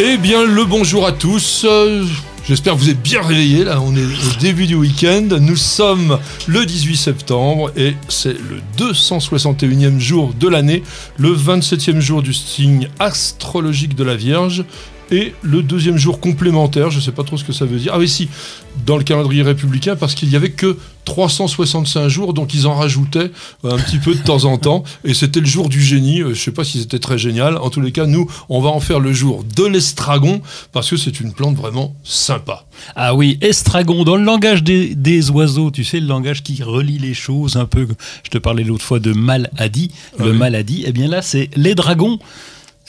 Eh 0.00 0.16
bien, 0.16 0.44
le 0.44 0.64
bonjour 0.64 1.06
à 1.06 1.12
tous. 1.12 1.66
Euh, 1.68 2.04
J'espère 2.46 2.74
que 2.74 2.78
vous 2.78 2.88
êtes 2.88 3.02
bien 3.02 3.20
réveillés. 3.20 3.64
Là, 3.64 3.80
on 3.82 3.94
est 3.94 4.04
au 4.04 4.40
début 4.40 4.66
du 4.66 4.74
week-end. 4.74 5.26
Nous 5.40 5.56
sommes 5.56 6.18
le 6.46 6.64
18 6.64 6.96
septembre 6.96 7.72
et 7.76 7.94
c'est 8.08 8.32
le 8.32 8.60
261e 8.78 9.98
jour 9.98 10.32
de 10.32 10.48
l'année, 10.48 10.82
le 11.18 11.34
27e 11.34 12.00
jour 12.00 12.22
du 12.22 12.32
signe 12.32 12.88
astrologique 13.00 13.96
de 13.96 14.04
la 14.04 14.14
Vierge 14.14 14.64
et 15.10 15.34
le 15.42 15.62
deuxième 15.62 15.96
jour 15.96 16.20
complémentaire, 16.20 16.90
je 16.90 16.96
ne 16.96 17.02
sais 17.02 17.12
pas 17.12 17.24
trop 17.24 17.36
ce 17.36 17.44
que 17.44 17.52
ça 17.52 17.64
veut 17.64 17.78
dire. 17.78 17.92
Ah 17.94 17.98
oui, 17.98 18.08
si, 18.08 18.28
dans 18.84 18.96
le 18.96 19.04
calendrier 19.04 19.42
républicain, 19.42 19.96
parce 19.96 20.14
qu'il 20.14 20.28
n'y 20.28 20.36
avait 20.36 20.50
que 20.50 20.76
365 21.04 22.08
jours, 22.08 22.34
donc 22.34 22.52
ils 22.52 22.66
en 22.66 22.74
rajoutaient 22.74 23.30
euh, 23.64 23.72
un 23.72 23.78
petit 23.78 23.98
peu 23.98 24.14
de 24.14 24.20
temps 24.20 24.44
en 24.44 24.58
temps, 24.58 24.84
et 25.04 25.14
c'était 25.14 25.40
le 25.40 25.46
jour 25.46 25.68
du 25.68 25.82
génie. 25.82 26.20
Euh, 26.20 26.26
je 26.26 26.30
ne 26.30 26.34
sais 26.34 26.50
pas 26.52 26.64
si 26.64 26.80
c'était 26.80 26.98
très 26.98 27.16
génial. 27.16 27.56
En 27.56 27.70
tous 27.70 27.80
les 27.80 27.92
cas, 27.92 28.06
nous, 28.06 28.30
on 28.48 28.60
va 28.60 28.68
en 28.68 28.80
faire 28.80 29.00
le 29.00 29.12
jour 29.12 29.44
de 29.56 29.64
l'estragon, 29.64 30.42
parce 30.72 30.90
que 30.90 30.96
c'est 30.96 31.20
une 31.20 31.32
plante 31.32 31.56
vraiment 31.56 31.94
sympa. 32.04 32.66
Ah 32.94 33.14
oui, 33.14 33.38
estragon, 33.40 34.04
dans 34.04 34.16
le 34.16 34.24
langage 34.24 34.62
des, 34.62 35.30
oiseaux, 35.30 35.70
tu 35.70 35.84
sais, 35.84 36.00
le 36.00 36.06
langage 36.06 36.42
qui 36.42 36.62
relie 36.62 36.98
les 36.98 37.14
choses 37.14 37.56
un 37.56 37.66
peu. 37.66 37.88
Je 38.22 38.30
te 38.30 38.38
parlais 38.38 38.64
l'autre 38.64 38.84
fois 38.84 39.00
de 39.00 39.12
maladie. 39.12 39.90
Le 40.18 40.30
ah 40.30 40.32
maladie, 40.34 40.84
eh 40.86 40.92
bien 40.92 41.08
là, 41.08 41.22
c'est 41.22 41.48
les 41.56 41.74
dragons. 41.74 42.18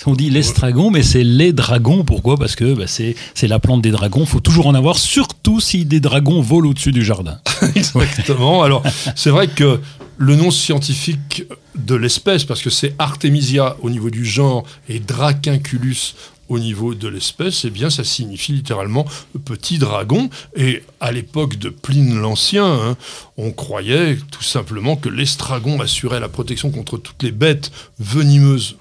On 0.06 0.14
dit 0.14 0.30
l'estragon, 0.30 0.92
mais 0.92 1.04
c'est 1.04 1.24
les 1.24 1.52
dragons. 1.54 2.04
Pourquoi? 2.04 2.38
Parce 2.38 2.56
que 2.56 2.74
bah, 2.74 2.86
c'est 2.88 3.16
la 3.48 3.60
plante 3.60 3.82
des 3.82 3.92
dragons. 3.92 4.22
Il 4.22 4.28
faut 4.28 4.40
toujours 4.40 4.68
en 4.68 4.74
avoir, 4.74 4.98
surtout 4.98 5.60
si 5.60 5.86
des 5.86 6.00
dragons 6.00 6.42
volent 6.42 6.70
au-dessus 6.70 6.92
du 6.92 7.04
jardin. 7.04 7.40
Exactement. 7.76 8.64
Alors, 8.64 8.84
c'est 9.16 9.30
vrai 9.30 9.48
que 9.48 9.80
le 10.18 10.36
nom 10.36 10.52
scientifique 10.52 11.44
de 11.76 11.96
l'espèce, 11.96 12.44
parce 12.44 12.62
que 12.62 12.70
c'est 12.70 12.96
Artemisia 12.98 13.78
au 13.82 13.90
niveau 13.90 14.10
du 14.10 14.26
genre 14.26 14.66
et 14.88 15.00
Dracunculus 15.00 16.16
au 16.50 16.58
niveau 16.58 16.96
de 16.96 17.08
l'espèce, 17.08 17.64
eh 17.66 17.70
bien, 17.70 17.90
ça 17.90 18.04
signifie 18.04 18.54
littéralement 18.54 19.06
petit 19.46 19.78
dragon. 19.78 20.30
Et 20.56 20.84
à 21.00 21.12
l'époque 21.12 21.58
de 21.58 21.70
Pline 21.70 22.20
l'Ancien, 22.20 22.66
hein, 22.66 22.98
on 23.38 23.52
croyait 23.52 24.18
tout 24.32 24.44
simplement 24.44 24.96
que 24.96 25.10
l'estragon 25.10 25.80
assurait 25.80 26.20
la 26.20 26.28
protection 26.30 26.72
contre 26.72 26.98
toutes 26.98 27.22
les 27.22 27.32
bêtes 27.32 27.72
venimeuses. 28.00 28.78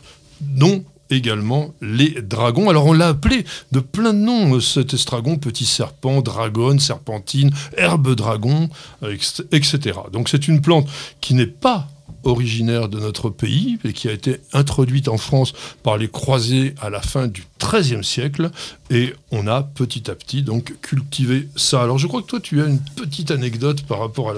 Non, 0.55 0.83
également 1.11 1.75
les 1.81 2.23
dragons. 2.23 2.69
Alors 2.71 2.87
on 2.87 2.93
l'a 2.93 3.09
appelé 3.09 3.45
de 3.73 3.81
plein 3.81 4.13
de 4.13 4.19
noms, 4.19 4.57
euh, 4.57 4.61
cet 4.61 4.95
estragon, 4.95 5.37
petit 5.37 5.67
serpent, 5.67 6.21
dragon, 6.21 6.79
serpentine, 6.79 7.51
herbe 7.77 8.15
dragon, 8.15 8.69
euh, 9.03 9.17
etc. 9.53 9.99
Donc 10.13 10.29
c'est 10.29 10.49
une 10.49 10.61
plante 10.61 10.89
qui 11.21 11.35
n'est 11.35 11.47
pas 11.47 11.89
originaire 12.25 12.89
de 12.89 12.99
notre 12.99 13.31
pays 13.31 13.79
et 13.85 13.93
qui 13.93 14.09
a 14.09 14.13
été 14.13 14.41
introduite 14.53 15.09
en 15.09 15.19
France 15.19 15.53
par 15.83 15.97
les 15.97 16.09
croisés 16.09 16.75
à 16.81 16.91
la 16.91 17.01
fin 17.01 17.29
du 17.29 17.45
XIIIe 17.61 18.05
siècle 18.05 18.51
et 18.91 19.15
on 19.31 19.47
a 19.47 19.63
petit 19.63 20.11
à 20.11 20.15
petit 20.15 20.43
donc 20.43 20.75
cultivé 20.81 21.49
ça. 21.57 21.83
Alors 21.83 21.99
je 21.99 22.07
crois 22.07 22.23
que 22.23 22.27
toi 22.27 22.41
tu 22.41 22.61
as 22.63 22.67
une 22.67 22.81
petite 22.81 23.31
anecdote 23.31 23.83
par 23.83 24.01
rapport 24.01 24.33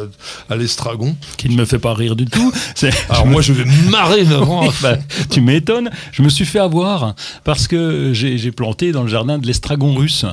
à 0.49 0.57
l'estragon. 0.57 1.17
Qui 1.37 1.49
ne 1.49 1.57
me 1.57 1.65
fait 1.65 1.79
pas 1.79 1.95
rire 1.95 2.17
du 2.17 2.27
tout. 2.27 2.53
Alors 3.09 3.27
moi 3.27 3.43
je 3.43 3.53
vais 3.53 3.65
marrer 3.91 4.25
devant. 4.25 4.69
Bah, 4.83 4.97
tu 5.29 5.41
m'étonnes. 5.41 5.91
Je 6.13 6.23
me 6.23 6.29
suis 6.29 6.47
fait 6.47 6.59
avoir 6.59 7.15
parce 7.45 7.69
que 7.69 8.13
j'ai 8.15 8.53
planté 8.53 8.93
dans 8.93 9.03
le 9.03 9.09
jardin 9.09 9.39
de 9.39 9.47
l'estragon 9.47 9.95
russe. 9.95 10.25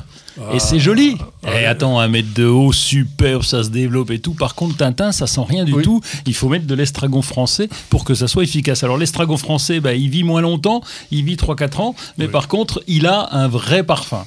Et 0.54 0.58
c'est 0.58 0.78
joli. 0.78 1.10
et 1.10 1.16
ah. 1.46 1.50
eh, 1.60 1.64
attends, 1.66 1.98
un 1.98 2.08
mètre 2.08 2.32
de 2.34 2.46
haut, 2.46 2.72
superbe, 2.72 3.42
ça 3.42 3.62
se 3.62 3.70
développe 3.70 4.10
et 4.10 4.18
tout. 4.18 4.34
Par 4.34 4.54
contre, 4.54 4.76
Tintin, 4.76 5.12
ça 5.12 5.26
sent 5.26 5.42
rien 5.48 5.64
du 5.64 5.72
tout. 5.82 6.00
Il 6.26 6.34
faut 6.34 6.48
mettre 6.48 6.66
de 6.66 6.74
l'estragon 6.74 7.22
français 7.22 7.68
pour 7.90 8.04
que 8.04 8.14
ça 8.14 8.28
soit 8.28 8.44
efficace. 8.44 8.82
Alors, 8.84 8.98
l'estragon 8.98 9.36
français, 9.36 9.80
bah, 9.80 9.94
il 9.94 10.10
vit 10.10 10.24
moins 10.24 10.40
longtemps, 10.40 10.82
il 11.10 11.24
vit 11.24 11.36
3-4 11.36 11.80
ans, 11.80 11.94
mais 12.18 12.28
par 12.28 12.48
contre, 12.48 12.82
il 12.86 13.06
a 13.06 13.28
un 13.32 13.48
vrai 13.48 13.82
parfum. 13.82 14.24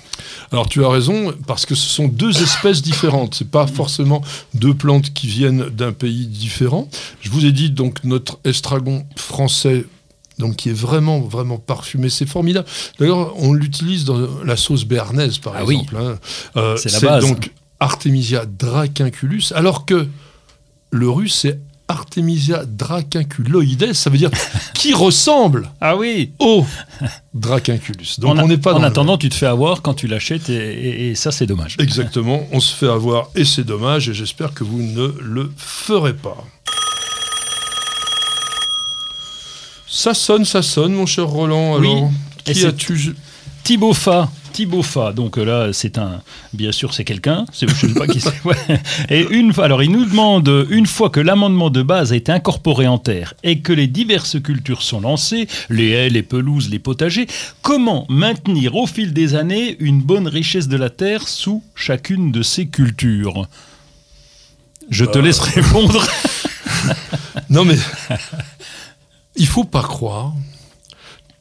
Alors, 0.52 0.68
tu 0.68 0.84
as 0.84 0.90
raison, 0.90 1.34
parce 1.48 1.66
que 1.66 1.76
ce 1.76 1.90
sont 1.90 2.08
deux 2.08 2.42
espèces 2.42 2.82
différentes. 2.82 3.36
C'est 3.36 3.50
pas 3.50 3.68
forcément 3.68 4.22
deux 4.54 4.74
plantes 4.74 5.14
qui 5.14 5.28
viennent 5.28 5.70
d'un 5.70 5.94
pays 5.94 6.28
différent. 6.28 6.90
Je 7.22 7.30
vous 7.30 7.46
ai 7.46 7.52
dit, 7.52 7.70
donc, 7.70 8.04
notre 8.04 8.40
estragon 8.44 9.06
français 9.16 9.86
donc 10.42 10.58
qui 10.58 10.70
est 10.70 10.78
vraiment, 10.78 11.22
vraiment 11.22 11.58
parfumé. 11.58 12.10
C'est 12.10 12.28
formidable. 12.28 12.68
D'ailleurs, 13.00 13.34
on 13.38 13.54
l'utilise 13.54 14.04
dans 14.04 14.20
la 14.44 14.58
sauce 14.58 14.84
béarnaise, 14.84 15.38
par 15.38 15.54
ah 15.56 15.62
exemple. 15.62 15.96
Hein. 15.98 16.18
Euh, 16.58 16.76
c'est 16.76 16.92
la 16.92 17.00
base. 17.00 17.28
donc 17.28 17.52
Artemisia 17.80 18.46
dracunculus, 18.46 19.54
alors 19.56 19.86
que 19.86 20.08
le 20.92 21.10
russe, 21.10 21.40
c'est 21.42 21.60
Artemisia 21.88 22.64
dracunculoides, 22.66 23.94
ça 23.94 24.10
veut 24.10 24.18
dire 24.18 24.32
qui 24.74 24.94
ressemble 24.94 25.70
ah 25.82 25.98
oui. 25.98 26.32
au 26.40 26.66
dracunculus. 27.34 28.20
Donc 28.20 28.38
on 28.40 28.48
n'est 28.48 28.58
pas 28.58 28.74
En 28.74 28.84
attendant, 28.84 29.18
tu 29.18 29.30
te 29.30 29.36
fais 29.36 29.46
avoir 29.46 29.82
quand 29.82 29.94
tu 29.94 30.08
l'achètes 30.08 30.50
et, 30.50 31.10
et, 31.10 31.16
ça 31.16 31.32
c'est 31.32 31.46
dommage. 31.46 31.76
Exactement, 31.80 32.48
on 32.52 32.62
se 32.62 32.74
fait 32.74 32.88
avoir 32.88 33.30
et 33.36 33.44
c'est 33.44 33.66
dommage 33.66 34.08
et 34.08 34.14
j'espère 34.14 34.54
que 34.54 34.64
vous 34.64 34.82
ne 34.82 35.14
le 35.20 35.52
ferez 35.58 36.14
pas. 36.14 36.38
Ça 39.94 40.14
sonne, 40.14 40.46
ça 40.46 40.62
sonne, 40.62 40.94
mon 40.94 41.06
cher 41.06 41.28
Roland. 41.28 41.76
Alors, 41.76 42.10
oui. 42.48 42.54
qui 42.54 42.66
as-tu 42.66 43.14
Thibaut 43.62 43.94
Fa. 43.94 44.32
Thibaut 44.54 44.84
Fa, 44.84 45.12
donc 45.12 45.38
euh, 45.38 45.44
là, 45.44 45.74
c'est 45.74 45.98
un, 45.98 46.22
bien 46.54 46.72
sûr, 46.72 46.94
c'est 46.94 47.04
quelqu'un. 47.04 47.46
Je 47.52 47.68
sais 47.68 47.94
pas 47.94 48.08
qui 48.08 48.22
c'est. 48.22 48.34
Et 49.10 49.28
une, 49.30 49.52
alors, 49.60 49.84
il 49.84 49.92
nous 49.92 50.06
demande 50.06 50.66
une 50.70 50.86
fois 50.86 51.10
que 51.10 51.20
l'amendement 51.20 51.70
de 51.70 51.82
base 51.82 52.14
a 52.14 52.16
été 52.16 52.32
incorporé 52.32 52.88
en 52.88 53.00
terre 53.00 53.34
et 53.44 53.60
que 53.60 53.74
les 53.74 53.88
diverses 53.88 54.42
cultures 54.42 54.82
sont 54.82 55.02
lancées, 55.02 55.50
les 55.70 55.90
haies, 55.90 56.10
les 56.10 56.24
pelouses, 56.24 56.70
les 56.70 56.80
potagers, 56.80 57.28
comment 57.62 58.06
maintenir 58.08 58.78
au 58.78 58.88
fil 58.88 59.12
des 59.12 59.36
années 59.36 59.76
une 59.82 60.02
bonne 60.02 60.28
richesse 60.28 60.70
de 60.70 60.78
la 60.78 60.90
terre 60.90 61.28
sous 61.28 61.64
chacune 61.76 62.32
de 62.32 62.44
ces 62.44 62.68
cultures? 62.68 63.46
Je 64.90 65.04
te 65.04 65.18
euh. 65.18 65.22
laisse 65.22 65.40
répondre. 65.40 66.06
non 67.50 67.66
mais 67.66 67.76
il 69.36 69.48
faut 69.48 69.64
pas 69.64 69.84
croire 69.84 70.34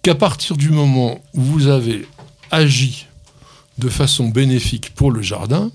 qu'à 0.02 0.14
partir 0.14 0.56
du 0.56 0.70
moment 0.70 1.20
où 1.34 1.40
vous 1.42 1.66
avez 1.66 2.06
agi 2.50 3.06
de 3.78 3.88
façon 3.88 4.28
bénéfique 4.28 4.94
pour 4.94 5.10
le 5.10 5.22
jardin, 5.22 5.70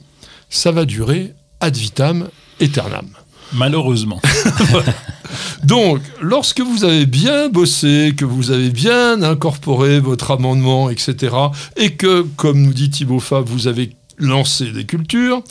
ça 0.50 0.72
va 0.72 0.86
durer 0.86 1.34
ad 1.60 1.76
vitam 1.76 2.30
aeternam. 2.60 3.08
Malheureusement. 3.54 4.22
Donc, 5.64 6.02
lorsque 6.22 6.62
vous 6.62 6.84
avez 6.84 7.06
bien 7.06 7.50
bossé, 7.50 8.14
que 8.18 8.26
vous 8.26 8.52
avez 8.52 8.70
bien 8.70 9.22
incorporé 9.24 10.00
votre 10.00 10.32
amendement, 10.32 10.90
etc., 10.90 11.36
et 11.76 11.94
que, 11.94 12.22
comme 12.36 12.62
nous 12.62 12.74
dit 12.74 12.90
Thibaut 12.90 13.20
Fab, 13.20 13.48
vous 13.48 13.68
avez 13.68 13.96
lancé 14.18 14.72
des 14.72 14.86
cultures, 14.86 15.44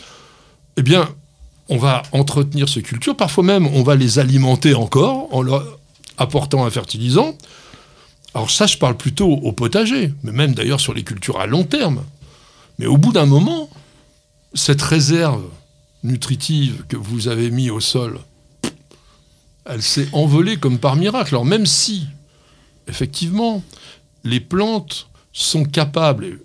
eh 0.77 0.83
bien, 0.83 1.09
on 1.69 1.79
va 1.79 2.03
entretenir 2.13 2.69
ces 2.69 2.83
cultures. 2.83 3.17
Parfois 3.17 3.45
même, 3.45 3.67
on 3.69 3.83
va 3.83 3.97
les 3.97 4.19
alimenter 4.19 4.75
encore 4.75 5.29
en 5.33 5.43
leur 5.43 5.79
apportant 6.19 6.65
un 6.65 6.71
fertilisant. 6.71 7.37
Alors 8.35 8.51
ça, 8.51 8.67
je 8.67 8.77
parle 8.79 8.97
plutôt 8.97 9.29
au 9.29 9.53
potager, 9.53 10.13
mais 10.23 10.33
même 10.33 10.55
d'ailleurs 10.55 10.81
sur 10.81 10.95
les 10.95 11.05
cultures 11.05 11.41
à 11.41 11.47
long 11.47 11.65
terme. 11.65 12.05
Mais 12.79 12.87
au 12.87 12.97
bout 12.97 13.13
d'un 13.13 13.27
moment, 13.27 13.71
cette 14.55 14.83
réserve 14.83 15.45
nutritive 16.03 16.85
que 16.89 16.97
vous 16.97 17.29
avez 17.29 17.51
mis 17.51 17.71
au 17.71 17.81
sol, 17.81 18.19
elle 19.65 19.83
s'est 19.83 20.09
envolée 20.13 20.57
comme 20.57 20.79
par 20.79 20.97
miracle. 20.97 21.35
Alors 21.35 21.45
même 21.45 21.67
si, 21.67 22.07
effectivement, 22.89 23.63
les 24.25 24.41
plantes 24.41 25.09
sont 25.33 25.65
capables, 25.65 26.41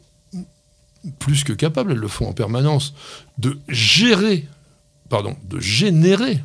plus 1.18 1.44
que 1.44 1.54
capables, 1.54 1.92
elles 1.92 1.98
le 1.98 2.08
font 2.08 2.28
en 2.28 2.34
permanence, 2.34 2.94
de 3.38 3.58
gérer, 3.68 4.48
pardon, 5.10 5.36
de 5.46 5.60
générer 5.60 6.44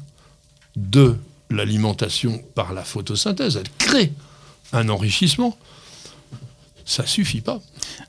de 0.76 1.16
l'alimentation 1.50 2.42
par 2.54 2.72
la 2.72 2.82
photosynthèse, 2.82 3.56
elle 3.56 3.70
crée 3.78 4.12
un 4.72 4.88
enrichissement. 4.88 5.56
Ça 6.84 7.06
suffit 7.06 7.40
pas. 7.40 7.60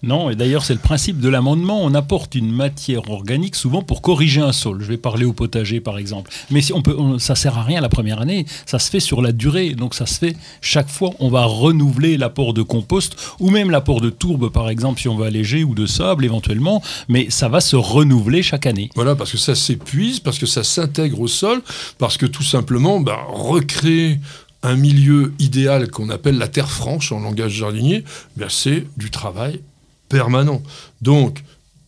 Non, 0.03 0.29
et 0.29 0.35
d'ailleurs 0.35 0.63
c'est 0.65 0.73
le 0.73 0.79
principe 0.79 1.19
de 1.19 1.29
l'amendement, 1.29 1.81
on 1.83 1.93
apporte 1.93 2.35
une 2.35 2.51
matière 2.51 3.09
organique 3.09 3.55
souvent 3.55 3.81
pour 3.81 4.01
corriger 4.01 4.41
un 4.41 4.51
sol. 4.51 4.81
Je 4.81 4.87
vais 4.87 4.97
parler 4.97 5.25
au 5.25 5.33
potager 5.33 5.79
par 5.79 5.97
exemple. 5.97 6.31
Mais 6.51 6.61
si 6.61 6.73
on 6.73 6.81
peut, 6.81 6.95
on- 6.97 7.19
ça 7.19 7.35
sert 7.35 7.57
à 7.57 7.63
rien 7.63 7.81
la 7.81 7.89
première 7.89 8.21
année, 8.21 8.45
ça 8.65 8.79
se 8.79 8.89
fait 8.89 8.99
sur 8.99 9.21
la 9.21 9.31
durée, 9.31 9.71
donc 9.73 9.93
ça 9.95 10.05
se 10.05 10.17
fait 10.19 10.35
chaque 10.61 10.89
fois, 10.89 11.11
on 11.19 11.29
va 11.29 11.45
renouveler 11.45 12.17
l'apport 12.17 12.53
de 12.53 12.61
compost 12.61 13.15
ou 13.39 13.49
même 13.49 13.69
l'apport 13.71 14.01
de 14.01 14.09
tourbe 14.09 14.49
par 14.49 14.69
exemple 14.69 14.99
si 15.01 15.07
on 15.07 15.15
veut 15.15 15.25
alléger 15.25 15.63
ou 15.63 15.75
de 15.75 15.85
sable 15.85 16.25
éventuellement, 16.25 16.81
mais 17.07 17.29
ça 17.29 17.49
va 17.49 17.61
se 17.61 17.75
renouveler 17.75 18.43
chaque 18.43 18.65
année. 18.65 18.89
Voilà, 18.95 19.15
parce 19.15 19.31
que 19.31 19.37
ça 19.37 19.55
s'épuise, 19.55 20.19
parce 20.19 20.37
que 20.39 20.45
ça 20.45 20.63
s'intègre 20.63 21.19
au 21.21 21.27
sol, 21.27 21.61
parce 21.97 22.17
que 22.17 22.25
tout 22.25 22.43
simplement, 22.43 22.99
bah, 22.99 23.19
recréer 23.29 24.19
un 24.65 24.75
milieu 24.75 25.33
idéal 25.39 25.89
qu'on 25.91 26.09
appelle 26.09 26.37
la 26.37 26.47
terre 26.47 26.71
franche 26.71 27.11
en 27.11 27.19
langage 27.19 27.51
jardinier, 27.53 28.03
bah, 28.35 28.47
c'est 28.49 28.85
du 28.97 29.11
travail 29.11 29.61
permanent. 30.09 30.61
Donc, 31.01 31.43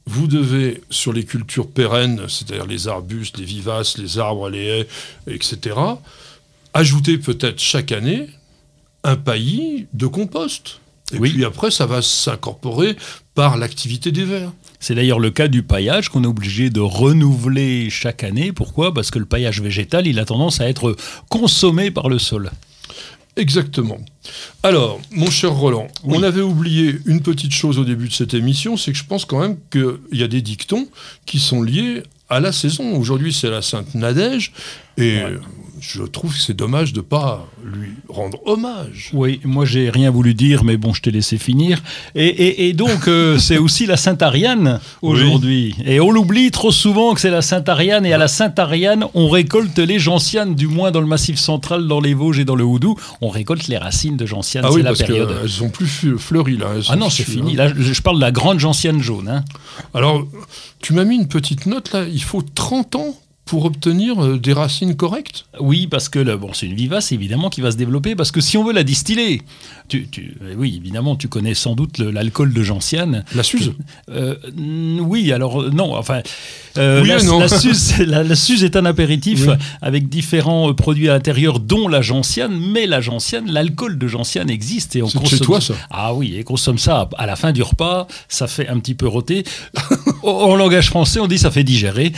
vous 0.05 0.27
devez, 0.27 0.81
sur 0.89 1.11
les 1.11 1.25
cultures 1.25 1.67
pérennes, 1.69 2.21
c'est-à-dire 2.29 2.65
les 2.67 2.87
arbustes, 2.87 3.37
les 3.39 3.45
vivaces, 3.45 3.97
les 3.97 4.19
arbres, 4.19 4.49
les 4.49 4.65
haies, 4.65 4.87
etc., 5.27 5.75
ajouter 6.73 7.17
peut-être 7.17 7.59
chaque 7.59 7.91
année 7.91 8.27
un 9.03 9.15
paillis 9.15 9.87
de 9.93 10.07
compost. 10.07 10.79
Et 11.13 11.17
Oui. 11.17 11.31
puis 11.33 11.45
après, 11.45 11.71
ça 11.71 11.85
va 11.85 12.01
s'incorporer 12.01 12.95
par 13.33 13.57
l'activité 13.57 14.11
des 14.11 14.23
vers. 14.25 14.51
C'est 14.79 14.93
d'ailleurs 14.93 15.19
le 15.19 15.31
cas 15.31 15.47
du 15.47 15.63
paillage 15.63 16.09
qu'on 16.09 16.23
est 16.23 16.27
obligé 16.27 16.69
de 16.69 16.79
renouveler 16.81 17.89
chaque 17.89 18.23
année. 18.23 18.51
Pourquoi? 18.51 18.93
Parce 18.93 19.09
que 19.09 19.17
le 19.17 19.25
paillage 19.25 19.61
végétal, 19.61 20.05
il 20.05 20.19
a 20.19 20.25
tendance 20.25 20.61
à 20.61 20.69
être 20.69 20.95
consommé 21.29 21.89
par 21.91 22.09
le 22.09 22.19
sol. 22.19 22.51
Exactement. 23.37 23.99
Alors, 24.63 24.99
mon 25.11 25.29
cher 25.29 25.53
Roland, 25.53 25.87
Oui. 26.03 26.17
on 26.17 26.23
avait 26.23 26.41
oublié 26.41 26.95
une 27.05 27.21
petite 27.21 27.53
chose 27.53 27.77
au 27.79 27.85
début 27.85 28.07
de 28.09 28.13
cette 28.13 28.33
émission, 28.33 28.75
c'est 28.77 28.91
que 28.91 28.97
je 28.97 29.05
pense 29.05 29.25
quand 29.25 29.39
même 29.39 29.57
qu'il 29.71 29.97
y 30.11 30.23
a 30.23 30.27
des 30.27 30.41
dictons 30.41 30.87
qui 31.25 31.39
sont 31.39 31.61
liés 31.61 32.03
à 32.29 32.39
la 32.41 32.51
saison. 32.51 32.97
Aujourd'hui, 32.97 33.31
c'est 33.31 33.49
la 33.49 33.61
Sainte 33.61 33.95
Nadège, 33.95 34.51
et 34.97 35.23
Ouais. 35.23 35.37
Je 35.89 36.03
trouve 36.03 36.33
que 36.33 36.39
c'est 36.41 36.55
dommage 36.55 36.91
de 36.93 36.97
ne 36.99 37.03
pas 37.03 37.47
lui 37.63 37.89
rendre 38.09 38.39
hommage. 38.45 39.09
Oui, 39.13 39.39
moi 39.43 39.65
j'ai 39.65 39.89
rien 39.89 40.11
voulu 40.11 40.33
dire, 40.33 40.63
mais 40.63 40.75
bon, 40.77 40.93
je 40.93 41.01
t'ai 41.01 41.11
laissé 41.11 41.37
finir. 41.37 41.81
Et, 42.15 42.25
et- 42.27 42.67
et 42.69 42.73
donc, 42.73 43.07
euh, 43.07 43.37
c'est 43.39 43.57
aussi 43.57 43.85
la 43.85 43.95
Sainte 43.97 44.21
Ariane 44.21 44.79
aujourd'hui. 45.01 45.75
Et 45.85 45.99
on 45.99 46.11
l'oublie 46.11 46.51
trop 46.51 46.71
souvent 46.71 47.13
que 47.13 47.21
c'est 47.21 47.29
la 47.29 47.41
Sainte 47.41 47.69
Ariane. 47.69 48.05
Et 48.05 48.13
à 48.13 48.17
la 48.17 48.27
Sainte 48.27 48.57
Ariane, 48.59 49.05
on 49.13 49.29
récolte 49.29 49.77
les 49.79 49.99
gentianes, 49.99 50.55
du 50.55 50.67
moins 50.67 50.91
dans 50.91 51.01
le 51.01 51.07
Massif 51.07 51.37
central, 51.39 51.87
dans 51.87 51.99
les 52.01 52.13
Vosges 52.13 52.39
et 52.39 52.45
dans 52.45 52.55
le 52.55 52.63
Houdou. 52.63 52.95
On 53.21 53.29
récolte 53.29 53.67
les 53.67 53.77
racines 53.77 54.17
de 54.17 54.25
gentianes. 54.25 54.63
Ah 54.65 54.69
c'est 54.71 54.75
oui, 54.77 54.81
la 54.83 54.89
parce 54.89 55.03
période. 55.03 55.39
qu'elles 55.39 55.49
sont 55.49 55.69
plus 55.69 56.17
fleuries 56.17 56.57
là. 56.57 56.67
elles 56.75 56.83
Ah 56.89 56.95
non, 56.95 57.09
c'est 57.09 57.23
fini. 57.23 57.53
hein. 57.53 57.55
Là, 57.67 57.73
je 57.77 57.93
je 57.93 58.01
parle 58.01 58.17
de 58.17 58.21
la 58.21 58.31
grande 58.31 58.59
gentiane 58.59 59.01
jaune. 59.01 59.27
hein. 59.29 59.43
Alors, 59.93 60.25
tu 60.81 60.93
m'as 60.93 61.03
mis 61.05 61.15
une 61.15 61.27
petite 61.27 61.65
note 61.65 61.91
là, 61.93 62.05
il 62.11 62.21
faut 62.21 62.41
30 62.41 62.95
ans 62.95 63.15
pour 63.47 63.65
obtenir 63.65 64.23
euh, 64.23 64.37
des 64.37 64.53
racines 64.53 64.95
correctes? 64.95 65.45
Oui, 65.59 65.87
parce 65.87 66.09
que 66.09 66.35
bon, 66.35 66.51
c'est 66.53 66.67
une 66.67 66.75
vivace 66.75 67.11
évidemment 67.11 67.49
qui 67.49 67.61
va 67.61 67.71
se 67.71 67.77
développer. 67.77 68.15
Parce 68.15 68.31
que 68.31 68.41
si 68.41 68.57
on 68.57 68.63
veut 68.63 68.73
la 68.73 68.83
distiller, 68.83 69.41
tu, 69.87 70.07
tu- 70.07 70.35
euh, 70.43 70.53
oui, 70.57 70.75
évidemment, 70.77 71.15
tu 71.15 71.27
connais 71.27 71.53
sans 71.55 71.73
doute 71.75 71.97
l'alcool 71.97 72.53
de 72.53 72.61
gentiane. 72.63 73.23
La 73.35 73.43
Suze 73.43 73.73
Euh, 74.11 74.35
oui, 74.99 75.31
alors 75.31 75.61
euh, 75.63 75.69
non, 75.71 75.95
enfin, 75.95 76.21
euh, 76.77 77.01
Oui 77.01 77.07
la, 77.09 77.23
non. 77.23 77.39
la 77.39 77.47
Suze, 77.47 77.97
la- 78.05 78.23
la 78.23 78.35
Suze 78.35 78.63
est 78.63 78.75
un 78.75 78.85
apéritif 78.85 79.45
Oui. 79.47 79.53
avec 79.81 80.09
différents 80.09 80.73
produits 80.73 81.09
à 81.09 81.13
l'intérieur, 81.13 81.59
dont 81.59 81.87
la 81.87 82.01
gentiane. 82.01 82.57
Mais 82.71 82.85
la 82.85 83.01
gentiane, 83.01 83.49
l'alcool 83.51 83.97
de 83.97 84.07
gentiane 84.07 84.49
existe 84.49 84.95
et 84.95 85.01
on 85.01 85.05
consomme 85.07 85.25
chez 85.25 85.39
toi, 85.39 85.61
ça 85.61 85.73
Ah 85.89 86.13
oui, 86.13 86.35
et 86.37 86.43
consomme 86.43 86.77
ça 86.77 87.09
à 87.17 87.25
la 87.25 87.35
fin 87.35 87.51
du 87.51 87.63
repas, 87.63 88.07
ça 88.27 88.47
fait 88.47 88.67
un 88.67 88.79
petit 88.79 88.93
peu 88.93 89.07
rôter. 89.07 89.43
en, 90.23 90.55
langage 90.55 90.87
français, 90.89 91.19
on 91.19 91.27
dit 91.27 91.37
ça 91.37 91.51
fait 91.51 91.63
digérer. 91.63 92.11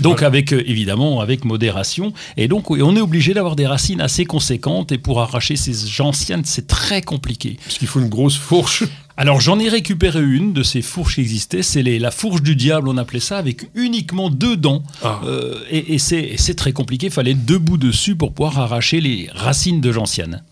Donc 0.00 0.22
avec 0.22 0.52
évidemment 0.66 1.20
avec 1.20 1.44
modération. 1.44 2.12
Et 2.36 2.48
donc 2.48 2.70
on 2.70 2.96
est 2.96 3.00
obligé 3.00 3.34
d'avoir 3.34 3.56
des 3.56 3.66
racines 3.66 4.00
assez 4.00 4.24
conséquentes 4.24 4.92
et 4.92 4.98
pour 4.98 5.20
arracher 5.20 5.56
ces 5.56 5.88
gentianes, 5.88 6.44
c'est 6.44 6.66
très 6.66 7.02
compliqué. 7.02 7.58
Parce 7.64 7.78
qu'il 7.78 7.88
faut 7.88 8.00
une 8.00 8.08
grosse 8.08 8.36
fourche. 8.36 8.84
Alors 9.16 9.40
j'en 9.40 9.58
ai 9.58 9.68
récupéré 9.68 10.22
une 10.22 10.52
de 10.52 10.62
ces 10.62 10.80
fourches 10.80 11.16
qui 11.16 11.22
existaient, 11.22 11.62
c'est 11.62 11.82
la 11.82 12.10
fourche 12.12 12.40
du 12.40 12.54
diable, 12.54 12.88
on 12.88 12.96
appelait 12.96 13.18
ça, 13.18 13.36
avec 13.36 13.68
uniquement 13.74 14.30
deux 14.30 14.56
dents. 14.56 14.84
Ah. 15.02 15.20
Euh, 15.24 15.58
et 15.70 15.94
et 15.94 15.98
c'est 15.98 16.20
et 16.22 16.36
c'est 16.36 16.54
très 16.54 16.72
compliqué, 16.72 17.06
il 17.06 17.12
fallait 17.12 17.34
deux 17.34 17.58
bouts 17.58 17.78
dessus 17.78 18.14
pour 18.14 18.32
pouvoir 18.32 18.60
arracher 18.60 19.00
les 19.00 19.28
racines 19.34 19.80
de 19.80 19.90
gentiane. 19.90 20.42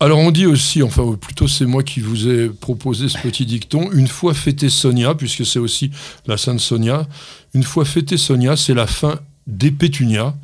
Alors 0.00 0.20
on 0.20 0.30
dit 0.30 0.46
aussi, 0.46 0.82
enfin 0.82 1.02
ou 1.02 1.16
plutôt 1.16 1.48
c'est 1.48 1.66
moi 1.66 1.82
qui 1.82 1.98
vous 1.98 2.28
ai 2.28 2.48
proposé 2.48 3.08
ce 3.08 3.18
petit 3.18 3.44
dicton, 3.44 3.90
une 3.92 4.06
fois 4.06 4.32
fêté 4.32 4.68
Sonia, 4.68 5.14
puisque 5.16 5.44
c'est 5.44 5.58
aussi 5.58 5.90
la 6.26 6.36
Sainte 6.36 6.60
Sonia, 6.60 7.08
une 7.52 7.64
fois 7.64 7.84
fêté 7.84 8.16
Sonia, 8.16 8.56
c'est 8.56 8.74
la 8.74 8.86
fin 8.86 9.18
des 9.48 9.72
pétunias, 9.72 10.34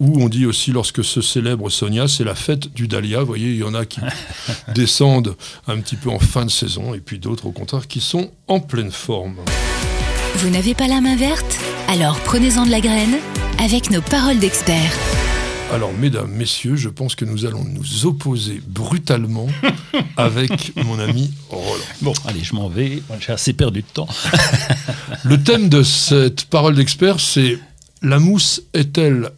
ou 0.00 0.22
on 0.22 0.30
dit 0.30 0.46
aussi 0.46 0.72
lorsque 0.72 1.04
se 1.04 1.20
célèbre 1.20 1.68
Sonia, 1.68 2.08
c'est 2.08 2.24
la 2.24 2.34
fête 2.34 2.72
du 2.72 2.88
dahlia. 2.88 3.20
Vous 3.20 3.26
voyez, 3.26 3.50
il 3.50 3.58
y 3.58 3.62
en 3.62 3.74
a 3.74 3.84
qui 3.84 4.00
descendent 4.74 5.36
un 5.66 5.78
petit 5.80 5.96
peu 5.96 6.08
en 6.08 6.18
fin 6.18 6.46
de 6.46 6.50
saison, 6.50 6.94
et 6.94 7.00
puis 7.00 7.18
d'autres 7.18 7.44
au 7.44 7.52
contraire 7.52 7.86
qui 7.86 8.00
sont 8.00 8.30
en 8.48 8.60
pleine 8.60 8.90
forme. 8.90 9.36
Vous 10.36 10.48
n'avez 10.48 10.72
pas 10.74 10.88
la 10.88 11.02
main 11.02 11.16
verte? 11.16 11.58
Alors 11.88 12.18
prenez-en 12.20 12.64
de 12.64 12.70
la 12.70 12.80
graine 12.80 13.18
avec 13.58 13.90
nos 13.90 14.00
paroles 14.00 14.38
d'experts. 14.38 15.33
Alors, 15.72 15.92
mesdames, 15.92 16.30
messieurs, 16.30 16.76
je 16.76 16.88
pense 16.88 17.16
que 17.16 17.24
nous 17.24 17.46
allons 17.46 17.64
nous 17.64 18.06
opposer 18.06 18.62
brutalement 18.66 19.48
avec 20.16 20.72
mon 20.84 20.98
ami 21.00 21.32
Roland. 21.50 21.64
Bon, 22.00 22.12
allez, 22.26 22.44
je 22.44 22.54
m'en 22.54 22.68
vais, 22.68 23.02
j'ai 23.18 23.32
assez 23.32 23.52
perdu 23.54 23.82
de 23.82 23.86
temps. 23.92 24.08
Le 25.24 25.42
thème 25.42 25.68
de 25.68 25.82
cette 25.82 26.44
parole 26.44 26.76
d'expert, 26.76 27.18
c'est 27.18 27.58
la 28.02 28.18
mousse 28.20 28.62
est-elle 28.72 29.30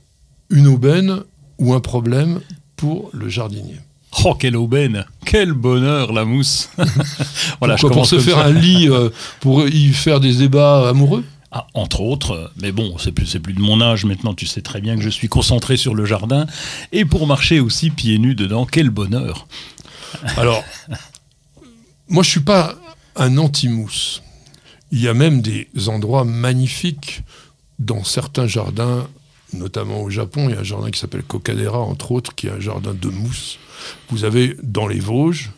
une 0.51 0.67
aubaine 0.67 1.21
ou 1.59 1.73
un 1.73 1.81
problème 1.81 2.41
pour 2.77 3.09
le 3.15 3.29
jardinier? 3.31 3.77
Oh, 4.25 4.35
quelle 4.35 4.57
aubaine 4.57 5.05
Quel 5.25 5.53
bonheur, 5.53 6.13
la 6.13 6.25
mousse 6.25 6.69
Voilà, 7.61 7.77
je 7.77 7.83
Pourquoi, 7.83 7.99
Pour 8.03 8.07
se 8.07 8.19
faire 8.19 8.37
ça. 8.39 8.47
un 8.47 8.53
lit, 8.53 8.89
euh, 8.91 9.09
pour 9.41 9.67
y 9.69 9.89
faire 9.93 10.21
des 10.21 10.35
débats 10.35 10.89
amoureux? 10.89 11.25
Ah, 11.59 11.67
entre 11.73 12.03
autres, 12.03 12.53
mais 12.61 12.71
bon, 12.71 12.99
c'est 12.99 13.13
plus, 13.13 13.39
plus 13.39 13.55
de 13.55 13.61
mon 13.61 13.81
âge 13.81 14.05
maintenant, 14.05 14.35
tu 14.35 14.45
sais 14.45 14.61
très 14.61 14.83
bien 14.83 14.95
que 14.95 15.01
je 15.01 15.09
suis 15.09 15.31
concentré 15.31 15.79
sur 15.79 15.95
le 15.95 16.05
jardin. 16.05 16.45
Et 16.93 17.07
pour 17.07 17.27
marcher 17.27 17.61
aussi 17.61 17.89
pieds 17.89 18.19
nus 18.19 18.35
dedans, 18.35 18.67
quel 18.67 18.91
bonheur 18.91 19.49
Alors, 20.37 20.63
moi, 22.11 22.23
je 22.23 22.29
suis 22.29 22.41
pas 22.41 22.75
un 23.17 23.39
anti-mousse. 23.39 24.23
Il 24.93 25.01
y 25.01 25.09
a 25.09 25.15
même 25.15 25.41
des 25.41 25.67
endroits 25.87 26.27
magnifiques 26.27 27.23
dans 27.79 28.05
certains 28.05 28.47
jardins, 28.47 29.09
notamment 29.55 30.03
au 30.03 30.11
Japon. 30.11 30.51
Il 30.51 30.55
y 30.55 30.59
a 30.59 30.61
un 30.61 30.65
jardin 30.65 30.91
qui 30.91 31.01
s'appelle 31.01 31.23
Kokadera, 31.23 31.79
entre 31.79 32.13
autres, 32.13 32.35
qui 32.35 32.49
est 32.49 32.53
un 32.53 32.61
jardin 32.61 32.93
de 32.93 33.09
mousse. 33.09 33.59
Vous 34.11 34.25
avez 34.25 34.59
dans 34.63 34.89
les 34.89 35.01
Vosges, 35.01 35.53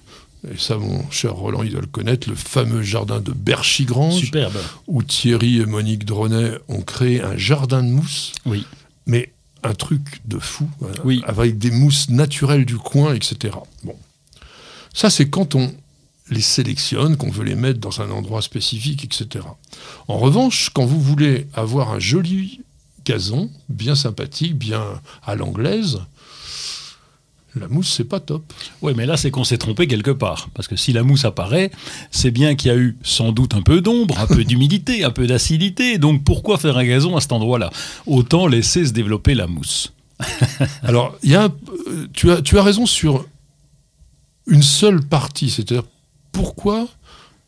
et 0.52 0.56
ça, 0.58 0.76
mon 0.78 1.10
cher 1.10 1.34
Roland, 1.34 1.62
il 1.62 1.72
doit 1.72 1.80
le 1.80 1.86
connaître, 1.86 2.28
le 2.28 2.36
fameux 2.36 2.82
jardin 2.82 3.20
de 3.20 3.32
Berchigrange, 3.32 4.18
Superbe. 4.20 4.56
où 4.86 5.02
Thierry 5.02 5.60
et 5.60 5.66
Monique 5.66 6.04
Dronet 6.04 6.52
ont 6.68 6.82
créé 6.82 7.20
un 7.22 7.36
jardin 7.36 7.82
de 7.82 7.88
mousse 7.88 8.32
Oui. 8.46 8.64
mais 9.06 9.32
un 9.64 9.74
truc 9.74 10.20
de 10.26 10.38
fou, 10.38 10.68
Oui. 11.04 11.22
avec 11.26 11.58
des 11.58 11.70
mousses 11.72 12.08
naturelles 12.10 12.64
du 12.64 12.76
coin, 12.76 13.14
etc. 13.14 13.56
Bon, 13.82 13.96
ça 14.94 15.10
c'est 15.10 15.28
quand 15.28 15.54
on 15.54 15.72
les 16.30 16.40
sélectionne, 16.42 17.16
qu'on 17.16 17.30
veut 17.30 17.44
les 17.44 17.54
mettre 17.54 17.80
dans 17.80 18.00
un 18.02 18.10
endroit 18.10 18.42
spécifique, 18.42 19.02
etc. 19.04 19.44
En 20.08 20.18
revanche, 20.18 20.70
quand 20.74 20.84
vous 20.84 21.00
voulez 21.00 21.46
avoir 21.54 21.90
un 21.92 21.98
joli 21.98 22.60
gazon, 23.06 23.50
bien 23.70 23.94
sympathique, 23.94 24.54
bien 24.56 24.84
à 25.24 25.34
l'anglaise, 25.36 26.00
la 27.54 27.68
mousse 27.68 27.92
c'est 27.92 28.04
pas 28.04 28.20
top. 28.20 28.44
Oui, 28.82 28.92
mais 28.96 29.06
là, 29.06 29.16
c'est 29.16 29.30
qu'on 29.30 29.44
s'est 29.44 29.58
trompé 29.58 29.86
quelque 29.86 30.10
part. 30.10 30.48
Parce 30.54 30.68
que 30.68 30.76
si 30.76 30.92
la 30.92 31.02
mousse 31.02 31.24
apparaît, 31.24 31.70
c'est 32.10 32.30
bien 32.30 32.54
qu'il 32.54 32.70
y 32.70 32.74
a 32.74 32.76
eu 32.76 32.96
sans 33.02 33.32
doute 33.32 33.54
un 33.54 33.62
peu 33.62 33.80
d'ombre, 33.80 34.18
un 34.18 34.26
peu 34.26 34.44
d'humidité, 34.44 35.04
un 35.04 35.10
peu 35.10 35.26
d'acidité. 35.26 35.98
Donc 35.98 36.24
pourquoi 36.24 36.58
faire 36.58 36.76
un 36.76 36.84
gazon 36.84 37.16
à 37.16 37.20
cet 37.20 37.32
endroit-là? 37.32 37.70
Autant 38.06 38.46
laisser 38.46 38.86
se 38.86 38.92
développer 38.92 39.34
la 39.34 39.46
mousse. 39.46 39.92
Alors, 40.82 41.16
y 41.22 41.34
a 41.34 41.44
euh, 41.88 42.06
tu, 42.12 42.30
as, 42.30 42.42
tu 42.42 42.58
as 42.58 42.62
raison 42.62 42.86
sur 42.86 43.24
une 44.46 44.62
seule 44.62 45.02
partie, 45.02 45.50
c'est-à-dire 45.50 45.84
pourquoi 46.32 46.88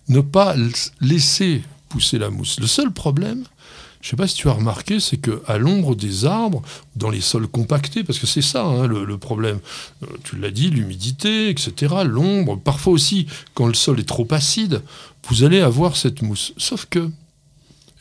ne 0.08 0.20
pas 0.20 0.54
laisser 1.00 1.62
pousser 1.88 2.18
la 2.18 2.30
mousse? 2.30 2.58
Le 2.60 2.66
seul 2.66 2.92
problème, 2.92 3.44
je 4.00 4.06
ne 4.06 4.10
sais 4.10 4.16
pas 4.16 4.26
si 4.26 4.36
tu 4.36 4.48
as 4.48 4.52
remarqué, 4.52 4.98
c'est 4.98 5.18
qu'à 5.18 5.58
l'ombre 5.58 5.94
des 5.94 6.24
arbres, 6.24 6.62
dans 6.96 7.10
les 7.10 7.20
sols 7.20 7.46
compactés, 7.46 8.02
parce 8.02 8.18
que 8.18 8.26
c'est 8.26 8.42
ça 8.42 8.64
hein, 8.64 8.86
le, 8.86 9.18
problème, 9.18 9.60
Euh, 10.02 10.06
tu 10.24 10.36
l'as 10.36 10.50
dit, 10.50 10.70
l'humidité, 10.70 11.50
etc., 11.50 11.94
l'ombre, 12.06 12.58
parfois 12.58 12.94
aussi 12.94 13.26
quand 13.54 13.66
le 13.66 13.74
sol 13.74 14.00
est 14.00 14.08
trop 14.08 14.26
acide, 14.30 14.82
vous 15.28 15.44
allez 15.44 15.60
avoir 15.60 15.96
cette 15.96 16.22
mousse. 16.22 16.54
Sauf 16.56 16.86
que, 16.88 17.10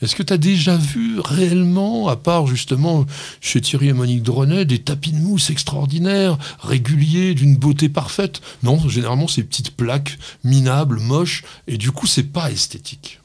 Est-ce 0.00 0.16
que 0.16 0.22
tu 0.22 0.32
as 0.32 0.38
déjà 0.38 0.78
vu 0.78 1.20
réellement, 1.20 2.08
à 2.08 2.16
part 2.16 2.46
justement 2.46 3.04
chez 3.42 3.60
Thierry 3.60 3.88
et 3.88 3.92
Monique 3.92 4.22
Dronet, 4.22 4.64
des 4.64 4.78
tapis 4.78 5.12
de 5.12 5.18
mousse 5.18 5.50
extraordinaires, 5.50 6.38
réguliers, 6.60 7.34
d'une 7.34 7.56
beauté 7.56 7.90
parfaite? 7.90 8.40
Non, 8.62 8.88
généralement, 8.88 9.28
c'est 9.28 9.42
petites 9.42 9.76
plaques 9.76 10.18
minables, 10.42 10.98
moches, 11.00 11.44
et 11.66 11.76
du 11.76 11.92
coup, 11.92 12.06
c'est 12.06 12.32
pas 12.32 12.50
esthétique. 12.50 13.19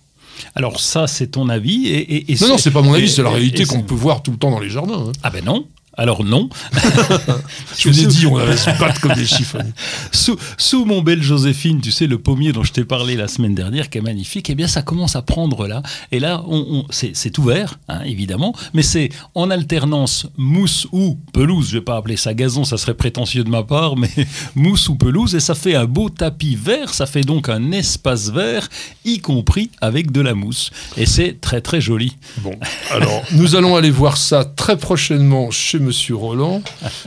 Alors 0.55 0.79
ça, 0.79 1.07
c'est 1.07 1.27
ton 1.27 1.49
avis. 1.49 1.87
Et, 1.87 2.25
non, 2.41 2.49
non, 2.49 2.57
c'est 2.57 2.71
pas 2.71 2.81
mon 2.81 2.93
avis, 2.93 3.09
c'est 3.09 3.23
la 3.23 3.29
réalité 3.29 3.65
qu'on 3.65 3.81
peut 3.81 3.95
voir 3.95 4.23
tout 4.23 4.31
le 4.31 4.37
temps 4.37 4.51
dans 4.51 4.59
les 4.59 4.69
jardins. 4.69 5.05
hein. 5.07 5.11
Ah 5.23 5.29
ben 5.29 5.43
non. 5.43 5.67
Alors 5.97 6.23
non. 6.23 6.49
Je 7.77 7.89
vous 7.89 8.03
ai 8.03 8.07
dit, 8.07 8.25
on 8.25 8.37
allait 8.37 8.57
se 8.57 8.69
battre 8.79 8.99
comme 9.01 9.13
des 9.13 9.25
chiffonniers. 9.25 9.71
Sous, 10.11 10.37
sous 10.57 10.85
mon 10.85 11.01
belle 11.01 11.21
Joséphine, 11.21 11.81
tu 11.81 11.91
sais, 11.91 12.07
le 12.07 12.17
pommier 12.17 12.51
dont 12.51 12.63
je 12.63 12.71
t'ai 12.71 12.83
parlé 12.85 13.15
la 13.15 13.27
semaine 13.27 13.53
dernière, 13.55 13.89
qui 13.89 13.97
est 13.97 14.01
magnifique, 14.01 14.49
eh 14.49 14.55
bien, 14.55 14.67
ça 14.67 14.81
commence 14.81 15.15
à 15.15 15.21
prendre 15.21 15.67
là. 15.67 15.81
Et 16.11 16.19
là, 16.19 16.43
on, 16.47 16.57
on- 16.57 16.85
c'est 16.91 17.37
ouvert, 17.37 17.79
hein, 17.89 18.01
évidemment, 18.05 18.53
mais 18.73 18.81
c'est 18.81 19.09
en 19.35 19.49
alternance 19.51 20.27
mousse 20.37 20.87
ou 20.91 21.17
pelouse. 21.33 21.67
Je 21.69 21.77
vais 21.77 21.83
pas 21.83 21.97
appeler 21.97 22.17
ça 22.17 22.33
gazon, 22.33 22.63
ça 22.63 22.77
serait 22.77 22.93
prétentieux 22.93 23.43
de 23.43 23.49
ma 23.49 23.63
part, 23.63 23.95
mais 23.97 24.09
mousse 24.55 24.89
ou 24.89 24.95
pelouse. 24.95 25.35
Et 25.35 25.39
ça 25.39 25.55
fait 25.55 25.75
un 25.75 25.85
beau 25.85 26.09
tapis 26.09 26.55
vert, 26.55 26.93
ça 26.93 27.05
fait 27.05 27.21
donc 27.21 27.49
un 27.49 27.71
espace 27.71 28.29
vert, 28.31 28.67
y 29.03 29.19
compris 29.19 29.69
avec 29.81 30.11
de 30.11 30.21
la 30.21 30.33
mousse. 30.33 30.71
Et 30.97 31.05
c'est 31.05 31.39
très, 31.41 31.61
très 31.61 31.81
joli. 31.81 32.15
Bon, 32.39 32.55
alors, 32.91 33.21
nous 33.31 33.55
allons 33.55 33.75
aller 33.75 33.91
voir 33.91 34.17
ça 34.17 34.45
très 34.45 34.77
prochainement 34.77 35.51
chez 35.51 35.79
Monsieur 35.85 36.15
Roland. 36.15 36.61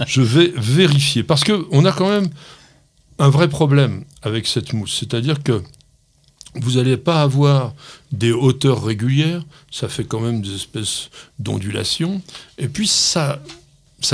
Je 0.06 0.22
vais 0.22 0.52
vérifier. 0.56 1.22
Parce 1.22 1.44
qu'on 1.44 1.84
a 1.84 1.92
quand 1.92 2.08
même 2.08 2.28
un 3.18 3.28
vrai 3.28 3.48
problème 3.48 4.04
avec 4.22 4.46
cette 4.46 4.72
mousse. 4.72 4.96
C'est-à-dire 4.98 5.42
que 5.42 5.62
vous 6.54 6.72
n'allez 6.72 6.96
pas 6.96 7.22
avoir 7.22 7.74
des 8.12 8.32
hauteurs 8.32 8.82
régulières. 8.84 9.44
Ça 9.70 9.88
fait 9.88 10.04
quand 10.04 10.20
même 10.20 10.40
des 10.40 10.54
espèces 10.54 11.10
d'ondulations. 11.38 12.22
Et 12.56 12.68
puis, 12.68 12.86
ça, 12.86 13.40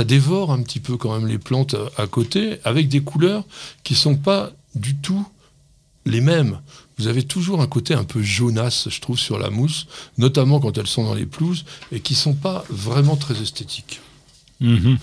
dévore 0.05 0.51
un 0.51 0.61
petit 0.61 0.79
peu 0.79 0.97
quand 0.97 1.17
même 1.17 1.27
les 1.27 1.37
plantes 1.37 1.75
à, 1.97 2.07
côté 2.07 2.59
avec 2.63 2.89
des 2.89 3.01
couleurs 3.01 3.43
qui 3.83 3.93
ne 3.93 3.99
sont 3.99 4.15
pas 4.15 4.51
du 4.73 4.95
tout 4.95 5.25
les 6.05 6.21
mêmes. 6.21 6.59
Vous 6.97 7.07
avez 7.07 7.23
toujours 7.23 7.61
un 7.61 7.67
côté 7.67 7.93
un 7.93 8.03
peu 8.03 8.21
jaunasse, 8.21 8.89
je 8.89 9.01
trouve, 9.01 9.19
sur 9.19 9.37
la 9.37 9.49
mousse, 9.49 9.87
notamment 10.17 10.59
quand 10.59 10.77
elles 10.77 10.87
sont 10.87 11.03
dans 11.03 11.13
les 11.13 11.25
pelouses, 11.25 11.65
et 11.91 11.99
qui 11.99 12.15
sont 12.15 12.33
pas 12.33 12.63
vraiment 12.69 13.15
très 13.15 13.41
esthétiques. 13.41 14.01
Mhm. 14.61 14.97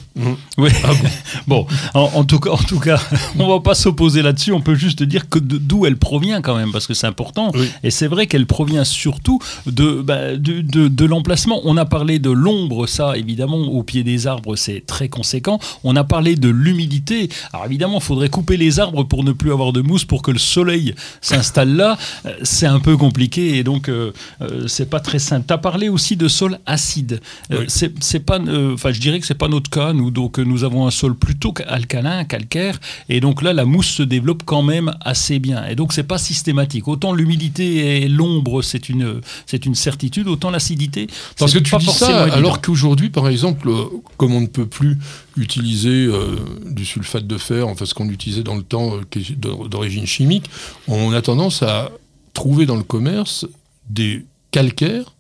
Oui. 0.59 0.71
Ah 0.83 0.89
bon 0.95 1.09
Bon, 1.47 1.67
en, 1.95 2.11
en 2.21 2.25
tout 2.25 2.41
cas, 2.41 2.51
en 2.51 2.57
tout 2.57 2.79
cas, 2.81 3.01
on 3.39 3.47
va 3.49 3.61
pas 3.61 3.75
s'opposer 3.75 4.23
là-dessus. 4.23 4.53
On 4.53 4.61
peut 4.61 4.75
juste 4.75 5.03
dire 5.03 5.29
que 5.29 5.39
d'où 5.39 5.85
elle 5.87 5.97
provient 5.99 6.41
quand 6.41 6.57
même, 6.57 6.73
parce 6.73 6.87
que 6.87 6.95
c'est 6.95 7.07
important. 7.07 7.51
Oui. 7.55 7.69
Et 7.83 7.91
c'est 7.91 8.07
vrai 8.07 8.27
qu'elle 8.27 8.47
provient 8.47 8.85
surtout 8.85 9.41
de, 9.67 10.01
bah, 10.01 10.37
de, 10.37 10.61
de- 10.63 10.89
de 10.89 11.05
l'emplacement. 11.05 11.61
On 11.65 11.77
a 11.77 11.85
parlé 11.85 12.19
de 12.19 12.31
l'ombre, 12.31 12.87
ça, 12.87 13.17
évidemment, 13.17 13.59
au 13.59 13.83
pied 13.83 14.03
des 14.05 14.27
arbres, 14.27 14.57
c'est 14.57 14.85
très 14.87 15.09
conséquent. 15.09 15.59
On 15.85 15.97
a 15.97 16.05
parlé 16.05 16.35
de 16.37 16.49
l'humidité. 16.49 17.29
Alors 17.53 17.67
évidemment, 17.67 17.99
il 17.99 18.03
faudrait 18.05 18.31
couper 18.31 18.57
les 18.57 18.81
arbres 18.81 19.05
pour 19.05 19.23
ne 19.25 19.33
plus 19.33 19.53
avoir 19.53 19.73
de 19.73 19.83
mousse, 19.83 20.05
pour 20.05 20.23
que 20.23 20.31
le 20.31 20.39
soleil 20.39 20.95
s'installe 21.21 21.75
là. 21.77 21.99
Euh, 22.27 22.31
C'est 22.43 22.67
un 22.67 22.81
peu 22.81 22.97
compliqué 22.97 23.59
et 23.59 23.65
donc 23.65 23.89
euh, 23.89 24.13
euh, 24.41 24.67
c'est 24.67 24.89
pas 24.89 25.01
très 25.01 25.19
simple. 25.19 25.45
Tu 25.47 25.53
as 25.55 25.59
parlé 25.59 25.89
aussi 25.89 26.17
de 26.17 26.29
sol 26.29 26.59
acide. 26.67 27.21
Euh, 27.53 27.61
Oui. 27.61 27.89
c'est 28.01 28.21
pas, 28.21 28.39
enfin, 28.73 28.93
je 28.93 29.01
dirais 29.01 29.21
que 29.21 29.27
c'est 29.27 29.35
pas 29.43 29.49
notre 29.49 29.71
cas. 29.71 29.93
Nous, 29.93 30.13
donc, 30.13 30.39
euh, 30.39 30.45
nous 30.45 30.63
avons 30.63 30.87
un 30.87 30.93
sol 30.93 31.17
plutôt 31.17 31.53
alcalin, 31.67 32.23
calcaire, 32.25 32.79
et 33.09 33.19
donc 33.19 33.43
là, 33.43 33.53
la 33.53 33.65
mousse 33.65 33.89
se 33.89 34.05
développe 34.05 34.45
quand 34.45 34.63
même 34.63 34.95
assez 35.01 35.41
bien. 35.41 35.67
Et 35.67 35.75
donc, 35.75 35.93
c'est 35.93 36.05
pas 36.05 36.19
systématique. 36.19 36.87
Autant 36.87 37.13
l'humidité 37.13 38.03
et 38.03 38.09
l'ombre, 38.09 38.63
c'est 38.63 38.89
une, 38.89 39.21
c'est 39.47 39.67
une 39.67 39.75
certitude, 39.75 40.29
autant 40.29 40.51
l'acidité. 40.51 41.09
Parce 41.37 41.53
que 41.53 41.59
tu 41.59 41.73
pas 41.73 41.79
dis 41.79 41.87
ça 41.87 42.23
évident. 42.23 42.37
alors 42.37 42.61
qu'aujourd'hui, 42.61 43.11
par 43.11 43.29
exemple, 43.29 43.69
euh, 43.69 43.87
comme 44.17 44.33
on 44.33 44.43
ne 44.43 44.47
peut 44.47 44.67
plus 44.67 44.97
utiliser 45.37 46.07
euh, 46.07 46.37
du 46.71 46.85
sulfate 46.85 47.27
de 47.27 47.37
fer, 47.37 47.67
enfin 47.67 47.85
ce 47.85 47.95
qu'on 47.95 48.09
utilisait 48.11 48.45
dans 48.45 48.55
le 48.55 48.63
temps, 48.63 48.95
euh, 48.95 49.67
d'origine 49.69 50.07
chimique, 50.07 50.49
on 50.87 51.13
a 51.13 51.21
tendance 51.21 51.65
à 51.65 51.91
trouver 52.33 52.65
dans 52.65 52.77
le 52.77 52.85
commerce 52.85 53.45
des 53.91 54.25
calcaires 54.53 55.17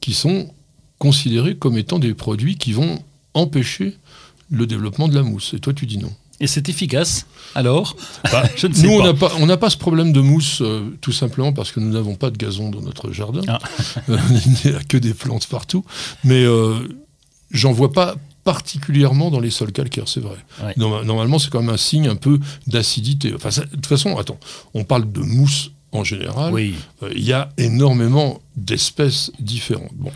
qui 0.00 0.12
sont 0.12 0.52
considérés 0.98 1.56
comme 1.56 1.78
étant 1.78 1.98
des 1.98 2.12
produits 2.12 2.56
qui 2.56 2.74
vont 2.74 3.02
empêcher 3.34 3.96
le 4.50 4.66
développement 4.66 5.08
de 5.08 5.14
la 5.14 5.22
mousse. 5.22 5.54
Et 5.54 5.60
toi, 5.60 5.72
tu 5.72 5.86
dis 5.86 5.98
non. 5.98 6.12
Et 6.40 6.46
c'est 6.48 6.68
efficace. 6.68 7.26
Alors, 7.54 7.96
Bah, 8.32 8.42
je 8.56 8.66
ne 8.66 8.74
sais 8.74 8.86
Nous, 8.86 8.92
on 8.92 9.04
n'a 9.04 9.14
pas, 9.14 9.32
on 9.38 9.46
n'a 9.46 9.56
pas 9.56 9.70
ce 9.70 9.76
problème 9.76 10.12
de 10.12 10.20
mousse, 10.20 10.58
euh, 10.60 10.82
tout 11.00 11.12
simplement 11.12 11.52
parce 11.52 11.70
que 11.70 11.78
nous 11.80 11.90
n'avons 11.92 12.16
pas 12.16 12.30
de 12.30 12.36
gazon 12.36 12.70
dans 12.70 12.80
notre 12.80 13.12
jardin. 13.12 13.42
Ah. 13.48 13.58
Euh, 14.08 14.18
Il 14.64 14.70
n'y 14.70 14.76
a 14.76 14.82
que 14.82 14.96
des 14.96 15.14
plantes 15.14 15.46
partout. 15.46 15.84
Mais 16.24 16.42
euh, 16.44 16.74
j'en 17.52 17.72
vois 17.72 17.92
pas 17.92 18.16
particulièrement 18.44 19.30
dans 19.30 19.38
les 19.38 19.50
sols 19.50 19.70
calcaires, 19.70 20.08
c'est 20.08 20.18
vrai. 20.20 20.36
Ouais. 20.62 20.74
Normalement, 20.76 21.38
c'est 21.38 21.48
quand 21.50 21.60
même 21.62 21.70
un 21.74 21.76
signe 21.76 22.08
un 22.08 22.16
peu 22.16 22.40
d'acidité. 22.66 23.32
Enfin, 23.36 23.52
ça- 23.52 23.64
de 23.64 23.68
toute 23.76 23.86
façon, 23.86 24.18
attends, 24.18 24.38
on 24.74 24.82
parle 24.82 25.10
de 25.12 25.20
mousse 25.20 25.70
en 25.92 26.02
général. 26.02 26.52
Oui. 26.52 26.74
Euh, 27.04 27.12
Il 27.14 27.22
y 27.22 27.32
a 27.32 27.50
énormément 27.56 28.40
d'espèces 28.56 29.30
différentes. 29.38 29.94
Bon. 29.94 30.10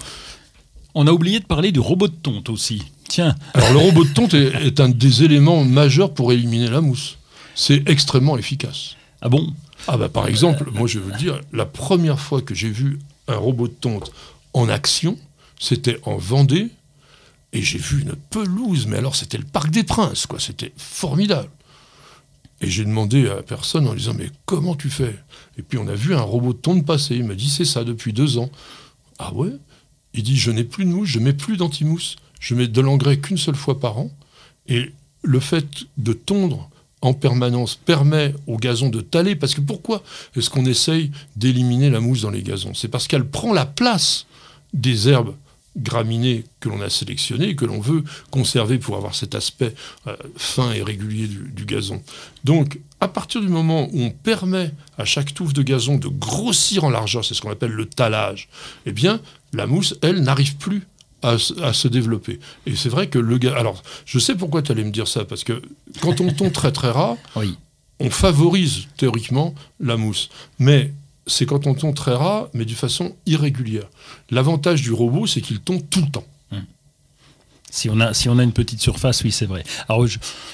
On 0.97 1.07
a 1.07 1.13
oublié 1.13 1.39
de 1.39 1.45
parler 1.45 1.71
du 1.71 1.79
robot 1.79 2.09
de 2.09 2.15
tonte 2.15 2.49
aussi. 2.49 2.83
Tiens, 3.09 3.35
Alors, 3.55 3.73
le 3.73 3.79
robot 3.79 4.05
de 4.05 4.13
tonte 4.13 4.35
est, 4.35 4.67
est 4.67 4.81
un 4.81 4.89
des 4.89 5.23
éléments 5.23 5.65
majeurs 5.65 6.13
pour 6.13 6.33
éliminer 6.33 6.69
la 6.69 6.81
mousse. 6.81 7.19
C'est 7.55 7.89
extrêmement 7.89 8.37
efficace. 8.37 8.97
ah 9.21 9.29
bon? 9.29 9.53
Ah 9.89 9.97
bah 9.97 10.09
par 10.09 10.27
exemple, 10.27 10.69
moi 10.73 10.89
je 10.89 10.99
veux 10.99 11.13
vous 11.13 11.17
dire, 11.17 11.41
la 11.53 11.67
première 11.67 12.19
fois 12.19 12.43
que 12.43 12.55
j'ai 12.55 12.71
vu 12.71 12.99
un 13.29 13.37
robot 13.37 13.69
de 13.69 13.73
tonte 13.73 14.11
en 14.53 14.69
action, 14.69 15.17
c'était 15.61 16.01
en 16.03 16.17
Vendée, 16.17 16.69
et 17.53 17.63
j'ai 17.63 17.79
vu 17.79 18.03
une 18.03 18.15
pelouse, 18.31 18.87
mais 18.87 18.97
alors 18.97 19.15
c'était 19.15 19.39
le 19.39 19.45
Parc 19.45 19.71
des 19.71 19.85
Princes, 19.85 20.27
quoi, 20.27 20.41
c'était 20.41 20.73
formidable. 20.77 21.49
Et 22.61 22.69
j'ai 22.71 22.85
demandé 22.85 23.29
à 23.29 23.37
la 23.37 23.43
personne 23.43 23.87
en 23.87 23.93
lui 23.93 24.01
disant, 24.01 24.15
mais 24.15 24.31
comment 24.45 24.75
tu 24.75 24.91
fais? 24.91 25.15
Et 25.59 25.63
puis 25.63 25.79
on 25.79 25.87
a 25.87 25.95
vu 25.95 26.15
un 26.15 26.21
robot 26.23 26.53
de 26.53 26.59
tonte 26.59 26.85
passer, 26.85 27.15
il 27.15 27.25
m'a 27.25 27.35
dit, 27.35 27.49
c'est 27.51 27.65
ça 27.67 27.85
depuis 27.85 28.13
deux 28.13 28.39
ans. 28.39 28.51
Ah 29.19 29.33
ouais? 29.35 29.53
Il 30.15 30.23
dit, 30.23 30.37
je 30.37 30.51
n'ai 30.51 30.65
plus 30.65 30.85
de 30.85 30.91
mousse, 30.91 31.09
je 31.11 31.19
mets 31.19 31.35
plus 31.35 31.59
d'anti-mousse, 31.59 32.17
je 32.41 32.55
mets 32.55 32.69
de 32.69 32.81
l'engrais 32.81 33.19
qu'une 33.19 33.39
seule 33.39 33.57
fois 33.57 33.81
par 33.81 33.99
an, 33.99 34.11
et 34.69 34.93
le 35.23 35.41
fait 35.41 35.67
de 35.99 36.13
tondre 36.13 36.71
en 37.03 37.15
permanence 37.15 37.77
permet 37.77 38.35
au 38.47 38.57
gazon 38.57 38.89
de 38.89 39.01
taler. 39.01 39.37
Parce 39.37 39.55
que 39.55 39.61
pourquoi 39.61 40.03
est-ce 40.35 40.51
qu'on 40.51 40.67
essaye 40.67 41.11
d'éliminer 41.37 41.91
la 41.91 42.01
mousse 42.01 42.23
dans 42.23 42.31
les 42.31 42.43
gazons? 42.43 42.75
C'est 42.75 42.89
parce 42.89 43.07
qu'elle 43.07 43.27
prend 43.27 43.53
la 43.53 43.67
place 43.67 44.27
des 44.73 45.09
herbes 45.09 45.35
graminées 45.77 46.45
que 46.61 46.71
l'on 46.71 46.81
a 46.81 46.89
sélectionnées 46.89 47.51
et 47.51 47.57
que 47.57 47.67
l'on 47.67 47.81
veut 47.81 48.03
conserver 48.31 48.79
pour 48.79 48.97
avoir 48.97 49.15
cet 49.15 49.35
aspect 49.35 49.75
euh, 50.07 50.17
fin 50.37 50.73
et 50.73 50.83
régulier 50.83 51.27
du, 51.27 51.51
du 51.55 51.67
gazon. 51.67 52.03
Donc, 52.45 52.81
à 53.01 53.09
partir 53.09 53.43
du 53.43 53.49
moment 53.49 53.89
où 53.93 54.01
on 54.01 54.11
permet 54.11 54.73
à 54.97 55.05
chaque 55.05 55.35
touffe 55.35 55.53
de 55.53 55.63
gazon 55.63 55.97
de 55.99 56.09
grossir 56.09 56.85
en 56.85 56.91
largeur, 56.91 57.27
c'est 57.27 57.35
ce 57.35 57.43
qu'on 57.43 57.51
appelle 57.51 57.73
le 57.73 57.85
talage, 57.85 58.49
eh 58.87 58.93
bien, 58.93 59.21
la 59.53 59.67
mousse, 59.67 59.95
elle, 60.01 60.23
n'arrive 60.23 60.57
plus 60.57 60.83
à, 61.31 61.39
se- 61.39 61.61
à 61.63 61.73
se 61.73 61.89
développer. 61.89 62.39
Et 62.67 62.77
c'est 62.77 62.89
vrai 62.89 63.09
que 63.09 63.19
le 63.19 63.39
gars... 63.39 63.57
Alors, 63.57 63.83
je 64.05 64.19
sais 64.19 64.35
pourquoi 64.35 64.63
tu 64.63 64.73
allais 64.73 64.85
me 64.85 64.91
dire 64.91 65.09
ça, 65.09 65.25
parce 65.25 65.45
que 65.45 65.61
quand 66.01 66.21
on 66.21 66.33
tombe 66.33 66.53
très 66.53 66.73
très 66.73 66.91
rare, 66.91 67.17
Oui. 67.37 67.57
on 68.01 68.11
favorise 68.11 68.87
théoriquement 68.97 69.55
la 69.81 69.97
mousse. 69.97 70.29
Mais 70.59 70.93
c'est 71.27 71.47
quand 71.47 71.67
on 71.67 71.75
tombe 71.75 71.95
très 71.95 72.15
ras, 72.15 72.49
mais 72.55 72.65
d'une 72.65 72.77
façon 72.77 73.17
irrégulière. 73.27 73.89
L'avantage 74.31 74.83
du 74.83 74.93
robot, 74.93 75.27
c'est 75.27 75.41
qu'il 75.41 75.61
tombe 75.61 75.83
tout 75.91 76.01
le 76.01 76.11
temps. 76.11 76.25
Si 77.77 77.91
on, 77.91 78.01
a, 78.01 78.15
si 78.15 78.31
on 78.31 78.39
a 78.39 78.43
une 78.43 78.53
petite 78.53 78.81
surface, 78.81 79.23
oui, 79.23 79.31
c'est 79.31 79.45
vrai. 79.45 79.63
Alors, 79.87 80.07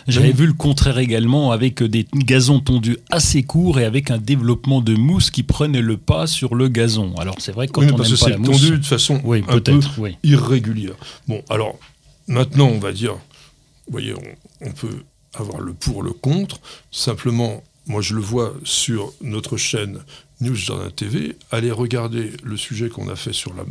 j'avais 0.08 0.28
Oui. 0.30 0.34
vu 0.34 0.46
le 0.48 0.54
contraire 0.54 0.98
également 0.98 1.52
avec 1.52 1.80
des 1.80 2.04
gazons 2.14 2.58
tondus 2.58 2.96
assez 3.10 3.44
courts 3.44 3.78
et 3.78 3.84
avec 3.84 4.10
un 4.10 4.18
développement 4.18 4.80
de 4.80 4.94
mousse 4.96 5.30
qui 5.30 5.44
prenait 5.44 5.82
le 5.82 5.96
pas 5.96 6.26
sur 6.26 6.56
le 6.56 6.66
gazon. 6.66 7.14
Alors, 7.18 7.36
c'est 7.38 7.52
vrai 7.52 7.68
que 7.68 7.72
quand 7.74 7.82
Oui, 7.82 7.90
on 7.92 7.96
parce 7.96 8.12
que 8.12 8.18
pas 8.18 8.30
la 8.30 8.38
mousse... 8.38 8.60
tendu 8.62 8.78
de 8.78 8.84
façon 8.84 9.20
Oui, 9.22 9.44
un 9.46 9.52
peu 9.52 9.60
peut-être, 9.60 9.98
oui. 9.98 10.16
irrégulière. 10.24 10.96
Bon, 11.28 11.42
alors, 11.48 11.78
maintenant, 12.26 12.66
on 12.66 12.80
va 12.80 12.90
dire, 12.90 13.12
vous 13.12 13.92
voyez, 13.92 14.14
on, 14.14 14.66
on 14.68 14.72
peut 14.72 15.04
avoir 15.34 15.60
le 15.60 15.74
pour, 15.74 16.02
le 16.02 16.10
contre. 16.10 16.58
Simplement, 16.90 17.62
moi, 17.86 18.02
je 18.02 18.14
le 18.16 18.20
vois 18.20 18.52
sur 18.64 19.12
notre 19.22 19.56
chaîne 19.56 20.00
News 20.40 20.56
Jardin 20.56 20.90
TV. 20.90 21.36
Allez 21.52 21.70
regarder 21.70 22.32
le 22.42 22.56
sujet 22.56 22.88
qu'on 22.88 23.08
a 23.08 23.14
fait 23.14 23.32
sur 23.32 23.54
la 23.54 23.62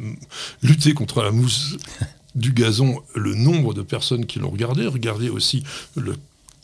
lutter 0.64 0.94
contre 0.94 1.22
la 1.22 1.32
mousse 1.32 1.76
du 2.36 2.52
gazon, 2.54 3.00
le 3.16 3.36
nombre 3.36 3.74
de 3.74 3.82
personnes 3.82 4.26
qui 4.26 4.40
l'ont 4.40 4.50
regardé. 4.50 4.86
Regardez 4.88 5.30
aussi 5.30 5.64
le 5.96 6.16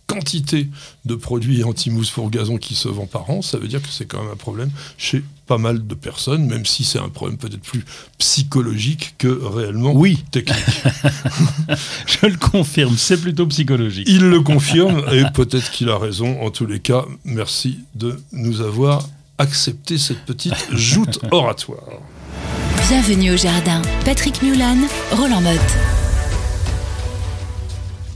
quantité 0.08 0.70
de 1.04 1.16
produits 1.16 1.66
anti-mousse 1.66 2.12
pour 2.12 2.30
gazon 2.30 2.58
qui 2.58 2.76
se 2.76 2.88
vend 2.88 3.06
par 3.08 3.30
an, 3.30 3.42
ça 3.42 3.58
veut 3.58 3.68
dire 3.68 3.82
que 3.82 3.90
c'est 3.90 4.06
quand 4.06 4.22
même 4.24 4.32
un 4.32 4.38
problème 4.38 4.72
chez 4.98 5.22
pas 5.48 5.58
mal 5.58 5.86
de 5.86 5.96
personnes, 5.96 6.46
même 6.46 6.66
si 6.66 6.86
c'est 6.86 6.98
un 7.00 7.10
problème 7.10 7.38
peut-être 7.38 7.62
plus 7.62 7.84
psychologique 8.18 9.16
que 9.18 9.28
réellement 9.28 9.92
Oui. 9.94 10.24
technique. 10.32 10.58
Je 12.08 12.26
le 12.26 12.38
confirme, 12.38 12.96
c'est 12.98 13.20
plutôt 13.20 13.48
psychologique. 13.48 14.08
Il 14.10 14.30
le 14.30 14.40
confirme 14.40 15.04
et 15.12 15.24
peut-être 15.34 15.72
qu'il 15.72 15.90
a 15.90 15.98
raison. 15.98 16.42
En 16.42 16.52
tous 16.52 16.66
les 16.66 16.80
cas, 16.80 17.04
merci 17.26 17.80
de 17.96 18.18
nous 18.32 18.62
avoir 18.62 19.08
accepté 19.38 19.98
cette 19.98 20.26
petite 20.26 20.56
joute 20.72 21.20
oratoire. 21.32 21.84
Bienvenue 22.90 23.32
au 23.32 23.36
jardin. 23.36 23.82
Patrick 24.06 24.42
Mulan, 24.42 24.78
Roland 25.12 25.42
Motte. 25.42 25.60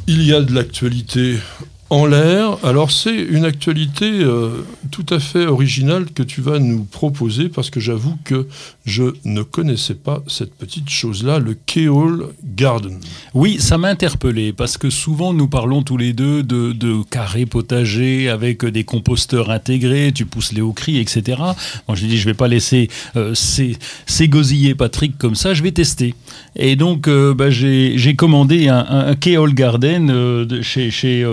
Il 0.07 0.23
y 0.23 0.33
a 0.33 0.39
de 0.39 0.55
l'actualité 0.55 1.39
en 1.91 2.05
l'air. 2.05 2.57
Alors 2.63 2.89
c'est 2.89 3.15
une 3.15 3.43
actualité 3.43 4.09
euh, 4.09 4.63
tout 4.91 5.05
à 5.09 5.19
fait 5.19 5.45
originale 5.45 6.05
que 6.15 6.23
tu 6.23 6.39
vas 6.39 6.57
nous 6.57 6.85
proposer 6.85 7.49
parce 7.49 7.69
que 7.69 7.81
j'avoue 7.81 8.15
que 8.23 8.47
je 8.85 9.03
ne 9.25 9.43
connaissais 9.43 9.95
pas 9.95 10.23
cette 10.25 10.55
petite 10.55 10.89
chose-là, 10.89 11.39
le 11.39 11.53
Keol 11.53 12.29
Garden. 12.55 12.97
Oui, 13.33 13.57
ça 13.59 13.77
m'a 13.77 13.89
interpellé 13.89 14.53
parce 14.53 14.77
que 14.77 14.89
souvent 14.89 15.33
nous 15.33 15.49
parlons 15.49 15.83
tous 15.83 15.97
les 15.97 16.13
deux 16.13 16.43
de, 16.43 16.71
de 16.71 17.03
carrés 17.09 17.45
potagers 17.45 18.29
avec 18.29 18.63
des 18.63 18.85
composteurs 18.85 19.51
intégrés, 19.51 20.13
tu 20.15 20.25
pousses 20.25 20.53
les 20.53 20.61
hauts 20.61 20.71
cris, 20.71 20.97
etc. 20.97 21.41
Moi 21.89 21.95
je 21.95 22.05
dis 22.05 22.17
je 22.17 22.25
vais 22.25 22.33
pas 22.33 22.47
laisser 22.47 22.89
euh, 23.17 23.33
s'égosiller 23.35 24.75
Patrick 24.75 25.17
comme 25.17 25.35
ça, 25.35 25.53
je 25.53 25.61
vais 25.61 25.73
tester. 25.73 26.15
Et 26.55 26.77
donc 26.77 27.09
euh, 27.09 27.33
bah, 27.33 27.49
j'ai 27.49 28.15
commandé 28.15 28.69
un, 28.69 28.85
un, 28.89 29.15
Keol 29.15 29.53
Garden 29.53 30.09
euh, 30.09 30.61
chez, 30.61 30.89
chez 30.89 31.25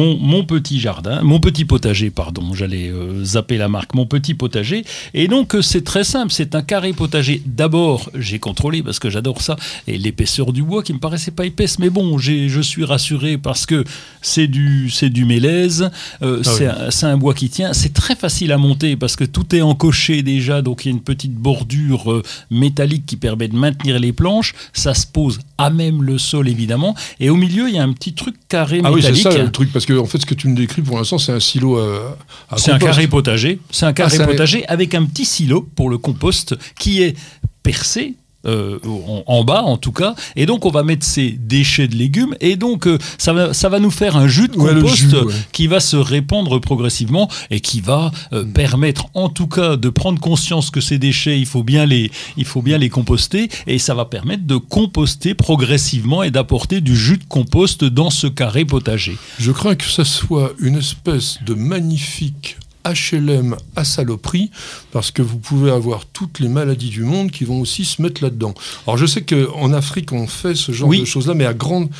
mon, 0.00 0.16
mon, 0.16 0.44
petit 0.44 0.80
jardin, 0.80 1.22
mon 1.22 1.40
petit 1.40 1.66
potager, 1.66 2.10
pardon, 2.10 2.54
j'allais 2.54 2.88
euh, 2.88 3.22
zapper 3.22 3.58
la 3.58 3.68
marque, 3.68 3.94
mon 3.94 4.06
petit 4.06 4.34
potager. 4.34 4.84
Et 5.12 5.28
donc 5.28 5.56
c'est 5.60 5.84
très 5.84 6.04
simple, 6.04 6.32
c'est 6.32 6.54
un 6.54 6.62
carré 6.62 6.92
potager. 6.92 7.42
D'abord, 7.44 8.10
j'ai 8.14 8.38
contrôlé 8.38 8.82
parce 8.82 8.98
que 8.98 9.10
j'adore 9.10 9.42
ça 9.42 9.56
et 9.86 9.98
l'épaisseur 9.98 10.52
du 10.52 10.62
bois 10.62 10.82
qui 10.82 10.94
me 10.94 10.98
paraissait 10.98 11.30
pas 11.30 11.44
épaisse, 11.44 11.78
mais 11.78 11.90
bon, 11.90 12.16
je 12.18 12.60
suis 12.60 12.84
rassuré 12.84 13.36
parce 13.36 13.66
que 13.66 13.84
c'est 14.22 14.46
du 14.46 14.88
c'est 14.90 15.10
du 15.10 15.24
mélèze, 15.26 15.90
euh, 16.22 16.42
ah 16.44 16.50
c'est 16.50 16.68
oui. 16.68 17.08
un, 17.08 17.14
un, 17.14 17.16
bois 17.18 17.34
qui 17.34 17.50
tient. 17.50 17.74
C'est 17.74 17.92
très 17.92 18.16
facile 18.16 18.52
à 18.52 18.58
monter 18.58 18.96
parce 18.96 19.16
que 19.16 19.24
tout 19.24 19.54
est 19.54 19.62
encoché 19.62 20.22
déjà, 20.22 20.62
donc 20.62 20.84
il 20.84 20.88
y 20.88 20.92
a 20.92 20.94
une 20.94 21.02
petite 21.02 21.34
bordure 21.34 22.10
euh, 22.10 22.22
métallique 22.50 23.04
qui 23.04 23.16
permet 23.16 23.48
de 23.48 23.56
maintenir 23.56 23.98
les 23.98 24.12
planches. 24.12 24.54
Ça 24.72 24.94
se 24.94 25.06
pose 25.06 25.40
à 25.60 25.70
même 25.70 26.02
le 26.02 26.18
sol 26.18 26.48
évidemment, 26.48 26.94
et 27.18 27.30
au 27.30 27.36
milieu 27.36 27.68
il 27.68 27.74
y 27.74 27.78
a 27.78 27.82
un 27.82 27.92
petit 27.92 28.14
truc 28.14 28.36
carré 28.48 28.80
ah 28.84 28.90
métallique. 28.90 29.16
oui, 29.16 29.22
c'est 29.22 29.36
ça 29.36 29.42
le 29.42 29.50
truc 29.50 29.72
parce 29.72 29.86
que 29.86 29.98
en 29.98 30.06
fait 30.06 30.18
ce 30.18 30.26
que 30.26 30.34
tu 30.34 30.48
me 30.48 30.56
décris 30.56 30.82
pour 30.82 30.98
l'instant 30.98 31.18
c'est 31.18 31.32
un 31.32 31.40
silo 31.40 31.78
à, 31.78 32.16
à 32.50 32.56
C'est 32.56 32.72
un 32.72 32.78
carré 32.78 33.06
potager. 33.06 33.58
C'est 33.70 33.86
un 33.86 33.92
carré 33.92 34.18
ah, 34.20 34.26
potager 34.26 34.66
avec 34.66 34.94
un 34.94 35.04
petit 35.04 35.24
silo 35.24 35.68
pour 35.74 35.90
le 35.90 35.98
compost 35.98 36.56
qui 36.78 37.02
est 37.02 37.16
percé 37.62 38.14
euh, 38.46 38.78
en, 38.86 39.22
en, 39.26 39.44
bas 39.44 39.62
en 39.62 39.76
tout 39.76 39.92
cas 39.92 40.14
et 40.34 40.46
donc 40.46 40.64
on 40.64 40.70
va 40.70 40.82
mettre 40.82 41.04
ces 41.04 41.30
déchets 41.30 41.88
de 41.88 41.94
légumes 41.94 42.34
et 42.40 42.56
donc 42.56 42.86
euh, 42.86 42.96
ça, 43.18 43.34
va, 43.34 43.52
ça 43.52 43.68
va 43.68 43.80
nous 43.80 43.90
faire 43.90 44.16
un 44.16 44.28
jus 44.28 44.48
de 44.48 44.56
compost 44.56 44.82
ouais, 44.82 44.96
jus, 44.96 45.14
ouais. 45.14 45.34
qui 45.52 45.66
va 45.66 45.78
se 45.78 45.96
répandre 45.96 46.58
progressivement 46.58 47.28
et 47.50 47.60
qui 47.60 47.82
va 47.82 48.10
euh, 48.32 48.44
mmh. 48.44 48.52
permettre 48.52 49.06
en 49.12 49.28
tout 49.28 49.46
cas 49.46 49.76
de 49.76 49.88
prendre 49.90 50.18
conscience 50.20 50.70
que 50.70 50.80
ces 50.80 50.98
déchets 50.98 51.38
il 51.38 51.44
faut 51.44 51.62
bien 51.62 51.84
les, 51.84 52.10
il 52.38 52.46
faut 52.46 52.62
bien 52.62 52.78
les 52.78 52.88
composter 52.88 53.50
et 53.66 53.78
ça 53.78 53.94
va 53.94 54.06
permettre 54.06 54.46
de 54.46 54.56
composter 54.56 55.34
progressivement 55.34 56.22
et 56.22 56.30
d'apporter 56.30 56.80
du 56.80 56.96
jus 56.96 57.18
de 57.18 57.24
compost 57.24 57.84
dans 57.84 58.08
ce 58.10 58.26
carré 58.26 58.64
potager. 58.64 59.16
Je 59.38 59.52
crains 59.52 59.74
que 59.74 59.84
ça 59.84 60.04
soit 60.04 60.52
une 60.60 60.76
espèce 60.76 61.38
de 61.44 61.52
magnifique 61.52 62.56
HLM 62.84 63.56
à 63.76 63.84
saloperie 63.84 64.50
parce 64.92 65.10
que 65.10 65.22
vous 65.22 65.38
pouvez 65.38 65.70
avoir 65.70 66.06
toutes 66.06 66.40
les 66.40 66.48
maladies 66.48 66.90
du 66.90 67.02
monde 67.02 67.30
qui 67.30 67.44
vont 67.44 67.60
aussi 67.60 67.84
se 67.84 68.00
mettre 68.02 68.22
là-dedans. 68.22 68.54
Alors 68.86 68.96
je 68.96 69.06
sais 69.06 69.22
qu'en 69.22 69.72
Afrique 69.72 70.12
on 70.12 70.26
fait 70.26 70.54
ce 70.54 70.72
genre 70.72 70.88
oui. 70.88 71.00
de 71.00 71.04
choses-là, 71.04 71.34
mais 71.34 71.46
à 71.46 71.54
grande, 71.54 71.90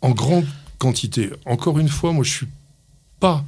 en 0.00 0.10
grande 0.10 0.46
quantité. 0.78 1.30
Encore 1.46 1.78
une 1.78 1.88
fois, 1.88 2.12
moi 2.12 2.24
je 2.24 2.30
suis 2.30 2.48
pas 3.18 3.44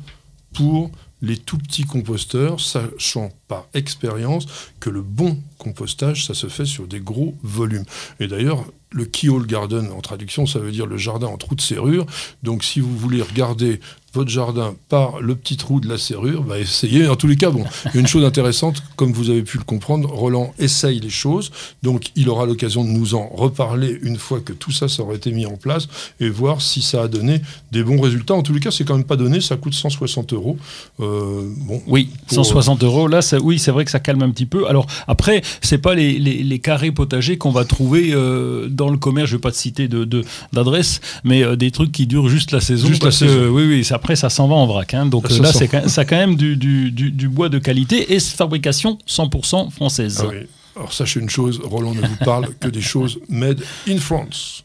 pour 0.52 0.90
les 1.22 1.36
tout 1.36 1.56
petits 1.56 1.84
composteurs, 1.84 2.60
sachant 2.60 3.30
par 3.46 3.66
expérience 3.74 4.46
que 4.80 4.90
le 4.90 5.02
bon 5.02 5.38
compostage, 5.56 6.26
ça 6.26 6.34
se 6.34 6.48
fait 6.48 6.66
sur 6.66 6.88
des 6.88 6.98
gros 6.98 7.36
volumes. 7.42 7.84
Et 8.18 8.26
d'ailleurs, 8.26 8.64
le 8.90 9.04
keyhole 9.04 9.46
garden, 9.46 9.90
en 9.92 10.00
traduction, 10.00 10.46
ça 10.46 10.58
veut 10.58 10.72
dire 10.72 10.86
le 10.86 10.96
jardin 10.98 11.28
en 11.28 11.36
trou 11.36 11.54
de 11.54 11.60
serrure. 11.60 12.06
Donc 12.42 12.64
si 12.64 12.80
vous 12.80 12.96
voulez 12.96 13.22
regarder 13.22 13.80
votre 14.14 14.30
jardin 14.30 14.74
par 14.88 15.20
le 15.20 15.34
petit 15.34 15.56
trou 15.56 15.80
de 15.80 15.88
la 15.88 15.98
serrure, 15.98 16.42
bah 16.42 16.58
essayez. 16.58 17.08
En 17.08 17.16
tous 17.16 17.26
les 17.26 17.36
cas, 17.36 17.50
bon, 17.50 17.64
une 17.94 18.06
chose 18.06 18.24
intéressante, 18.24 18.82
comme 18.96 19.12
vous 19.12 19.30
avez 19.30 19.42
pu 19.42 19.58
le 19.58 19.64
comprendre, 19.64 20.08
Roland 20.10 20.52
essaye 20.58 21.00
les 21.00 21.10
choses, 21.10 21.50
donc 21.82 22.10
il 22.16 22.28
aura 22.28 22.46
l'occasion 22.46 22.84
de 22.84 22.90
nous 22.90 23.14
en 23.14 23.28
reparler 23.28 23.98
une 24.02 24.16
fois 24.16 24.40
que 24.40 24.52
tout 24.52 24.70
ça, 24.70 24.88
ça 24.88 25.02
aurait 25.02 25.16
été 25.16 25.32
mis 25.32 25.46
en 25.46 25.56
place 25.56 25.88
et 26.20 26.28
voir 26.28 26.60
si 26.60 26.82
ça 26.82 27.02
a 27.02 27.08
donné 27.08 27.40
des 27.70 27.82
bons 27.82 28.00
résultats. 28.00 28.34
En 28.34 28.42
tous 28.42 28.52
les 28.52 28.60
cas, 28.60 28.70
c'est 28.70 28.84
quand 28.84 28.96
même 28.96 29.04
pas 29.04 29.16
donné, 29.16 29.40
ça 29.40 29.56
coûte 29.56 29.74
160 29.74 30.32
euros. 30.32 30.56
Euh, 31.00 31.48
bon, 31.66 31.82
oui, 31.86 32.10
pour, 32.26 32.44
160 32.44 32.84
euros, 32.84 33.08
là, 33.08 33.22
ça, 33.22 33.38
oui, 33.38 33.58
c'est 33.58 33.70
vrai 33.70 33.84
que 33.84 33.90
ça 33.90 34.00
calme 34.00 34.22
un 34.22 34.30
petit 34.30 34.46
peu. 34.46 34.66
Alors 34.68 34.86
après, 35.08 35.42
c'est 35.60 35.78
pas 35.78 35.94
les, 35.94 36.18
les, 36.18 36.42
les, 36.42 36.58
carrés 36.58 36.92
potagers 36.92 37.38
qu'on 37.38 37.50
va 37.50 37.64
trouver 37.64 38.10
euh, 38.12 38.68
dans 38.68 38.90
le 38.90 38.98
commerce, 38.98 39.30
je 39.30 39.36
vais 39.36 39.40
pas 39.40 39.50
te 39.50 39.56
citer 39.56 39.88
d'adresse, 39.88 41.00
de, 41.00 41.28
mais 41.28 41.42
euh, 41.42 41.56
des 41.56 41.70
trucs 41.70 41.92
qui 41.92 42.06
durent 42.06 42.28
juste 42.28 42.52
la 42.52 42.60
saison. 42.60 42.88
Juste 42.88 43.04
la 43.04 43.10
saison. 43.10 43.34
Que, 43.34 43.48
oui, 43.48 43.66
oui, 43.66 43.84
ça 43.84 43.98
après, 44.02 44.16
ça 44.16 44.30
s'en 44.30 44.48
va 44.48 44.56
en 44.56 44.66
vrac. 44.66 44.94
Hein. 44.94 45.06
Donc 45.06 45.30
ça 45.30 45.38
là, 45.38 45.52
c'est 45.52 45.68
quand, 45.68 45.88
ça 45.88 46.04
quand 46.04 46.16
même 46.16 46.34
du, 46.34 46.56
du, 46.56 46.90
du, 46.90 47.12
du, 47.12 47.28
bois 47.28 47.48
de 47.48 47.60
qualité 47.60 48.12
et 48.12 48.18
fabrication 48.18 48.98
100% 49.06 49.70
française. 49.70 50.24
Ah 50.24 50.28
oui. 50.28 50.48
Alors 50.74 50.92
sachez 50.92 51.20
une 51.20 51.30
chose, 51.30 51.60
Roland 51.62 51.94
ne 51.94 52.00
vous 52.00 52.16
parle 52.24 52.52
que 52.54 52.66
des 52.66 52.80
choses 52.80 53.20
made 53.28 53.62
in 53.86 53.98
France. 53.98 54.64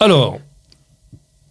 Alors, 0.00 0.38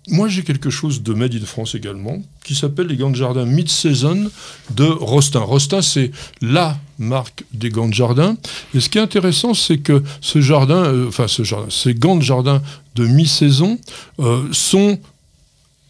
moi 0.10 0.28
j'ai 0.28 0.44
quelque 0.44 0.70
chose 0.70 1.02
de 1.02 1.12
made 1.16 1.34
in 1.34 1.46
France 1.46 1.74
également, 1.74 2.22
qui 2.44 2.54
s'appelle 2.54 2.86
les 2.86 2.98
gants 2.98 3.10
de 3.10 3.16
jardin 3.16 3.46
mid-season 3.46 4.30
de 4.76 4.86
Rostin. 4.86 5.40
Rostin, 5.40 5.82
c'est 5.82 6.12
la 6.44 6.78
marque 7.00 7.46
des 7.52 7.72
gants 7.72 7.90
de 7.90 7.96
jardin. 7.96 8.38
Et 8.76 8.80
ce 8.80 8.90
qui 8.90 9.00
est 9.00 9.02
intéressant, 9.02 9.56
c'est 9.56 9.80
que 9.80 10.04
ce 10.22 10.40
jardin, 10.40 10.84
euh, 10.84 11.08
enfin 11.08 11.28
ce 11.28 11.42
jardin, 11.42 11.66
ces 11.72 11.96
gants 11.96 12.16
de 12.16 12.22
jardin 12.22 12.62
de 12.94 13.08
mi-saison 13.08 13.80
euh, 14.20 14.48
sont 14.52 15.00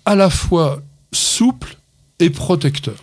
à 0.05 0.15
la 0.15 0.29
fois 0.29 0.81
souple 1.11 1.77
et 2.19 2.29
protecteur. 2.29 2.95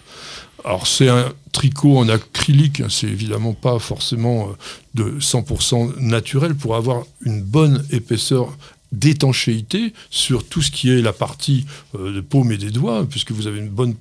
Alors 0.64 0.86
c'est 0.86 1.08
un 1.08 1.32
tricot 1.52 1.98
en 1.98 2.08
acrylique, 2.08 2.80
hein, 2.80 2.88
c'est 2.88 3.06
évidemment 3.06 3.52
pas 3.52 3.78
forcément 3.78 4.48
euh, 4.48 4.52
de 4.94 5.20
100% 5.20 6.00
naturel 6.00 6.54
pour 6.54 6.74
avoir 6.74 7.04
une 7.22 7.42
bonne 7.42 7.84
épaisseur 7.90 8.56
d'étanchéité 8.92 9.92
sur 10.10 10.46
tout 10.46 10.62
ce 10.62 10.70
qui 10.70 10.90
est 10.90 11.02
la 11.02 11.12
partie 11.12 11.66
euh, 11.94 12.14
de 12.14 12.20
paume 12.20 12.52
et 12.52 12.56
des 12.56 12.70
doigts, 12.70 13.06
puisque 13.08 13.32
vous 13.32 13.46
avez 13.46 13.58
une 13.58 13.68
bonne 13.68 13.94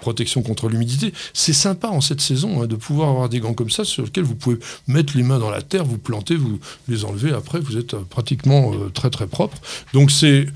protection 0.00 0.42
contre 0.42 0.68
l'humidité. 0.68 1.12
C'est 1.34 1.52
sympa 1.52 1.88
en 1.88 2.00
cette 2.00 2.20
saison 2.20 2.62
hein, 2.62 2.66
de 2.66 2.76
pouvoir 2.76 3.10
avoir 3.10 3.28
des 3.28 3.40
gants 3.40 3.54
comme 3.54 3.70
ça 3.70 3.84
sur 3.84 4.04
lesquels 4.04 4.24
vous 4.24 4.34
pouvez 4.34 4.58
mettre 4.86 5.16
les 5.16 5.22
mains 5.22 5.38
dans 5.38 5.50
la 5.50 5.62
terre, 5.62 5.84
vous 5.84 5.98
planter, 5.98 6.36
vous 6.36 6.60
les 6.88 7.04
enlever 7.04 7.32
après, 7.32 7.60
vous 7.60 7.76
êtes 7.76 7.94
euh, 7.94 8.02
pratiquement 8.08 8.72
euh, 8.72 8.90
très 8.90 9.10
très 9.10 9.26
propre. 9.26 9.58
Donc 9.92 10.10
c'est 10.10 10.46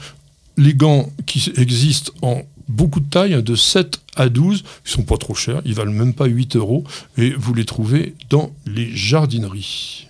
les 0.57 0.75
gants 0.75 1.11
qui 1.27 1.53
existent 1.57 2.13
en 2.23 2.43
beaucoup 2.73 3.01
de 3.01 3.09
tailles, 3.09 3.43
de 3.43 3.55
7 3.55 4.01
à 4.17 4.29
12, 4.29 4.65
ils 4.85 4.91
sont 4.91 5.03
pas 5.03 5.17
trop 5.17 5.35
chers, 5.35 5.63
ils 5.65 5.75
valent 5.75 5.93
même 5.93 6.15
pas 6.15 6.27
8 6.27 6.57
euros, 6.57 6.85
et 7.17 7.31
vous 7.31 7.55
les 7.55 7.65
trouvez 7.65 8.15
dans 8.31 8.53
les 8.67 8.95
jardineries. 8.95 10.09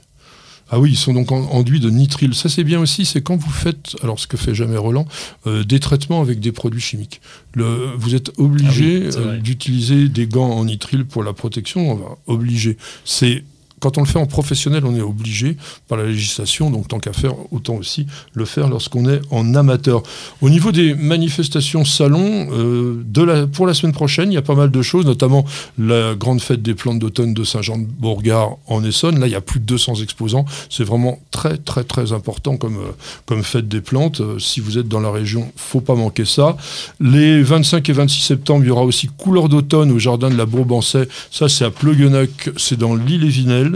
Ah 0.74 0.80
oui, 0.80 0.92
ils 0.92 0.96
sont 0.96 1.12
donc 1.12 1.30
enduits 1.32 1.80
de 1.80 1.90
nitrile. 1.90 2.34
Ça, 2.34 2.48
c'est 2.48 2.64
bien 2.64 2.80
aussi, 2.80 3.04
c'est 3.04 3.20
quand 3.20 3.36
vous 3.36 3.50
faites, 3.50 3.94
alors 4.02 4.18
ce 4.18 4.26
que 4.26 4.38
fait 4.38 4.54
jamais 4.54 4.78
Roland, 4.78 5.06
euh, 5.46 5.64
des 5.64 5.78
traitements 5.78 6.22
avec 6.22 6.40
des 6.40 6.50
produits 6.50 6.80
chimiques. 6.80 7.20
Le, 7.52 7.90
vous 7.98 8.14
êtes 8.14 8.32
obligé 8.38 9.10
ah 9.12 9.18
oui, 9.18 9.22
euh, 9.26 9.36
d'utiliser 9.38 10.08
des 10.08 10.26
gants 10.26 10.50
en 10.50 10.64
nitrile 10.64 11.04
pour 11.04 11.24
la 11.24 11.34
protection. 11.34 11.92
Enfin, 11.92 12.16
obligé. 12.26 12.78
C'est 13.04 13.44
quand 13.82 13.98
on 13.98 14.02
le 14.02 14.06
fait 14.06 14.20
en 14.20 14.26
professionnel, 14.26 14.84
on 14.86 14.94
est 14.94 15.00
obligé 15.02 15.56
par 15.88 15.98
la 15.98 16.04
législation, 16.04 16.70
donc 16.70 16.86
tant 16.86 17.00
qu'à 17.00 17.12
faire, 17.12 17.34
autant 17.50 17.74
aussi 17.74 18.06
le 18.32 18.44
faire 18.44 18.68
lorsqu'on 18.68 19.10
est 19.10 19.20
en 19.30 19.56
amateur. 19.56 20.04
Au 20.40 20.48
niveau 20.48 20.70
des 20.70 20.94
manifestations 20.94 21.84
salon, 21.84 22.48
euh, 22.52 23.46
pour 23.52 23.66
la 23.66 23.74
semaine 23.74 23.92
prochaine, 23.92 24.30
il 24.30 24.36
y 24.36 24.38
a 24.38 24.42
pas 24.42 24.54
mal 24.54 24.70
de 24.70 24.82
choses, 24.82 25.04
notamment 25.04 25.44
la 25.78 26.14
grande 26.14 26.40
fête 26.40 26.62
des 26.62 26.74
plantes 26.74 27.00
d'automne 27.00 27.34
de 27.34 27.42
Saint-Jean-de-Bourgard 27.42 28.56
en 28.68 28.84
Essonne. 28.84 29.18
Là, 29.18 29.26
il 29.26 29.32
y 29.32 29.36
a 29.36 29.40
plus 29.40 29.58
de 29.58 29.64
200 29.64 29.96
exposants. 29.96 30.44
C'est 30.70 30.84
vraiment 30.84 31.18
très, 31.32 31.56
très, 31.56 31.82
très 31.82 32.12
important 32.12 32.56
comme, 32.56 32.76
euh, 32.76 32.92
comme 33.26 33.42
fête 33.42 33.66
des 33.66 33.80
plantes. 33.80 34.20
Euh, 34.20 34.38
si 34.38 34.60
vous 34.60 34.78
êtes 34.78 34.86
dans 34.86 35.00
la 35.00 35.10
région, 35.10 35.50
faut 35.56 35.80
pas 35.80 35.96
manquer 35.96 36.24
ça. 36.24 36.56
Les 37.00 37.42
25 37.42 37.88
et 37.88 37.92
26 37.92 38.20
septembre, 38.20 38.64
il 38.64 38.68
y 38.68 38.70
aura 38.70 38.84
aussi 38.84 39.08
Couleur 39.08 39.48
d'automne 39.48 39.90
au 39.90 39.98
jardin 39.98 40.30
de 40.30 40.36
la 40.36 40.46
Bourbancet. 40.46 41.08
Ça, 41.32 41.48
c'est 41.48 41.64
à 41.64 41.70
Pleuguenac, 41.70 42.50
c'est 42.56 42.78
dans 42.78 42.94
l'île 42.94 43.24
et 43.24 43.28
Vinel. 43.28 43.71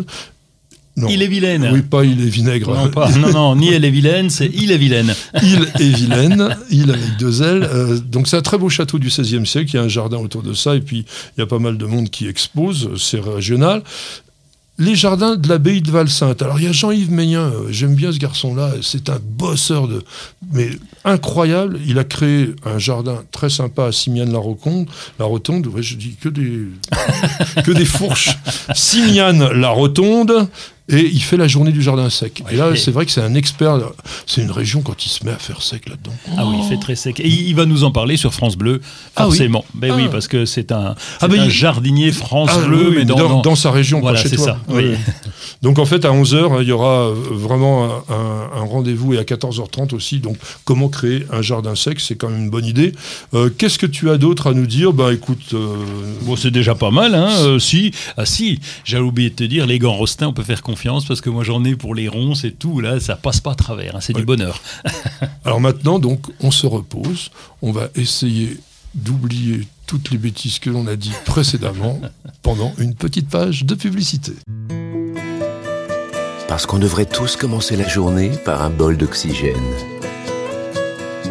Non. 0.99 1.09
Il 1.11 1.23
est 1.23 1.27
vilaine. 1.27 1.69
Oui, 1.75 1.83
pas 1.83 2.05
il 2.05 2.23
est 2.23 2.31
vinaigre. 2.31 2.75
Non, 2.75 2.89
pas. 2.89 3.11
non, 3.19 3.31
non, 3.31 3.57
ni 3.57 3.69
elle 3.69 3.85
est 3.85 3.91
vilaine, 3.91 4.31
c'est 4.31 4.51
il 4.55 4.73
est 4.73 4.79
vilaine. 4.79 5.15
il 5.43 5.69
est 5.79 5.95
vilaine, 5.95 6.57
il 6.71 6.91
avec 6.91 7.19
deux 7.19 7.43
ailes. 7.43 7.65
Euh, 7.65 7.99
donc 7.99 8.29
c'est 8.29 8.39
un 8.39 8.43
très 8.43 8.57
beau 8.57 8.71
château 8.71 8.99
du 8.99 9.09
XVIe 9.09 9.47
siècle, 9.47 9.71
il 9.75 9.77
y 9.77 9.79
a 9.79 9.83
un 9.83 9.89
jardin 9.89 10.17
autour 10.17 10.43
de 10.43 10.55
ça, 10.55 10.75
et 10.75 10.81
puis 10.81 11.05
il 11.37 11.41
y 11.41 11.43
a 11.43 11.47
pas 11.47 11.59
mal 11.59 11.77
de 11.77 11.85
monde 11.85 12.09
qui 12.09 12.27
expose, 12.29 12.91
c'est 12.97 13.21
régional 13.21 13.83
les 14.79 14.95
jardins 14.95 15.37
de 15.37 15.49
l'abbaye 15.49 15.81
de 15.81 15.91
Valsainte. 15.91 16.43
Alors 16.43 16.59
il 16.59 16.65
y 16.65 16.69
a 16.69 16.73
Jean-Yves 16.73 17.11
Meignin, 17.11 17.51
euh, 17.51 17.67
j'aime 17.71 17.95
bien 17.95 18.13
ce 18.13 18.19
garçon-là, 18.19 18.73
c'est 18.83 19.09
un 19.09 19.19
bosseur 19.23 19.89
de, 19.89 20.03
mais 20.53 20.69
incroyable. 21.05 21.79
Il 21.87 21.99
a 21.99 22.05
créé 22.05 22.55
un 22.65 22.79
jardin 22.79 23.23
très 23.33 23.49
sympa 23.49 23.87
à 23.87 23.93
Simiane-la-Rotonde. 23.93 24.89
La 25.19 25.25
Rotonde, 25.25 25.67
ouais, 25.69 25.83
je 25.83 25.97
dis 25.97 26.17
que 26.21 26.29
des, 26.29 26.65
que 27.65 27.71
des 27.73 27.85
fourches. 27.87 28.37
Simiane-la-Rotonde. 28.75 30.49
Et 30.89 31.01
il 31.07 31.21
fait 31.23 31.37
la 31.37 31.49
journée 31.49 31.73
du 31.73 31.83
jardin 31.83 32.09
sec. 32.11 32.43
Et 32.51 32.57
là, 32.57 32.75
c'est 32.77 32.91
vrai 32.93 33.05
que 33.07 33.11
c'est 33.13 33.21
un 33.21 33.35
expert. 33.35 33.79
C'est 34.27 34.43
une 34.43 34.51
région 34.51 34.83
quand 34.83 35.05
il 35.05 35.09
se 35.09 35.25
met 35.25 35.33
à 35.33 35.39
faire 35.39 35.61
sec 35.63 35.89
là-dedans. 35.89 36.13
Ah 36.37 36.45
oui, 36.47 36.57
il 36.63 36.69
fait 36.69 36.79
très 36.81 36.95
sec. 36.95 37.19
Et 37.21 37.29
il 37.29 37.55
va 37.57 37.67
nous 37.67 37.83
en 37.85 37.91
parler 37.91 38.17
sur 38.17 38.33
France 38.33 38.57
Bleu, 38.57 38.81
Ah 39.17 39.25
oui. 39.25 39.31
forcément. 39.37 39.65
Ben 39.75 39.93
oui, 39.97 40.05
Ah. 40.07 40.11
parce 40.13 40.29
que 40.29 40.45
c'est 40.45 40.71
un, 40.71 40.95
Ah 41.21 41.27
ben, 41.29 41.41
un 41.41 41.45
il- 41.47 41.51
jardinier 41.51 42.13
France 42.13 42.51
Ah, 42.53 42.67
Bleu, 42.67 42.89
oui, 42.91 42.95
mais 42.99 43.05
dans, 43.05 43.17
dans, 43.17 43.29
dans- 43.29 43.43
dans 43.43 43.57
sa 43.57 43.71
région, 43.73 44.01
Voilà, 44.01 44.23
pas 44.23 44.29
chez 44.29 44.37
toi. 44.37 44.45
ça. 44.45 44.59
Oui. 44.69 44.93
Donc 45.63 45.79
en 45.81 45.87
fait, 45.87 46.05
à 46.05 46.11
11h, 46.13 46.63
il 46.63 46.69
y 46.69 46.73
aura 46.73 47.09
euh, 47.09 47.15
vraiment 47.33 47.87
un, 48.09 48.61
un 48.61 48.65
rendez-vous 48.65 49.15
et 49.15 49.19
à 49.19 49.25
14h30 49.25 49.93
aussi. 49.95 50.21
Donc 50.21 50.37
comment 50.65 50.89
créer 50.89 51.27
un 51.33 51.43
jardin 51.43 51.75
sec, 51.75 51.99
c'est 51.99 52.15
quand 52.15 52.29
même 52.29 52.45
une 52.45 52.51
bonne 52.51 52.65
idée. 52.67 52.93
Euh, 53.35 53.51
Qu'est-ce 53.57 53.79
que 53.79 53.87
tu 53.87 54.09
as 54.11 54.19
d'autre 54.19 54.49
à 54.49 54.55
nous 54.55 54.67
dire? 54.67 54.93
Bah 54.93 55.13
écoute, 55.13 55.55
euh, 55.55 55.67
Bon, 56.23 56.37
c'est 56.37 56.51
déjà 56.53 56.75
pas 56.77 56.91
mal, 56.93 57.15
hein. 57.15 57.29
euh, 57.41 57.59
si, 57.59 57.91
ah 58.17 58.25
si, 58.27 58.61
j'avais 58.85 59.03
oublié 59.05 59.31
de 59.31 59.35
te 59.35 59.45
dire, 59.45 59.67
les 59.67 59.79
gants 59.81 59.95
rostins, 59.95 60.29
on 60.29 60.33
peut 60.33 60.43
faire 60.45 60.63
confiance 60.63 60.76
parce 61.09 61.21
que 61.21 61.31
moi 61.31 61.43
j'en 61.45 61.65
ai 61.65 61.75
pour 61.77 61.95
les 61.95 62.09
ronces 62.09 62.45
et 62.45 62.53
tout, 62.53 62.81
là, 62.81 63.01
ça 63.01 63.17
passe 63.17 63.41
pas 63.41 63.53
à 63.53 63.55
travers, 63.55 63.97
hein, 63.97 64.01
c'est 64.01 64.15
Ouais. 64.15 64.21
du 64.21 64.27
bonheur. 64.27 64.61
alors 65.45 65.61
maintenant, 65.61 65.99
donc 65.99 66.27
on 66.41 66.51
se 66.51 66.67
repose. 66.67 67.31
On 67.63 67.73
va 67.73 67.89
essayer 67.95 68.59
d'oublier 68.95 69.67
toutes 69.87 70.11
les 70.11 70.19
bêtises 70.19 70.59
que 70.59 70.71
l'on 70.71 70.87
a 70.87 70.97
dit 70.97 71.13
précédemment 71.25 72.01
pendant 72.43 72.73
une 72.79 72.95
petite 72.95 73.29
page 73.29 73.65
de 73.65 73.75
publicité. 73.75 74.33
Parce 76.49 76.65
qu'on 76.67 76.79
devrait 76.79 77.07
tous 77.07 77.37
commencer 77.37 77.77
la 77.77 77.87
journée 77.89 78.31
par 78.45 78.63
un 78.63 78.71
bol 78.71 78.97
d'oxygène. 78.97 79.55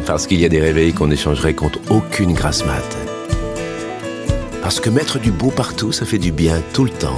Parce 0.06 0.28
qu'il 0.28 0.40
y 0.40 0.46
a 0.46 0.50
des 0.50 0.62
réveils 0.62 0.94
qu'on 0.94 1.10
échangerait 1.10 1.56
contre 1.56 1.80
aucune 1.90 2.34
grasse 2.34 2.64
mat. 2.66 2.98
Parce 4.62 4.80
que 4.80 4.90
mettre 4.90 5.20
du 5.20 5.32
beau 5.32 5.50
partout, 5.52 5.92
ça 5.92 6.06
fait 6.06 6.20
du 6.20 6.32
bien 6.32 6.62
tout 6.74 6.84
le 6.84 6.92
temps. 6.92 7.18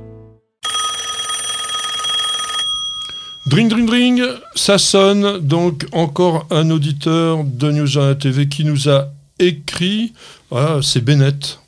Dring, 3.51 3.67
dring, 3.67 3.85
dring, 3.85 4.23
ça 4.55 4.77
sonne. 4.77 5.39
Donc, 5.39 5.85
encore 5.91 6.47
un 6.51 6.69
auditeur 6.69 7.43
de 7.43 7.69
News 7.69 7.85
Journal 7.85 8.17
TV 8.17 8.47
qui 8.47 8.63
nous 8.63 8.87
a 8.87 9.09
écrit. 9.39 10.13
Voilà, 10.49 10.79
c'est 10.81 11.03
Bennett. 11.03 11.59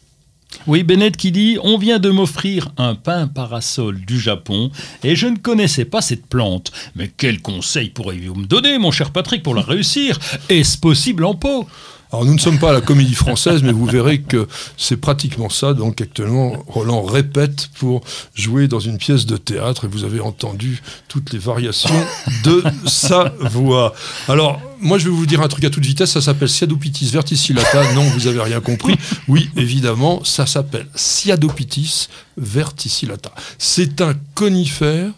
Oui, 0.65 0.83
Bennett 0.83 1.17
qui 1.17 1.33
dit 1.33 1.57
On 1.61 1.77
vient 1.77 1.99
de 1.99 2.09
m'offrir 2.09 2.69
un 2.77 2.95
pain 2.95 3.27
parasol 3.27 3.99
du 3.99 4.17
Japon 4.17 4.71
et 5.03 5.17
je 5.17 5.27
ne 5.27 5.35
connaissais 5.35 5.83
pas 5.83 6.01
cette 6.01 6.25
plante. 6.25 6.71
Mais 6.95 7.11
quel 7.17 7.41
conseil 7.41 7.89
pourriez-vous 7.89 8.35
me 8.35 8.45
donner, 8.45 8.77
mon 8.77 8.91
cher 8.91 9.11
Patrick, 9.11 9.43
pour 9.43 9.53
la 9.53 9.61
réussir? 9.61 10.17
Est-ce 10.47 10.77
possible 10.77 11.25
en 11.25 11.33
pot? 11.33 11.67
Alors, 12.13 12.25
nous 12.25 12.35
ne 12.35 12.39
sommes 12.39 12.59
pas 12.59 12.69
à 12.69 12.73
la 12.73 12.81
comédie 12.81 13.15
française, 13.15 13.63
mais 13.63 13.71
vous 13.71 13.87
verrez 13.87 14.21
que 14.21 14.47
c'est 14.77 14.97
pratiquement 14.97 15.49
ça. 15.49 15.73
Donc, 15.73 15.99
actuellement, 15.99 16.63
Roland 16.67 17.01
répète 17.01 17.69
pour 17.79 18.01
jouer 18.35 18.67
dans 18.67 18.79
une 18.79 18.99
pièce 18.99 19.25
de 19.25 19.35
théâtre 19.35 19.85
et 19.85 19.87
vous 19.87 20.03
avez 20.03 20.19
entendu 20.19 20.83
toutes 21.07 21.33
les 21.33 21.39
variations 21.39 22.05
de 22.43 22.63
sa 22.85 23.33
voix. 23.39 23.95
Alors, 24.27 24.61
moi, 24.79 24.99
je 24.99 25.05
vais 25.05 25.09
vous 25.09 25.25
dire 25.25 25.41
un 25.41 25.47
truc 25.47 25.63
à 25.63 25.71
toute 25.71 25.83
vitesse. 25.83 26.11
Ça 26.11 26.21
s'appelle 26.21 26.49
Siadopitis 26.49 27.09
verticillata. 27.09 27.93
Non, 27.95 28.03
vous 28.03 28.27
avez 28.27 28.41
rien 28.41 28.61
compris. 28.61 28.95
Oui, 29.27 29.49
évidemment, 29.57 30.23
ça 30.23 30.45
s'appelle 30.45 30.85
Siadopitis 30.93 32.09
verticillata. 32.37 33.33
C'est 33.57 34.01
un 34.01 34.13
conifère 34.35 35.09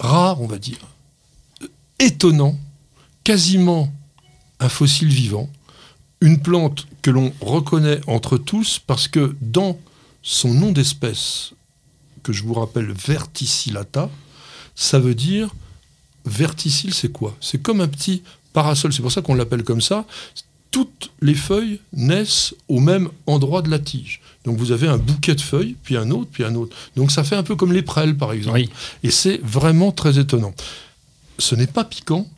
rare, 0.00 0.42
on 0.42 0.48
va 0.48 0.58
dire, 0.58 0.78
étonnant, 2.00 2.58
quasiment 3.22 3.92
un 4.60 4.68
fossile 4.68 5.08
vivant, 5.08 5.48
une 6.20 6.40
plante 6.40 6.86
que 7.02 7.10
l'on 7.10 7.32
reconnaît 7.40 8.00
entre 8.06 8.38
tous 8.38 8.80
parce 8.84 9.08
que 9.08 9.36
dans 9.40 9.78
son 10.22 10.52
nom 10.52 10.72
d'espèce, 10.72 11.52
que 12.22 12.32
je 12.32 12.42
vous 12.42 12.54
rappelle 12.54 12.92
verticillata, 12.92 14.10
ça 14.74 14.98
veut 14.98 15.14
dire 15.14 15.54
verticille, 16.24 16.92
c'est 16.92 17.10
quoi? 17.10 17.36
C'est 17.40 17.62
comme 17.62 17.80
un 17.80 17.88
petit 17.88 18.22
parasol, 18.52 18.92
c'est 18.92 19.02
pour 19.02 19.12
ça 19.12 19.22
qu'on 19.22 19.34
l'appelle 19.34 19.62
comme 19.62 19.80
ça. 19.80 20.04
Toutes 20.70 21.10
les 21.22 21.34
feuilles 21.34 21.80
naissent 21.92 22.54
au 22.68 22.80
même 22.80 23.08
endroit 23.26 23.62
de 23.62 23.70
la 23.70 23.78
tige. 23.78 24.20
Donc 24.44 24.58
vous 24.58 24.72
avez 24.72 24.86
un 24.86 24.98
bouquet 24.98 25.34
de 25.34 25.40
feuilles, 25.40 25.76
puis 25.82 25.96
un 25.96 26.10
autre, 26.10 26.30
puis 26.30 26.44
un 26.44 26.54
autre. 26.54 26.76
Donc 26.96 27.10
ça 27.10 27.24
fait 27.24 27.36
un 27.36 27.42
peu 27.42 27.56
comme 27.56 27.72
les 27.72 27.82
prêles, 27.82 28.16
par 28.16 28.32
exemple. 28.32 28.58
Oui. 28.58 28.68
Et 29.02 29.10
c'est 29.10 29.40
vraiment 29.42 29.92
très 29.92 30.18
étonnant. 30.18 30.54
Ce 31.38 31.54
n'est 31.54 31.66
pas 31.66 31.84
piquant, 31.84 32.28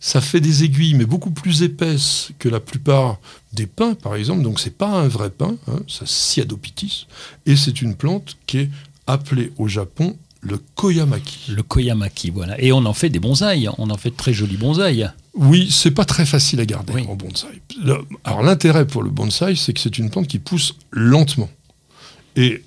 ça 0.00 0.20
fait 0.20 0.40
des 0.40 0.64
aiguilles, 0.64 0.94
mais 0.94 1.06
beaucoup 1.06 1.30
plus 1.30 1.62
épaisses 1.62 2.30
que 2.38 2.48
la 2.48 2.60
plupart 2.60 3.18
des 3.52 3.66
pins, 3.66 3.94
par 3.94 4.14
exemple. 4.14 4.42
Donc 4.42 4.60
c'est 4.60 4.76
pas 4.76 4.88
un 4.88 5.08
vrai 5.08 5.30
pin, 5.30 5.56
hein, 5.66 5.80
ça 5.88 6.04
Siadopitis. 6.06 7.06
Et 7.46 7.56
c'est 7.56 7.82
une 7.82 7.94
plante 7.96 8.36
qui 8.46 8.58
est 8.58 8.70
appelée 9.06 9.52
au 9.58 9.68
Japon 9.68 10.16
le 10.40 10.58
koyamaki. 10.76 11.50
Le 11.50 11.64
koyamaki, 11.64 12.30
voilà. 12.30 12.60
Et 12.62 12.70
on 12.70 12.84
en 12.86 12.92
fait 12.94 13.10
des 13.10 13.18
bonsaïs, 13.18 13.68
on 13.76 13.90
en 13.90 13.96
fait 13.96 14.10
de 14.10 14.14
très 14.16 14.32
jolis 14.32 14.56
bonsaïs. 14.56 15.10
Oui, 15.34 15.68
c'est 15.70 15.90
pas 15.90 16.04
très 16.04 16.24
facile 16.24 16.60
à 16.60 16.66
garder 16.66 16.92
Oui. 16.92 17.04
en 17.08 17.16
bonsaï. 17.16 17.60
Alors 18.22 18.42
l'intérêt 18.44 18.86
pour 18.86 19.02
le 19.02 19.10
bonsaï, 19.10 19.56
c'est 19.56 19.72
que 19.72 19.80
c'est 19.80 19.98
une 19.98 20.10
plante 20.10 20.28
qui 20.28 20.38
pousse 20.38 20.76
lentement. 20.92 21.50
Et 22.36 22.62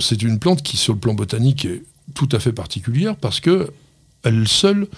c'est 0.00 0.22
une 0.22 0.40
plante 0.40 0.62
qui, 0.64 0.76
sur 0.76 0.94
le 0.94 0.98
plan 0.98 1.14
botanique, 1.14 1.64
est 1.64 1.84
tout 2.14 2.28
à 2.32 2.40
fait 2.40 2.52
particulière 2.52 3.14
parce 3.16 3.38
que 3.38 3.70
elle 4.24 4.48
seule 4.48 4.88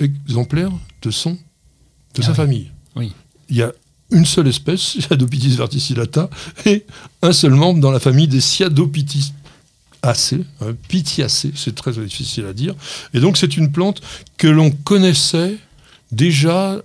exemplaire 0.00 0.70
de 1.02 1.10
son, 1.10 1.32
de 1.32 1.38
Ah 2.18 2.22
sa 2.22 2.30
oui. 2.30 2.36
famille. 2.36 2.70
Oui. 2.96 3.12
Il 3.48 3.56
y 3.56 3.62
a 3.62 3.72
une 4.10 4.26
seule 4.26 4.48
espèce, 4.48 4.80
Siadopitis 5.00 5.56
verticillata, 5.56 6.30
et 6.64 6.84
un 7.22 7.32
seul 7.32 7.52
membre 7.52 7.80
dans 7.80 7.90
la 7.90 8.00
famille 8.00 8.28
des 8.28 8.40
Siadopitis 8.40 9.32
acées, 10.02 10.44
hein, 10.60 10.74
Pithiacées, 10.88 11.52
c'est 11.56 11.74
très 11.74 11.92
difficile 11.92 12.44
à 12.46 12.52
dire. 12.52 12.74
Et 13.14 13.20
donc 13.20 13.36
c'est 13.36 13.56
une 13.56 13.72
plante 13.72 14.00
que 14.36 14.46
l'on 14.46 14.70
connaissait 14.70 15.56
déjà 16.12 16.80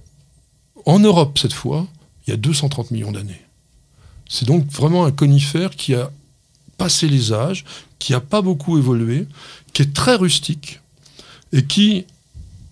en 0.86 1.00
Europe 1.00 1.38
cette 1.38 1.54
fois, 1.54 1.88
il 2.26 2.32
y 2.32 2.34
a 2.34 2.38
230 2.38 2.92
millions 2.92 3.12
d'années. 3.12 3.42
C'est 4.28 4.48
donc 4.48 4.66
vraiment 4.72 5.06
un 5.06 5.12
conifère 5.12 5.72
qui 5.72 5.94
a 5.94 6.10
passé 6.78 7.08
les 7.08 7.34
âges, 7.34 7.66
qui 8.00 8.14
n'a 8.14 8.22
pas 8.22 8.42
beaucoup 8.42 8.78
évolué, 8.80 9.28
qui 9.74 9.84
est 9.84 9.94
très 9.94 10.16
rustique 10.16 10.80
et 11.54 11.64
qui 11.66 12.06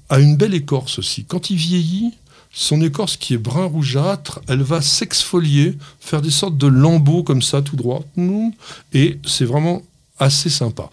a 0.09 0.19
une 0.19 0.35
belle 0.35 0.53
écorce 0.53 0.99
aussi. 0.99 1.23
Quand 1.25 1.49
il 1.49 1.57
vieillit, 1.57 2.11
son 2.51 2.81
écorce 2.81 3.15
qui 3.17 3.35
est 3.35 3.37
brun 3.37 3.65
rougeâtre, 3.65 4.41
elle 4.47 4.61
va 4.63 4.81
s'exfolier, 4.81 5.77
faire 5.99 6.21
des 6.21 6.31
sortes 6.31 6.57
de 6.57 6.67
lambeaux 6.67 7.23
comme 7.23 7.41
ça, 7.43 7.61
tout 7.61 7.75
droit. 7.75 8.03
Et 8.93 9.19
c'est 9.25 9.45
vraiment 9.45 9.81
assez 10.17 10.49
sympa. 10.49 10.89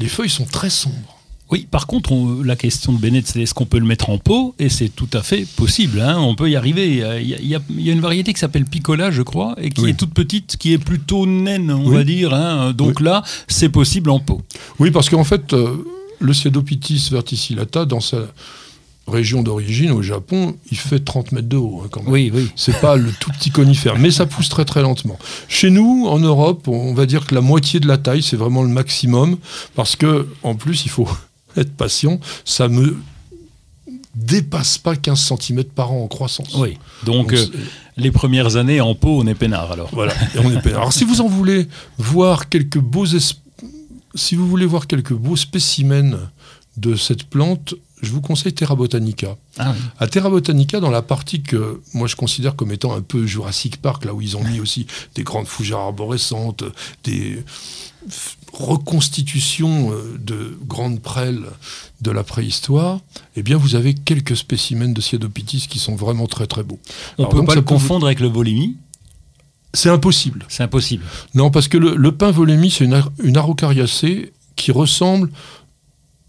Les 0.00 0.08
feuilles 0.08 0.28
sont 0.30 0.44
très 0.44 0.70
sombres. 0.70 1.14
Oui, 1.50 1.66
par 1.70 1.86
contre, 1.86 2.12
on- 2.12 2.42
la 2.42 2.56
question 2.56 2.92
de 2.92 2.98
Bennett, 2.98 3.26
c'est 3.26 3.40
est-ce 3.40 3.54
qu'on 3.54 3.64
peut 3.64 3.78
le 3.78 3.86
mettre 3.86 4.10
en 4.10 4.18
pot? 4.18 4.54
Et 4.58 4.68
c'est 4.68 4.90
tout 4.90 5.08
à 5.14 5.22
fait 5.22 5.46
possible, 5.56 5.98
hein, 6.00 6.18
on 6.18 6.34
peut 6.34 6.50
y 6.50 6.56
arriver. 6.56 6.88
Il 7.22 7.28
y 7.48 7.54
a, 7.54 7.60
il 7.70 7.80
y 7.80 7.90
une 7.90 8.00
variété 8.00 8.34
qui 8.34 8.38
s'appelle 8.40 8.66
Piccola, 8.66 9.10
je 9.10 9.22
crois, 9.22 9.54
et 9.58 9.70
qui 9.70 9.80
Oui. 9.80 9.90
est 9.90 9.94
toute 9.94 10.12
petite, 10.12 10.58
qui 10.58 10.74
est 10.74 10.78
plutôt 10.78 11.24
naine, 11.26 11.70
on 11.70 11.86
Oui. 11.88 11.94
va 11.96 12.04
dire. 12.04 12.34
hein. 12.34 12.74
Donc 12.74 13.00
là, 13.00 13.22
c'est 13.46 13.70
possible 13.70 14.10
en 14.10 14.20
pot. 14.20 14.42
Oui, 14.78 14.90
parce 14.90 15.08
qu'en 15.08 15.24
fait, 15.24 15.54
euh, 15.54 15.76
le 16.20 16.32
Siadopitis 16.32 17.08
verticillata, 17.10 17.84
dans 17.84 18.00
sa 18.00 18.18
région 19.06 19.42
d'origine, 19.42 19.90
au 19.92 20.02
Japon, 20.02 20.56
il 20.70 20.76
fait 20.76 21.00
30 21.02 21.32
mètres 21.32 21.48
de 21.48 21.56
haut 21.56 21.80
hein, 21.82 21.88
quand 21.90 22.02
même. 22.02 22.12
Oui, 22.12 22.30
oui. 22.34 22.50
C'est 22.56 22.78
pas 22.80 22.96
le 22.96 23.10
tout 23.20 23.30
petit 23.30 23.50
conifère, 23.50 23.98
mais 23.98 24.10
ça 24.10 24.26
pousse 24.26 24.48
très 24.50 24.64
très 24.66 24.82
lentement. 24.82 25.18
Chez 25.48 25.70
nous, 25.70 26.06
en 26.08 26.18
Europe, 26.18 26.68
on 26.68 26.92
va 26.92 27.06
dire 27.06 27.24
que 27.26 27.34
la 27.34 27.40
moitié 27.40 27.80
de 27.80 27.86
la 27.88 27.96
taille, 27.96 28.22
c'est 28.22 28.36
vraiment 28.36 28.62
le 28.62 28.68
maximum, 28.68 29.38
parce 29.74 29.96
que 29.96 30.26
en 30.42 30.54
plus, 30.56 30.84
il 30.84 30.90
faut 30.90 31.08
être 31.56 31.72
patient. 31.74 32.20
Ça 32.44 32.68
me 32.68 32.96
dépasse 34.14 34.78
pas 34.78 34.96
15 34.96 35.32
cm 35.40 35.64
par 35.64 35.92
an 35.92 36.02
en 36.02 36.08
croissance. 36.08 36.54
Oui. 36.56 36.76
Donc, 37.04 37.28
Donc, 37.28 37.32
euh, 37.34 37.46
les 37.96 38.10
premières 38.10 38.56
années 38.56 38.80
en 38.80 38.94
pot, 38.94 39.20
on 39.22 39.26
est 39.26 39.34
peinard 39.34 39.72
alors. 39.72 39.88
voilà. 39.92 40.12
Et 40.34 40.38
on 40.38 40.50
est 40.50 40.60
peinard. 40.60 40.80
Alors, 40.80 40.92
si 40.92 41.04
vous 41.04 41.20
en 41.20 41.28
voulez 41.28 41.68
voir 41.98 42.48
quelques 42.48 42.78
beaux, 42.78 43.06
es- 43.06 43.34
si 44.18 44.34
vous 44.34 44.46
voulez 44.48 44.66
voir 44.66 44.86
quelques 44.86 45.12
beaux 45.14 45.36
spécimens 45.36 46.18
de 46.76 46.94
cette 46.96 47.24
plante, 47.24 47.74
je 48.02 48.12
vous 48.12 48.20
conseille 48.20 48.52
Terra 48.52 48.76
Botanica. 48.76 49.36
Ah 49.58 49.72
oui. 49.74 49.82
À 49.98 50.06
Terra 50.06 50.30
Botanica, 50.30 50.78
dans 50.78 50.90
la 50.90 51.02
partie 51.02 51.42
que 51.42 51.80
moi 51.94 52.06
je 52.06 52.14
considère 52.14 52.54
comme 52.54 52.70
étant 52.70 52.94
un 52.94 53.00
peu 53.02 53.26
Jurassic 53.26 53.78
Park, 53.82 54.04
là 54.04 54.14
où 54.14 54.20
ils 54.20 54.36
ont 54.36 54.44
mis 54.44 54.60
aussi 54.60 54.86
des 55.16 55.24
grandes 55.24 55.46
fougères 55.48 55.78
arborescentes, 55.78 56.62
des 57.02 57.42
reconstitutions 58.52 59.92
euh, 59.92 60.16
de 60.18 60.56
grandes 60.66 61.00
prêles 61.00 61.44
de 62.00 62.10
la 62.10 62.22
préhistoire, 62.22 63.00
eh 63.36 63.42
bien 63.42 63.56
vous 63.56 63.74
avez 63.74 63.94
quelques 63.94 64.36
spécimens 64.36 64.92
de 64.92 65.00
Cyadopitis 65.00 65.66
qui 65.68 65.78
sont 65.78 65.96
vraiment 65.96 66.26
très 66.26 66.46
très 66.46 66.62
beaux. 66.62 66.78
On 67.18 67.22
Alors 67.24 67.30
peut 67.30 67.36
donc, 67.38 67.46
pas 67.48 67.54
le 67.54 67.60
vous- 67.60 67.66
confondre 67.66 68.06
avec 68.06 68.20
le 68.20 68.28
volimi. 68.28 68.76
C'est 69.78 69.90
impossible. 69.90 70.44
C'est 70.48 70.64
impossible. 70.64 71.04
Non, 71.34 71.50
parce 71.52 71.68
que 71.68 71.78
le, 71.78 71.94
le 71.94 72.10
pin 72.12 72.32
volémie, 72.32 72.70
c'est 72.70 72.84
une, 72.84 73.00
une 73.22 73.36
araucariacée 73.36 74.32
qui 74.56 74.72
ressemble. 74.72 75.30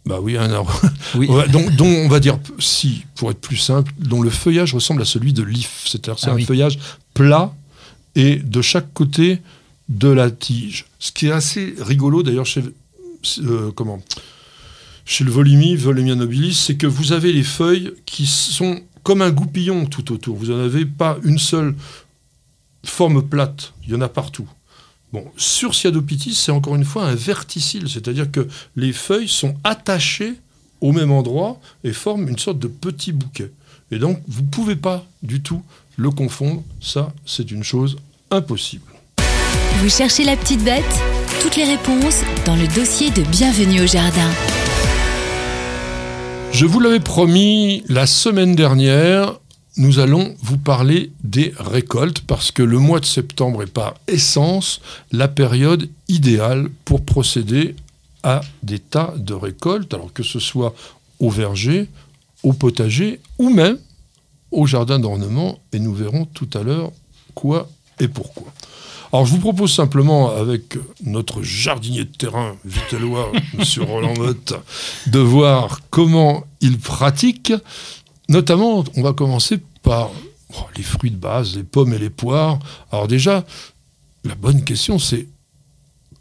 Bah 0.05 0.19
oui, 0.21 0.37
un 0.37 0.51
arbre. 0.51 0.79
Oui. 1.15 1.25
Ouais, 1.27 1.47
dont, 1.47 1.65
dont 1.75 1.87
on 1.87 2.07
va 2.07 2.19
dire, 2.19 2.37
si, 2.59 3.05
pour 3.15 3.31
être 3.31 3.41
plus 3.41 3.57
simple, 3.57 3.91
dont 3.97 4.21
le 4.21 4.29
feuillage 4.29 4.75
ressemble 4.75 5.01
à 5.01 5.05
celui 5.05 5.33
de 5.33 5.41
l'if. 5.41 5.81
C'est-à-dire 5.87 6.19
c'est 6.19 6.29
Ah 6.29 6.33
un 6.33 6.35
oui. 6.35 6.45
feuillage 6.45 6.77
plat 7.15 7.51
et 8.15 8.35
de 8.35 8.61
chaque 8.61 8.93
côté 8.93 9.41
de 9.89 10.09
la 10.09 10.29
tige. 10.29 10.85
Ce 10.99 11.11
qui 11.11 11.25
est 11.27 11.31
assez 11.31 11.73
rigolo 11.79 12.21
d'ailleurs 12.21 12.45
chez, 12.45 12.61
euh, 13.39 13.71
comment, 13.73 13.99
chez 15.05 15.23
le 15.23 15.31
volimi, 15.31 15.75
Volemia 15.75 16.13
nobilis, 16.13 16.53
c'est 16.53 16.75
que 16.75 16.85
vous 16.85 17.11
avez 17.13 17.33
les 17.33 17.41
feuilles 17.43 17.93
qui 18.05 18.27
sont 18.27 18.79
comme 19.01 19.23
un 19.23 19.31
goupillon 19.31 19.87
tout 19.87 20.11
autour. 20.11 20.35
Vous 20.37 20.47
n'en 20.47 20.59
avez 20.59 20.85
pas 20.85 21.17
une 21.23 21.39
seule 21.39 21.73
forme 22.85 23.21
plate. 23.23 23.73
Il 23.85 23.93
y 23.93 23.95
en 23.95 24.01
a 24.01 24.09
partout. 24.09 24.47
Bon, 25.11 25.25
sur 25.37 25.73
Cyadopitis, 25.73 26.35
c'est 26.35 26.51
encore 26.51 26.75
une 26.75 26.85
fois 26.85 27.05
un 27.05 27.15
verticille, 27.15 27.89
c'est-à-dire 27.89 28.31
que 28.31 28.47
les 28.75 28.93
feuilles 28.93 29.27
sont 29.27 29.55
attachées 29.63 30.35
au 30.81 30.91
même 30.91 31.11
endroit 31.11 31.59
et 31.83 31.93
forment 31.93 32.27
une 32.27 32.37
sorte 32.37 32.59
de 32.59 32.67
petit 32.67 33.11
bouquet. 33.11 33.51
Et 33.91 33.97
donc, 33.97 34.21
vous 34.27 34.43
ne 34.43 34.47
pouvez 34.47 34.75
pas 34.75 35.05
du 35.23 35.41
tout 35.41 35.63
le 35.97 36.11
confondre. 36.11 36.63
Ça, 36.79 37.11
c'est 37.25 37.49
une 37.49 37.63
chose 37.63 37.97
impossible. 38.29 38.85
Vous 39.81 39.89
cherchez 39.89 40.23
la 40.23 40.37
petite 40.37 40.63
bête? 40.63 40.83
Toutes 41.41 41.55
les 41.55 41.63
réponses 41.63 42.21
dans 42.45 42.55
le 42.55 42.67
dossier 42.67 43.09
de 43.11 43.23
Bienvenue 43.23 43.81
au 43.81 43.87
Jardin. 43.87 44.29
Je 46.51 46.65
vous 46.65 46.79
l'avais 46.79 46.99
promis 46.99 47.83
la 47.87 48.05
semaine 48.05 48.55
dernière, 48.55 49.38
nous 49.79 49.99
allons 49.99 50.35
vous 50.41 50.57
parler 50.57 51.13
des 51.23 51.53
récoltes 51.57 52.19
parce 52.19 52.51
que 52.51 52.61
le 52.61 52.79
mois 52.79 52.99
de 52.99 53.05
septembre 53.05 53.63
est 53.63 53.71
par 53.71 53.95
essence 54.07 54.81
la 55.13 55.29
période 55.29 55.89
idéale 56.09 56.69
pour 56.83 57.05
procéder 57.05 57.77
à 58.21 58.41
des 58.61 58.79
tas 58.79 59.13
de 59.15 59.33
récoltes, 59.33 59.93
alors 59.93 60.11
que 60.11 60.21
ce 60.21 60.39
soit 60.39 60.75
au 61.19 61.29
verger, 61.29 61.87
au 62.43 62.51
potager 62.51 63.21
ou 63.37 63.49
même 63.49 63.77
au 64.51 64.67
jardin 64.67 64.99
d'ornement 64.99 65.59
et 65.71 65.79
nous 65.79 65.93
verrons 65.93 66.25
tout 66.25 66.49
à 66.55 66.61
l'heure 66.61 66.91
quoi 67.33 67.69
et 68.01 68.09
pourquoi. 68.09 68.51
Alors 69.11 69.25
je 69.25 69.31
vous 69.31 69.39
propose 69.39 69.73
simplement 69.73 70.35
avec 70.35 70.77
notre 71.03 71.41
jardinier 71.41 72.03
de 72.03 72.15
terrain 72.15 72.55
vitellois, 72.63 73.31
M. 73.57 73.83
Roland 73.83 74.13
Motte, 74.15 74.53
de 75.07 75.19
voir 75.19 75.79
comment 75.89 76.43
il 76.61 76.77
pratique. 76.77 77.53
Notamment, 78.29 78.83
on 78.95 79.01
va 79.01 79.13
commencer 79.13 79.59
par 79.83 80.11
oh, 80.55 80.65
les 80.77 80.83
fruits 80.83 81.11
de 81.11 81.17
base, 81.17 81.55
les 81.57 81.63
pommes 81.63 81.93
et 81.93 81.97
les 81.97 82.09
poires. 82.09 82.59
Alors 82.91 83.07
déjà, 83.07 83.45
la 84.23 84.35
bonne 84.35 84.63
question 84.63 84.99
c'est 84.99 85.27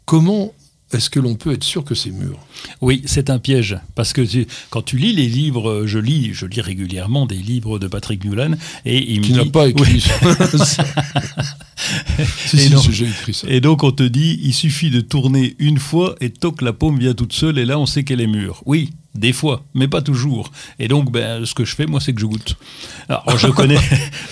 comment 0.05 0.53
est-ce 0.91 1.11
que 1.11 1.19
l'on 1.19 1.35
peut 1.35 1.53
être 1.53 1.63
sûr 1.63 1.83
que 1.83 1.93
c'est 1.93 2.09
mûr? 2.09 2.39
Oui, 2.81 3.03
c'est 3.05 3.29
un 3.29 3.37
piège. 3.37 3.77
Parce 3.93 4.11
que 4.11 4.21
tu- 4.21 4.47
quand 4.71 4.81
tu 4.81 4.97
lis 4.97 5.13
les 5.13 5.27
livres, 5.27 5.85
je 5.85 5.99
lis, 5.99 6.33
je 6.33 6.47
lis 6.47 6.61
régulièrement 6.61 7.27
des 7.27 7.35
livres 7.35 7.77
de 7.77 7.87
Patrick 7.87 8.25
Mulan, 8.25 8.53
et 8.85 9.13
il 9.13 9.21
Qui 9.21 9.33
n'a 9.33 9.45
pas 9.45 9.67
écrit 9.67 10.03
Oui. 10.03 10.03
si, 12.47 12.55
Et 12.57 12.59
si, 12.59 12.73
non. 12.73 12.79
si, 12.81 12.93
j'ai 12.93 13.05
écrit 13.05 13.33
ça. 13.33 13.47
Et 13.49 13.61
donc 13.61 13.83
on 13.83 13.91
te 13.91 14.03
dit, 14.03 14.39
il 14.43 14.53
suffit 14.53 14.89
de 14.89 15.01
tourner 15.01 15.55
une 15.59 15.77
fois 15.79 16.15
et 16.21 16.29
toc, 16.29 16.61
la 16.61 16.73
pomme 16.73 16.99
vient 16.99 17.13
toute 17.13 17.33
seule 17.33 17.57
et 17.57 17.65
là 17.65 17.79
on 17.79 17.85
sait 17.85 18.03
qu'elle 18.03 18.21
est 18.21 18.27
mûre. 18.27 18.61
Oui, 18.65 18.91
des 19.15 19.33
fois, 19.33 19.63
mais 19.73 19.87
pas 19.87 20.01
toujours. 20.01 20.51
Et 20.79 20.87
donc 20.87 21.11
ben, 21.11 21.45
ce 21.45 21.53
que 21.53 21.65
je 21.65 21.75
fais, 21.75 21.85
moi, 21.85 21.99
c'est 21.99 22.13
que 22.13 22.21
je 22.21 22.25
goûte. 22.25 22.55
Alors 23.09 23.37
je 23.37 23.47
connais, 23.47 23.77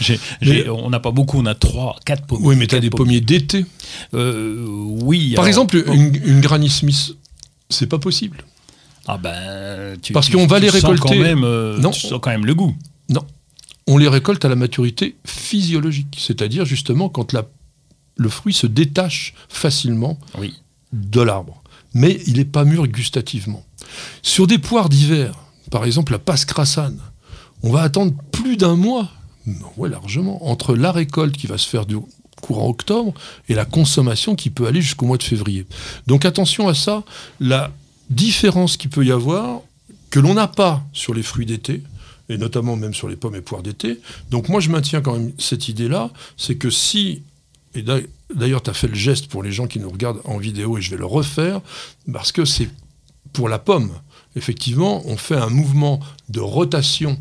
on 0.70 0.90
n'a 0.90 1.00
pas 1.00 1.12
beaucoup, 1.12 1.40
on 1.40 1.46
a 1.46 1.56
trois, 1.56 1.96
quatre 2.06 2.26
pommes. 2.26 2.40
Oui, 2.46 2.56
mais 2.56 2.68
tu 2.68 2.76
as 2.76 2.80
des 2.80 2.90
pommiers 2.90 3.22
d'été. 3.22 3.66
Euh, 4.14 4.66
oui. 4.68 5.34
Par 5.34 5.44
alors- 5.44 5.48
exemple, 5.48 5.84
une, 5.94 6.16
une 6.26 6.42
Granny 6.42 6.70
Smith, 6.70 7.16
c'est 7.70 7.88
pas 7.88 8.00
possible. 8.00 8.44
Ah 9.08 9.18
ben, 9.18 9.98
tu, 10.02 10.12
Parce 10.14 10.30
qu'on 10.30 10.48
va 10.48 10.58
tu 10.58 10.64
les 10.64 10.70
récolter. 10.70 11.00
Quand 11.02 11.16
même, 11.16 11.44
euh, 11.44 11.78
Non. 11.80 11.92
Tu 11.92 12.02
sens 12.02 12.20
quand 12.22 12.30
même 12.30 12.46
le 12.46 12.54
goût. 12.54 12.76
Non. 13.10 13.22
On 13.88 13.98
les 13.98 14.08
récolte 14.08 14.44
à 14.46 14.50
la 14.50 14.56
maturité 14.56 15.16
physiologique, 15.26 16.18
c'est-à-dire 16.20 16.66
justement 16.66 17.10
quand 17.10 17.34
la- 17.34 17.48
le 18.18 18.30
fruit 18.30 18.54
se 18.54 18.68
détache 18.68 19.34
facilement 19.50 20.20
Oui. 20.38 20.54
de 20.94 21.22
l'arbre. 21.22 21.64
Mais 21.94 22.20
il 22.28 22.34
n'est 22.38 22.46
pas 22.46 22.66
mûr 22.66 22.88
gustativement. 22.88 23.64
Sur 24.22 24.46
des 24.48 24.58
poires 24.58 24.90
d'hiver, 24.90 25.36
par 25.72 25.86
exemple 25.86 26.12
la 26.12 26.20
passe 26.20 26.46
crassane, 26.46 27.00
on 27.64 27.72
va 27.72 27.82
attendre 27.82 28.14
plus 28.32 28.58
d'un 28.58 28.76
mois, 28.76 29.10
ouais, 29.78 29.90
largement, 29.90 30.46
entre 30.50 30.76
la 30.76 30.92
récolte 30.92 31.38
qui 31.38 31.48
va 31.48 31.58
se 31.58 31.68
faire 31.68 31.86
du 31.86 31.98
courant 32.42 32.68
octobre 32.68 33.14
et 33.50 33.56
la 33.56 33.66
consommation 33.66 34.36
qui 34.36 34.50
peut 34.50 34.68
aller 34.68 34.82
jusqu'au 34.82 35.06
mois 35.06 35.18
de 35.18 35.24
février. 35.24 35.66
Donc 36.08 36.26
attention 36.26 36.68
à 36.68 36.76
ça, 36.76 37.04
la 37.40 37.72
différence 38.10 38.78
qu'il 38.78 38.90
peut 38.90 39.06
y 39.06 39.12
avoir, 39.12 39.62
que 40.10 40.20
l'on 40.20 40.34
n'a 40.36 40.48
pas 40.48 40.84
sur 40.94 41.14
les 41.14 41.24
fruits 41.24 41.46
d'été, 41.46 41.82
et 42.30 42.38
notamment 42.38 42.76
même 42.76 42.94
sur 42.94 43.08
les 43.08 43.16
pommes 43.16 43.36
et 43.36 43.42
poires 43.42 43.64
d'été. 43.64 44.00
Donc 44.30 44.50
moi 44.50 44.60
je 44.60 44.70
maintiens 44.70 45.02
quand 45.02 45.14
même 45.14 45.32
cette 45.38 45.70
idée-là, 45.70 46.12
c'est 46.36 46.56
que 46.56 46.70
si, 46.70 47.24
et 47.74 47.82
d'a- 47.82 48.00
d'ailleurs 48.34 48.62
tu 48.62 48.70
as 48.70 48.74
fait 48.74 48.88
le 48.88 48.96
geste 48.96 49.28
pour 49.28 49.44
les 49.44 49.52
gens 49.52 49.68
qui 49.68 49.80
nous 49.80 49.90
regardent 49.90 50.22
en 50.26 50.38
vidéo, 50.38 50.78
et 50.78 50.82
je 50.82 50.92
vais 50.92 50.98
le 50.98 51.06
refaire, 51.06 51.62
parce 52.12 52.32
que 52.32 52.46
c'est 52.46 52.70
pour 53.34 53.50
la 53.50 53.60
pomme. 53.60 53.92
Effectivement, 54.36 55.02
on 55.06 55.18
fait 55.18 55.36
un 55.36 55.50
mouvement 55.50 56.00
de 56.30 56.40
rotation 56.40 57.18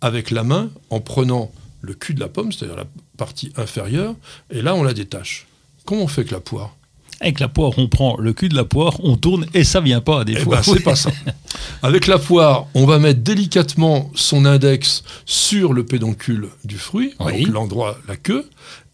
avec 0.00 0.30
la 0.30 0.44
main 0.44 0.70
en 0.90 1.00
prenant 1.00 1.50
le 1.80 1.94
cul 1.94 2.14
de 2.14 2.20
la 2.20 2.28
pomme, 2.28 2.52
c'est-à-dire 2.52 2.76
la 2.76 2.86
partie 3.16 3.52
inférieure, 3.56 4.14
et 4.50 4.62
là 4.62 4.74
on 4.74 4.82
la 4.82 4.94
détache. 4.94 5.46
Comment 5.84 6.02
on 6.02 6.08
fait 6.08 6.20
avec 6.20 6.32
la 6.32 6.40
poire? 6.40 6.75
Avec 7.20 7.40
la 7.40 7.48
poire, 7.48 7.72
on 7.78 7.88
prend 7.88 8.16
le 8.18 8.32
cul 8.34 8.48
de 8.50 8.54
la 8.54 8.64
poire, 8.64 8.96
on 9.02 9.16
tourne 9.16 9.46
et 9.54 9.64
ça 9.64 9.80
vient 9.80 10.00
pas 10.02 10.20
à 10.20 10.24
des 10.24 10.34
Eh 10.36 10.40
fois. 10.40 10.56
ben, 10.56 10.62
c'est 10.62 10.80
pas 10.80 10.96
ça. 10.96 11.10
Avec 11.82 12.06
la 12.06 12.18
poire, 12.18 12.66
on 12.74 12.84
va 12.86 12.98
mettre 12.98 13.20
délicatement 13.20 14.10
son 14.14 14.44
index 14.44 15.02
sur 15.24 15.72
le 15.72 15.84
pédoncule 15.86 16.48
du 16.64 16.76
fruit, 16.78 17.14
Oui. 17.20 17.44
donc 17.44 17.54
l'endroit, 17.54 17.98
la 18.06 18.16
queue, 18.16 18.48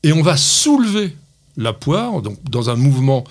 et 0.04 0.12
on 0.12 0.22
va 0.22 0.37
soulever 0.37 1.16
la 1.56 1.72
poire, 1.72 2.22
donc 2.22 2.38
dans 2.48 2.70
un 2.70 2.76
mouvement 2.76 3.24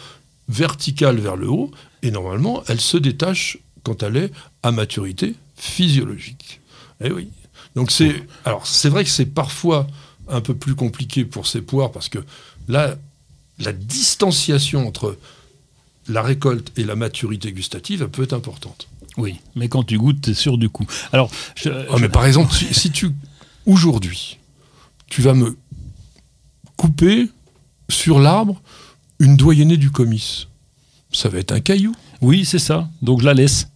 vertical 0.50 1.18
vers 1.20 1.38
le 1.38 1.50
haut, 1.50 1.72
et 2.04 2.12
normalement, 2.12 2.62
elle 2.68 2.82
se 2.82 2.98
détache 2.98 3.58
quand 3.84 4.04
elle 4.04 4.18
est 4.18 4.32
à 4.64 4.72
maturité 4.72 5.36
physiologique. 5.56 6.60
Eh 7.04 7.12
oui. 7.12 7.30
Donc 7.76 7.92
c'est, 7.92 8.24
alors 8.46 8.68
c'est 8.68 8.90
vrai 8.90 9.04
que 9.06 9.10
c'est 9.10 9.26
parfois 9.26 9.88
un 10.28 10.42
peu 10.42 10.54
plus 10.54 10.76
compliqué 10.76 11.24
pour 11.26 11.48
ces 11.48 11.62
poires 11.62 11.92
parce 11.92 12.10
que 12.10 12.20
là, 12.68 12.96
la 13.62 13.74
distanciation 13.74 14.88
entre 14.88 15.18
la 16.08 16.22
récolte 16.22 16.72
et 16.78 16.84
la 16.84 16.96
maturité 16.96 17.52
gustative, 17.52 18.02
elle 18.02 18.10
peut 18.10 18.24
être 18.24 18.34
importante. 18.34 18.88
Oui, 19.18 19.40
mais 19.56 19.68
quand 19.70 19.84
tu 19.84 19.98
goûtes, 19.98 20.22
t'es 20.22 20.34
sûr 20.34 20.58
du 20.58 20.70
coup. 20.70 20.86
Alors, 21.12 21.30
je- 21.56 21.70
Ah, 21.70 21.96
je- 21.98 22.02
mais 22.02 22.10
par 22.10 22.26
exemple, 22.26 22.54
si, 22.54 22.74
si 22.74 22.92
tu 22.92 23.12
aujourd'hui, 23.66 24.38
tu 25.08 25.22
vas 25.22 25.34
me 25.34 25.58
couper 26.78 27.30
sur 27.90 28.20
l'arbre 28.20 28.62
une 29.20 29.36
doyennée 29.36 29.78
du 29.78 29.92
comice, 29.92 30.48
ça 31.12 31.30
va 31.30 31.40
être 31.40 31.52
un 31.52 31.60
caillou. 31.60 31.94
oui, 32.22 32.46
c'est 32.46 32.60
ça. 32.60 32.90
Donc 33.02 33.22
je 33.22 33.26
la 33.26 33.34
laisse. 33.34 33.68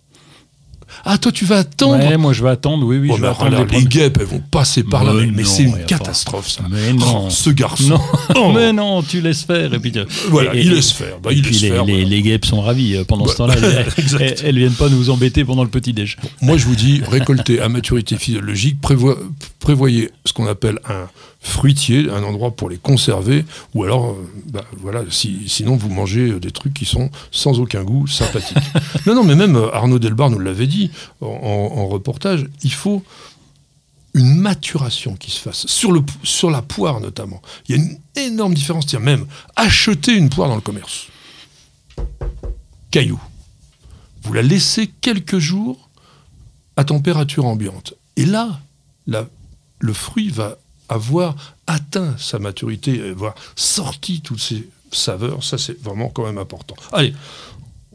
Ah, 1.04 1.18
toi, 1.18 1.32
tu 1.32 1.46
vas 1.46 1.58
attendre. 1.60 1.98
Ouais, 2.04 2.18
moi 2.18 2.32
je 2.34 2.44
vais 2.44 2.50
attendre. 2.50 2.86
Oui, 2.86 2.98
oui, 2.98 3.10
Oh, 3.12 3.16
je 3.16 3.22
mais 3.22 3.28
vais 3.28 3.34
alors 3.36 3.42
attendre 3.56 3.72
là, 3.72 3.80
les 3.80 3.86
guêpes, 3.86 4.18
elles 4.20 4.26
vont 4.28 4.42
passer 4.52 4.84
par 4.84 5.04
là, 5.04 5.14
Mais 5.14 5.26
mais, 5.28 5.44
non, 5.44 5.50
c'est 5.50 5.64
une 5.64 5.86
catastrophe, 5.86 6.50
ça. 6.50 6.62
Mais 6.70 6.94
non. 6.94 7.26
Oh, 7.26 7.30
ce 7.30 7.50
garçon. 7.50 7.90
Non, 7.90 8.00
Oh. 8.36 8.52
mais 8.56 8.72
non, 8.74 9.02
tu 9.04 9.22
laisses 9.22 9.44
faire. 9.44 9.74
Et 9.74 9.80
puis, 9.80 9.92
euh, 9.96 10.06
Voilà, 10.30 10.56
et- 10.56 10.62
il 10.62 10.72
laisse 10.74 10.92
faire. 10.92 11.20
Bah, 11.22 11.32
il 11.34 11.42
puis 11.42 11.52
laisse 11.52 11.62
les, 11.64 11.70
faire, 11.70 11.86
les- 11.86 11.94
voilà. 11.94 12.08
les 12.10 12.22
guêpes 12.22 12.46
sont 12.46 12.62
ravis 12.62 12.96
euh, 12.96 13.04
pendant 13.04 13.26
ce 13.26 13.32
Ouais. 13.32 13.36
temps-là. 13.38 13.56
Elles, 14.20 14.36
elles- 14.44 14.58
viennent 14.58 14.72
pas 14.74 14.90
nous 14.90 15.10
embêter 15.10 15.44
pendant 15.44 15.64
le 15.64 15.70
petit-déj. 15.70 16.18
Moi, 16.42 16.58
je 16.58 16.66
vous 16.66 16.76
dis, 16.76 17.02
récolter 17.10 17.60
à 17.62 17.70
maturité 17.70 18.16
physiologique, 18.18 18.78
prévo- 18.82 19.18
prévoyez 19.60 20.12
ce 20.26 20.34
qu'on 20.34 20.48
appelle 20.48 20.80
un 20.88 21.08
fruitier, 21.46 22.10
un 22.10 22.24
endroit 22.24 22.56
pour 22.56 22.70
les 22.70 22.78
conserver, 22.78 23.46
ou 23.76 23.84
alors, 23.84 24.12
euh, 24.12 24.28
bah, 24.48 24.66
voilà, 24.78 25.04
si- 25.12 25.48
sinon 25.48 25.76
vous 25.76 25.90
mangez 25.90 26.32
euh, 26.32 26.40
des 26.40 26.50
trucs 26.52 26.74
qui 26.74 26.86
sont 26.86 27.12
sans 27.32 27.60
aucun 27.60 27.84
goût, 27.84 28.08
sympathiques. 28.08 28.58
non, 29.06 29.14
non, 29.16 29.24
mais 29.24 29.36
même 29.36 29.56
euh, 29.56 29.72
Arnaud 29.74 30.00
Delbar 30.00 30.32
nous 30.32 30.40
l'avait 30.40 30.66
dit 30.68 30.90
en, 31.22 31.28
en- 31.28 31.78
en 31.82 31.88
reportage, 31.88 32.48
il 32.64 32.72
faut 32.74 33.04
une 34.16 34.36
maturation 34.38 35.16
qui 35.16 35.30
se 35.30 35.40
fasse, 35.40 35.68
sur, 35.68 35.92
le, 35.92 36.02
sur 36.24 36.50
la 36.50 36.62
poire 36.64 37.00
notamment. 37.00 37.42
Il 37.68 37.76
y 37.76 37.80
a 37.80 37.84
une 37.84 37.98
énorme 38.16 38.54
différence, 38.56 38.86
tiens, 38.88 39.00
même 39.00 39.26
acheter 39.56 40.14
une 40.14 40.30
poire 40.30 40.50
dans 40.50 40.56
le 40.56 40.62
commerce. 40.62 41.08
Caillou. 42.92 43.20
Vous 44.24 44.34
la 44.34 44.42
laissez 44.42 44.88
quelques 44.88 45.38
jours, 45.40 45.90
à 46.78 46.84
température 46.84 47.46
ambiante. 47.46 47.94
Et 48.16 48.26
là, 48.26 48.60
la- 49.06 49.28
le 49.80 49.94
fruit 49.94 50.30
va 50.30 50.58
avoir 50.90 51.36
atteint 51.68 52.16
sa 52.18 52.40
maturité, 52.40 53.10
avoir 53.10 53.36
sorti 53.56 54.22
toutes 54.22 54.40
ses 54.40 54.68
saveurs. 54.92 55.44
Ça, 55.44 55.58
c'est 55.58 55.82
vraiment 55.82 56.10
quand 56.10 56.26
même 56.26 56.38
important. 56.38 56.76
Allez, 56.92 57.14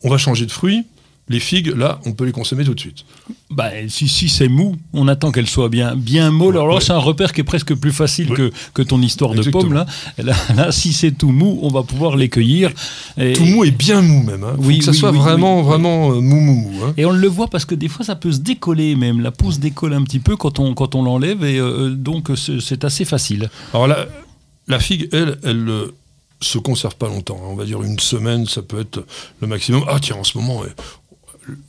on 0.02 0.10
va 0.10 0.18
changer 0.18 0.46
de 0.46 0.52
fruit. 0.52 0.86
Les 1.30 1.38
figues, 1.40 1.68
là, 1.76 2.00
on 2.06 2.12
peut 2.12 2.24
les 2.24 2.32
consommer 2.32 2.64
tout 2.64 2.74
de 2.74 2.80
suite. 2.80 3.04
Bah, 3.50 3.70
si, 3.88 4.08
si 4.08 4.28
c'est 4.28 4.48
mou, 4.48 4.74
on 4.92 5.06
attend 5.06 5.30
qu'elle 5.30 5.46
soit 5.46 5.68
bien, 5.68 5.94
bien 5.94 6.32
molle. 6.32 6.54
Alors 6.56 6.66
là, 6.66 6.74
Ouais. 6.74 6.80
c'est 6.80 6.92
un 6.92 6.98
repère 6.98 7.32
qui 7.32 7.40
est 7.40 7.44
presque 7.44 7.72
plus 7.74 7.92
facile 7.92 8.30
Ouais. 8.30 8.36
que, 8.36 8.52
que 8.74 8.82
ton 8.82 9.00
histoire 9.00 9.32
de 9.34 9.48
pomme. 9.48 9.72
Là. 9.72 9.86
Là, 10.18 10.34
là, 10.56 10.72
si 10.72 10.92
c'est 10.92 11.12
tout 11.12 11.30
mou, 11.30 11.60
on 11.62 11.68
va 11.68 11.84
pouvoir 11.84 12.16
les 12.16 12.28
cueillir. 12.28 12.72
Et, 13.16 13.32
Tout 13.32 13.44
mou 13.44 13.64
et 13.64 13.70
bien 13.70 14.02
mou 14.02 14.24
même. 14.24 14.42
Hein. 14.42 14.54
Faut 14.56 14.64
Oui, 14.64 14.78
que 14.80 14.84
ça 14.84 14.90
oui, 14.90 14.96
soit 14.98 15.12
oui, 15.12 15.18
vraiment, 15.18 15.62
vraiment 15.62 16.10
euh, 16.10 16.20
mou, 16.20 16.40
mou, 16.40 16.54
mou. 16.54 16.84
hein. 16.84 16.94
et 16.96 17.04
on 17.06 17.12
le 17.12 17.28
voit 17.28 17.46
parce 17.48 17.64
que 17.64 17.76
des 17.76 17.88
fois, 17.88 18.04
ça 18.04 18.16
peut 18.16 18.32
se 18.32 18.38
décoller 18.40 18.96
même. 18.96 19.20
La 19.20 19.30
peau 19.30 19.52
se 19.52 19.60
décolle 19.60 19.94
un 19.94 20.02
petit 20.02 20.18
peu 20.20 20.36
quand 20.36 20.58
on, 20.58 20.74
quand 20.74 20.96
on 20.96 21.02
l'enlève. 21.04 21.44
Et 21.44 21.60
euh, 21.60 21.90
donc, 21.90 22.28
c'est 22.36 22.84
assez 22.84 23.04
facile. 23.04 23.50
Alors 23.72 23.86
la, 23.86 24.06
la 24.66 24.80
figue, 24.80 25.08
elle, 25.12 25.38
elle 25.44 25.68
se 26.42 26.58
conserve 26.58 26.96
pas 26.96 27.06
longtemps. 27.08 27.36
hein. 27.44 27.48
On 27.50 27.54
va 27.54 27.64
dire 27.66 27.82
une 27.84 27.98
semaine, 28.00 28.46
ça 28.46 28.62
peut 28.62 28.80
être 28.80 29.04
le 29.40 29.46
maximum. 29.46 29.84
Ah 29.86 29.98
tiens, 30.00 30.16
en 30.16 30.24
ce 30.24 30.36
moment, 30.38 30.62
euh, 30.64 30.68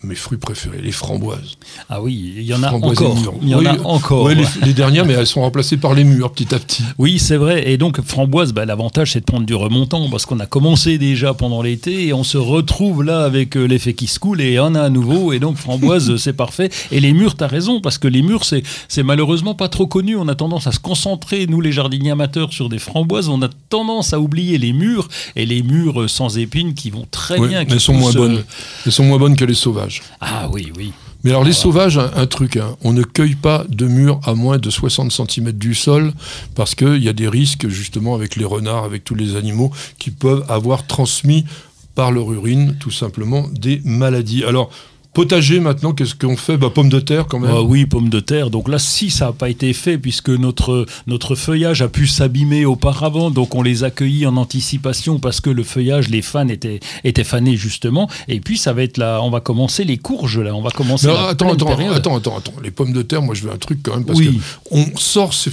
mes 0.03 0.15
fruits 0.15 0.37
préférés, 0.37 0.79
les 0.83 0.91
framboises. 0.91 1.57
Ah 1.89 2.01
oui, 2.01 2.33
il 2.37 2.43
y 2.43 2.53
en 2.53 2.61
a 2.63 2.67
Framboises 2.67 2.99
encore. 2.99 3.15
mûres. 3.19 3.33
Il 3.41 3.49
y 3.49 3.55
en 3.55 3.59
Oui, 3.59 3.67
a 3.67 3.81
encore. 3.87 4.23
ouais, 4.25 4.35
les, 4.35 4.45
les 4.63 4.73
dernières, 4.73 5.05
mais 5.05 5.13
elles 5.13 5.25
sont 5.27 5.41
remplacées 5.41 5.77
par 5.77 5.93
les 5.93 6.03
mûres 6.03 6.31
petit 6.31 6.53
à 6.53 6.59
petit. 6.59 6.83
Oui, 6.97 7.17
c'est 7.19 7.37
vrai. 7.37 7.69
Et 7.71 7.77
donc, 7.77 7.99
framboise, 8.01 8.53
bah, 8.53 8.65
l'avantage, 8.65 9.13
c'est 9.13 9.21
de 9.21 9.25
prendre 9.25 9.45
du 9.45 9.55
remontant 9.55 10.09
parce 10.09 10.25
qu'on 10.25 10.39
a 10.39 10.45
commencé 10.45 10.97
déjà 10.97 11.33
pendant 11.33 11.61
l'été 11.61 12.05
et 12.07 12.13
on 12.13 12.23
se 12.23 12.37
retrouve 12.37 13.03
là 13.03 13.23
avec 13.23 13.55
euh, 13.57 13.65
l'effet 13.65 13.93
qui 13.93 14.07
se 14.07 14.19
coule 14.19 14.41
et 14.41 14.59
on 14.59 14.75
a 14.75 14.81
à 14.81 14.89
nouveau. 14.89 15.33
Et 15.33 15.39
donc, 15.39 15.57
framboise, 15.57 16.15
c'est 16.17 16.33
parfait. 16.33 16.69
Et 16.91 16.99
les 16.99 17.13
murs, 17.13 17.35
tu 17.37 17.43
as 17.43 17.47
raison 17.47 17.81
parce 17.81 17.97
que 17.97 18.07
les 18.07 18.21
murs, 18.21 18.45
c'est 18.45 18.63
c'est 18.87 19.03
malheureusement 19.03 19.55
pas 19.55 19.69
trop 19.69 19.87
connu. 19.87 20.15
On 20.15 20.27
a 20.27 20.35
tendance 20.35 20.67
à 20.67 20.71
se 20.71 20.79
concentrer, 20.79 21.47
nous, 21.47 21.61
les 21.61 21.71
jardiniers 21.71 22.11
amateurs, 22.11 22.53
sur 22.53 22.69
des 22.69 22.79
framboises. 22.79 23.29
On 23.29 23.41
a 23.41 23.49
tendance 23.69 24.13
à 24.13 24.19
oublier 24.19 24.57
les 24.57 24.73
murs 24.73 25.07
et 25.35 25.45
les 25.45 25.63
murs 25.63 26.01
euh, 26.01 26.07
sans 26.07 26.37
épines 26.37 26.73
qui 26.73 26.89
vont 26.89 27.07
très 27.09 27.39
bien. 27.39 27.63
elles 27.67 27.79
sont 27.79 27.93
moins 27.93 28.11
euh, 28.11 28.13
bonnes. 28.17 28.43
Elles 28.85 28.91
sont 28.91 29.05
moins 29.05 29.17
bonnes 29.17 29.35
que 29.35 29.45
les 29.45 29.60
sauvages. 29.61 30.01
Ah 30.19 30.49
oui, 30.51 30.71
oui. 30.77 30.91
Mais 31.23 31.29
alors 31.29 31.43
les 31.43 31.53
sauvages, 31.53 31.97
un, 31.97 32.11
un 32.15 32.25
truc, 32.25 32.57
hein, 32.57 32.75
on 32.83 32.93
ne 32.93 33.03
cueille 33.03 33.35
pas 33.35 33.63
de 33.69 33.85
mûres 33.85 34.19
à 34.23 34.33
moins 34.33 34.57
de 34.57 34.69
60 34.69 35.11
cm 35.11 35.51
du 35.51 35.75
sol 35.75 36.13
parce 36.55 36.73
qu'il 36.73 37.03
y 37.03 37.09
a 37.09 37.13
des 37.13 37.27
risques 37.27 37.67
justement 37.67 38.15
avec 38.15 38.35
les 38.35 38.45
renards, 38.45 38.85
avec 38.85 39.03
tous 39.03 39.15
les 39.15 39.35
animaux 39.35 39.71
qui 39.99 40.09
peuvent 40.09 40.43
avoir 40.49 40.87
transmis 40.87 41.45
par 41.93 42.11
leur 42.11 42.31
urine 42.31 42.75
tout 42.79 42.91
simplement 42.91 43.47
des 43.51 43.81
maladies. 43.85 44.43
Alors 44.43 44.71
potager 45.13 45.59
maintenant, 45.59 45.93
qu'est-ce 45.93 46.15
qu'on 46.15 46.37
fait? 46.37 46.57
Bah, 46.57 46.69
Pommes 46.73 46.89
de 46.89 46.99
terre 46.99 47.27
quand 47.27 47.39
même. 47.39 47.51
Ah 47.53 47.61
oui, 47.61 47.85
pommes 47.85 48.09
de 48.09 48.19
terre. 48.19 48.49
Donc 48.49 48.69
là, 48.69 48.79
si 48.79 49.09
ça 49.09 49.27
n'a 49.27 49.31
pas 49.33 49.49
été 49.49 49.73
fait, 49.73 49.97
puisque 49.97 50.29
notre, 50.29 50.85
notre 51.07 51.35
feuillage 51.35 51.81
a 51.81 51.87
pu 51.87 52.07
s'abîmer 52.07 52.65
auparavant, 52.65 53.29
donc 53.31 53.55
on 53.55 53.61
les 53.61 53.83
a 53.83 53.91
cueillis 53.91 54.25
en 54.25 54.37
anticipation 54.37 55.19
parce 55.19 55.41
que 55.41 55.49
le 55.49 55.63
feuillage, 55.63 56.09
les 56.09 56.21
fans 56.21 56.47
étaient, 56.47 56.79
étaient 57.03 57.23
fanés 57.23 57.57
justement. 57.57 58.09
Et 58.27 58.39
puis 58.39 58.57
ça 58.57 58.73
va 58.73 58.83
être 58.83 58.97
là, 58.97 59.21
on 59.21 59.29
va 59.29 59.39
commencer 59.41 59.83
les 59.83 59.97
courges 59.97 60.39
là, 60.39 60.55
on 60.55 60.61
va 60.61 60.71
commencer. 60.71 61.07
La 61.07 61.13
alors, 61.13 61.27
attends, 61.29 61.53
attends, 61.53 61.69
attends, 61.91 62.15
attends, 62.17 62.37
attends. 62.37 62.53
Les 62.63 62.71
pommes 62.71 62.93
de 62.93 63.01
terre, 63.01 63.21
moi 63.21 63.35
je 63.35 63.43
veux 63.43 63.51
un 63.51 63.57
truc 63.57 63.79
quand 63.83 63.95
même 63.95 64.05
parce 64.05 64.19
Oui. 64.19 64.37
que 64.37 64.41
on 64.71 64.85
sort 64.97 65.33
ces, 65.33 65.51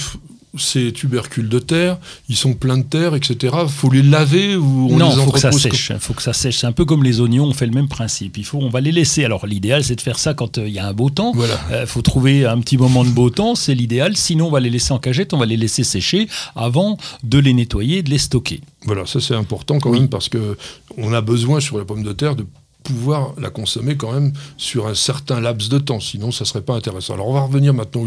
ces 0.56 0.92
tubercules 0.92 1.48
de 1.48 1.58
terre, 1.58 1.98
ils 2.28 2.36
sont 2.36 2.54
pleins 2.54 2.78
de 2.78 2.82
terre, 2.84 3.14
etc. 3.14 3.54
Faut 3.68 3.90
les 3.90 4.02
laver 4.02 4.56
ou 4.56 4.88
on 4.90 4.96
non, 4.96 5.08
les 5.10 5.14
il 5.16 5.24
faut 5.24 5.30
que 5.32 5.38
ça 5.40 5.52
sèche. 5.52 5.92
faut 6.00 6.14
que 6.14 6.22
ça 6.22 6.32
sèche. 6.32 6.58
C'est 6.58 6.66
un 6.66 6.72
peu 6.72 6.84
comme 6.84 7.04
les 7.04 7.20
oignons, 7.20 7.44
on 7.44 7.52
fait 7.52 7.66
le 7.66 7.72
même 7.72 7.88
principe. 7.88 8.38
Il 8.38 8.44
faut, 8.44 8.58
on 8.58 8.68
va 8.70 8.80
les 8.80 8.92
laisser. 8.92 9.24
Alors 9.24 9.46
l'idéal, 9.46 9.84
c'est 9.84 9.96
de 9.96 10.00
faire 10.00 10.18
ça 10.18 10.34
quand 10.34 10.58
euh, 10.58 10.66
il 10.66 10.72
y 10.74 10.78
a 10.78 10.86
un 10.86 10.92
beau 10.92 11.10
temps. 11.10 11.32
comme- 11.32 11.40
Voilà. 11.40 11.60
Il 11.82 11.86
faut 11.86 12.02
trouver 12.02 12.46
un 12.46 12.58
petit 12.60 12.78
moment 12.78 13.04
de 13.04 13.10
beau 13.10 13.30
temps, 13.30 13.54
c'est 13.54 13.74
l'idéal. 13.74 14.16
Sinon, 14.16 14.46
on 14.46 14.50
va 14.50 14.60
les 14.60 14.70
laisser 14.70 14.92
en 14.92 14.98
cagette, 14.98 15.32
on 15.34 15.38
va 15.38 15.46
les 15.46 15.56
laisser 15.56 15.84
sécher 15.84 16.28
avant 16.56 16.96
de 17.24 17.38
les 17.38 17.52
nettoyer 17.52 17.98
et 17.98 18.02
de 18.02 18.10
les 18.10 18.18
stocker. 18.18 18.60
Voilà, 18.84 19.04
ça 19.06 19.20
c'est 19.20 19.34
important 19.34 19.78
quand 19.78 19.90
Oui. 19.90 20.00
même 20.00 20.08
parce 20.08 20.28
que 20.28 20.56
on 20.96 21.12
a 21.12 21.20
besoin 21.20 21.60
sur 21.60 21.76
la 21.78 21.84
pomme 21.84 22.02
de 22.02 22.12
terre 22.12 22.36
de 22.36 22.46
pouvoir 22.88 23.34
la 23.38 23.50
consommer 23.50 23.96
quand 23.96 24.12
même 24.12 24.32
sur 24.56 24.86
un 24.86 24.94
certain 24.94 25.40
laps 25.40 25.68
de 25.68 25.78
temps, 25.78 26.00
sinon 26.00 26.32
ça 26.32 26.46
serait 26.46 26.62
pas 26.62 26.74
intéressant. 26.74 27.14
Alors 27.14 27.28
on 27.28 27.34
va 27.34 27.42
revenir 27.42 27.74
maintenant 27.74 28.04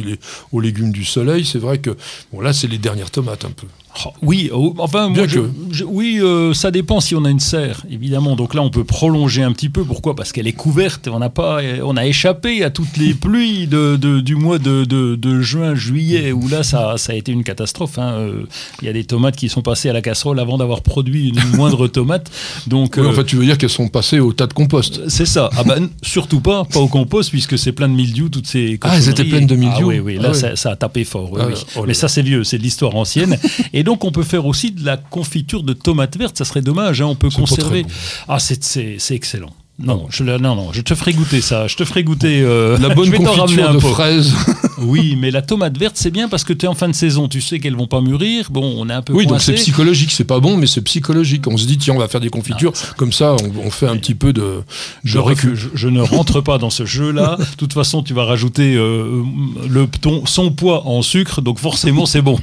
aux 0.51 0.59
légumes 0.59 0.91
du 0.91 1.05
soleil. 1.05 1.45
C'est 1.45 1.59
vrai 1.59 1.77
que 1.77 1.95
là 2.39 2.51
c'est 2.51 2.67
les 2.67 2.79
dernières 2.79 3.11
tomates 3.11 3.45
un 3.45 3.51
peu. 3.51 3.67
Oh, 4.05 4.09
oui, 4.21 4.49
oh, 4.53 4.73
enfin, 4.77 5.09
Bien 5.09 5.23
moi, 5.23 5.27
je- 5.27 5.39
que. 5.41 5.49
je- 5.71 5.83
oui, 5.83 6.19
euh, 6.21 6.53
ça 6.53 6.71
dépend 6.71 7.01
si 7.01 7.13
on 7.13 7.25
a 7.25 7.29
une 7.29 7.41
serre, 7.41 7.81
évidemment. 7.91 8.37
Donc 8.37 8.53
là, 8.53 8.61
on 8.61 8.69
peut 8.69 8.85
prolonger 8.85 9.43
un 9.43 9.51
petit 9.51 9.67
peu. 9.67 9.83
Pourquoi? 9.83 10.15
Parce 10.15 10.31
qu'elle 10.31 10.47
est 10.47 10.53
couverte. 10.53 11.09
On 11.11 11.19
n'a 11.19 11.29
pas, 11.29 11.59
on 11.83 11.97
a 11.97 12.05
échappé 12.05 12.63
à 12.63 12.69
toutes 12.69 12.95
les 12.97 13.13
pluies 13.13 13.67
de, 13.67 13.97
de- 13.97 14.21
du 14.21 14.35
mois 14.35 14.59
de, 14.59 14.85
de- 14.85 15.41
juin, 15.41 15.75
juillet, 15.75 16.31
où 16.31 16.47
là, 16.47 16.63
ça, 16.63 16.93
ça 16.97 17.11
a 17.13 17.15
été 17.15 17.31
une 17.33 17.43
catastrophe. 17.43 17.99
hein. 17.99 18.13
Euh, 18.13 18.43
Il 18.81 18.85
y 18.85 18.89
a 18.89 18.93
des 18.93 19.03
tomates 19.03 19.35
qui 19.35 19.49
sont 19.49 19.61
passées 19.61 19.89
à 19.89 19.93
la 19.93 20.01
casserole 20.01 20.39
avant 20.39 20.57
d'avoir 20.57 20.81
produit 20.83 21.29
une 21.29 21.41
moindre 21.57 21.87
tomate. 21.87 22.31
Donc, 22.67 22.93
Oui, 22.97 23.03
euh, 23.03 23.09
en 23.09 23.13
fait 23.13 23.25
tu 23.25 23.35
veux 23.35 23.45
dire 23.45 23.57
qu'elles 23.57 23.69
sont 23.69 23.89
passées 23.89 24.19
au 24.19 24.31
tas 24.31 24.47
de 24.47 24.53
compost. 24.53 25.01
c'est 25.09 25.25
ça. 25.25 25.49
Ah 25.57 25.63
ben, 25.65 25.89
surtout 26.01 26.39
pas, 26.39 26.63
pas 26.63 26.79
au 26.79 26.87
compost, 26.87 27.29
puisque 27.29 27.57
c'est 27.57 27.71
plein 27.73 27.89
de 27.89 27.93
mildiou, 27.93 28.29
toutes 28.29 28.47
ces 28.47 28.77
Ah, 28.83 28.93
elles 28.95 29.09
étaient 29.09 29.25
pleines 29.25 29.47
de 29.47 29.55
mildiou 29.55 29.85
Ah 29.91 29.95
oui, 29.95 29.99
oui, 29.99 30.15
là, 30.15 30.29
Ah 30.31 30.33
ça, 30.33 30.55
ça 30.55 30.71
a 30.71 30.75
tapé 30.77 31.03
fort. 31.03 31.29
oui, 31.33 31.39
Ah, 31.43 31.47
oui. 31.49 31.53
oh 31.75 31.79
là 31.79 31.81
Mais 31.87 31.87
là. 31.89 31.93
ça, 31.99 32.07
c'est 32.07 32.21
vieux, 32.21 32.43
c'est 32.45 32.57
de 32.57 32.63
l'histoire 32.63 32.95
ancienne. 32.95 33.37
Et 33.73 33.80
donc, 33.83 34.03
on 34.03 34.11
peut 34.11 34.23
faire 34.23 34.45
aussi 34.45 34.71
de 34.71 34.85
la 34.85 34.97
confiture 34.97 35.63
de 35.63 35.73
tomates 35.73 36.17
vertes. 36.17 36.37
Ça 36.37 36.45
serait 36.45 36.61
dommage, 36.61 37.01
hein, 37.01 37.05
on 37.05 37.15
peut 37.15 37.29
conserver. 37.29 37.83
bon. 37.83 37.89
Ah, 38.27 38.39
c'est 38.39 39.11
excellent. 39.11 39.53
Non, 39.83 40.05
je, 40.09 40.23
non, 40.23 40.37
non, 40.55 40.71
je 40.73 40.81
te 40.81 40.93
ferai 40.95 41.13
goûter 41.13 41.41
ça. 41.41 41.67
Je 41.67 41.75
te 41.75 41.83
ferai 41.85 42.03
goûter. 42.03 42.41
euh, 42.41 42.77
La 42.79 42.89
je 42.89 42.93
bonne 42.95 43.09
vais 43.09 43.17
confiture 43.17 43.69
un 43.69 43.73
de 43.73 43.79
fraises. 43.79 44.33
Oui, 44.83 45.15
mais 45.15 45.29
la 45.29 45.43
tomate 45.43 45.77
verte, 45.77 45.95
c'est 45.95 46.09
bien 46.09 46.27
parce 46.27 46.43
que 46.43 46.53
tu 46.53 46.65
es 46.65 46.67
en 46.67 46.73
fin 46.73 46.87
de 46.87 46.93
saison. 46.95 47.27
Tu 47.27 47.39
sais 47.39 47.59
qu'elles 47.59 47.75
vont 47.75 47.85
pas 47.85 48.01
mûrir. 48.01 48.47
Bon, 48.49 48.73
on 48.77 48.89
est 48.89 48.93
un 48.93 49.03
peu 49.03 49.13
Oui, 49.13 49.27
donc 49.27 49.39
c'est 49.39 49.53
psychologique, 49.53 50.11
c'est 50.11 50.23
pas 50.23 50.39
bon, 50.39 50.57
mais 50.57 50.65
c'est 50.65 50.81
psychologique. 50.81 51.45
On 51.47 51.55
se 51.55 51.67
dit, 51.67 51.77
tiens, 51.77 51.93
on 51.93 51.99
va 51.99 52.07
faire 52.07 52.19
des 52.21 52.29
confitures, 52.31 52.73
comme 52.97 53.11
ça, 53.11 53.35
on, 53.35 53.67
on 53.67 53.69
fait 53.69 53.85
un 53.87 53.95
petit 53.97 54.15
peu 54.15 54.33
de, 54.33 54.41
de 54.41 54.63
Je, 55.03 55.19
récup. 55.19 55.51
recule, 55.51 55.55
je, 55.55 55.67
je 55.75 55.87
ne 55.87 56.01
rentre 56.01 56.41
pas 56.41 56.57
dans 56.57 56.71
ce 56.71 56.85
jeu-là. 56.85 57.37
De 57.51 57.55
toute 57.57 57.73
façon, 57.73 58.01
tu 58.01 58.15
vas 58.15 58.25
rajouter 58.25 58.73
euh, 58.75 59.21
le, 59.69 59.85
ton, 59.85 60.25
son 60.25 60.51
poids 60.51 60.87
en 60.87 61.03
sucre, 61.03 61.41
donc 61.41 61.59
forcément, 61.59 62.07
c'est 62.07 62.23
bon. 62.23 62.39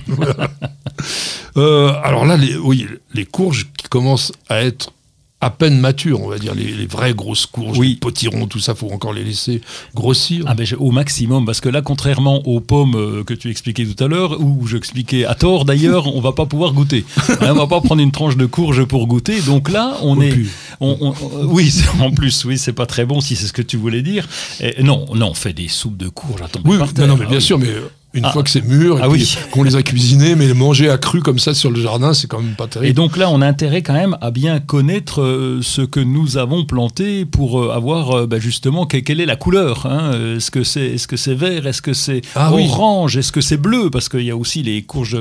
Euh, 1.56 1.92
alors 2.04 2.24
là, 2.24 2.36
les, 2.36 2.56
oui, 2.56 2.86
les 3.14 3.24
courges 3.24 3.66
qui 3.76 3.88
commencent 3.88 4.32
à 4.48 4.60
être 4.62 4.92
à 5.40 5.50
peine 5.50 5.78
matures, 5.78 6.20
on 6.20 6.28
va 6.28 6.38
dire, 6.38 6.52
les, 6.54 6.64
les 6.72 6.86
vraies 6.86 7.14
grosses 7.14 7.46
courges, 7.46 7.78
Oui. 7.78 7.90
les 7.90 7.94
potirons, 7.96 8.46
tout 8.48 8.58
ça, 8.58 8.74
faut 8.74 8.90
encore 8.90 9.12
les 9.12 9.22
laisser 9.22 9.60
grossir. 9.94 10.44
Ah 10.48 10.54
ben, 10.54 10.66
au 10.80 10.90
maximum, 10.90 11.46
parce 11.46 11.60
que 11.60 11.68
là, 11.68 11.80
contrairement 11.80 12.42
aux 12.48 12.58
pommes 12.58 12.96
euh, 12.96 13.22
que 13.22 13.34
tu 13.34 13.48
expliquais 13.48 13.86
tout 13.86 14.02
à 14.02 14.08
l'heure, 14.08 14.40
ou 14.40 14.66
j'expliquais 14.66 15.24
à 15.26 15.36
tort 15.36 15.64
d'ailleurs, 15.64 16.06
on 16.16 16.20
va 16.20 16.32
pas 16.32 16.46
pouvoir 16.46 16.72
goûter. 16.72 17.04
Hein, 17.40 17.52
on 17.52 17.54
va 17.54 17.66
pas 17.68 17.80
prendre 17.80 18.02
une 18.02 18.10
tranche 18.10 18.36
de 18.36 18.46
courge 18.46 18.84
pour 18.84 19.06
goûter. 19.06 19.40
Donc 19.42 19.70
là, 19.70 19.96
on 20.02 20.18
Oh, 20.18 20.22
est, 20.22 20.34
on- 20.80 20.96
on- 21.00 21.12
euh, 21.12 21.44
oui, 21.46 21.72
en 22.00 22.10
plus, 22.10 22.44
oui, 22.44 22.58
c'est 22.58 22.72
pas 22.72 22.86
très 22.86 23.04
bon 23.06 23.20
si 23.20 23.36
c'est 23.36 23.46
ce 23.46 23.52
que 23.52 23.62
tu 23.62 23.76
voulais 23.76 24.02
dire. 24.02 24.26
Et 24.60 24.82
non, 24.82 25.06
non, 25.14 25.28
on 25.30 25.34
fait 25.34 25.52
des 25.52 25.68
soupes 25.68 25.96
de 25.96 26.08
courge 26.08 26.42
à 26.42 26.48
tomber 26.48 26.70
oui, 26.70 26.78
non, 26.78 27.06
non, 27.06 27.16
mais 27.16 27.24
Ah 27.26 27.28
bien 27.28 27.38
oui. 27.38 27.42
sûr, 27.42 27.58
mais 27.60 27.68
euh, 27.68 27.88
une 28.18 28.24
Ah. 28.26 28.32
fois 28.32 28.42
que 28.42 28.50
c'est 28.50 28.62
mûr, 28.64 28.98
et 28.98 29.02
Ah 29.02 29.08
oui. 29.08 29.36
qu'on 29.50 29.62
les 29.62 29.76
a 29.76 29.82
cuisinés, 29.82 30.34
mais 30.34 30.46
les 30.46 30.54
manger 30.54 30.90
à 30.90 30.98
cru 30.98 31.20
comme 31.22 31.38
ça 31.38 31.54
sur 31.54 31.70
le 31.70 31.80
jardin, 31.80 32.12
c'est 32.14 32.26
quand 32.26 32.40
même 32.40 32.54
pas 32.54 32.66
Et 32.66 32.68
terrible. 32.68 32.94
donc 32.94 33.16
là, 33.16 33.30
on 33.30 33.40
a 33.40 33.46
intérêt 33.46 33.82
quand 33.82 33.92
même 33.94 34.16
à 34.20 34.30
bien 34.30 34.60
connaître 34.60 35.22
euh, 35.22 35.60
ce 35.62 35.82
que 35.82 36.00
nous 36.00 36.36
avons 36.36 36.64
planté 36.64 37.24
pour 37.24 37.60
euh, 37.60 37.70
avoir 37.70 38.10
euh, 38.12 38.26
bah, 38.26 38.38
justement 38.38 38.86
que- 38.86 38.96
quelle 38.98 39.20
est 39.20 39.26
la 39.26 39.36
couleur. 39.36 39.86
hein. 39.86 40.12
Est-ce 40.36 40.50
que 40.50 40.62
c'est 40.64 40.86
est-ce 40.86 41.06
que 41.08 41.16
c'est 41.16 41.34
vert 41.34 41.66
Est-ce 41.66 41.80
que 41.82 41.92
c'est 41.92 42.22
Ah 42.34 42.52
oui. 42.52 42.64
orange 42.68 43.16
Est-ce 43.16 43.32
que 43.32 43.40
c'est 43.40 43.56
bleu? 43.56 43.90
Parce 43.90 44.08
qu'il 44.08 44.22
y 44.22 44.30
a 44.30 44.36
aussi 44.36 44.62
les 44.62 44.82
courges. 44.82 45.16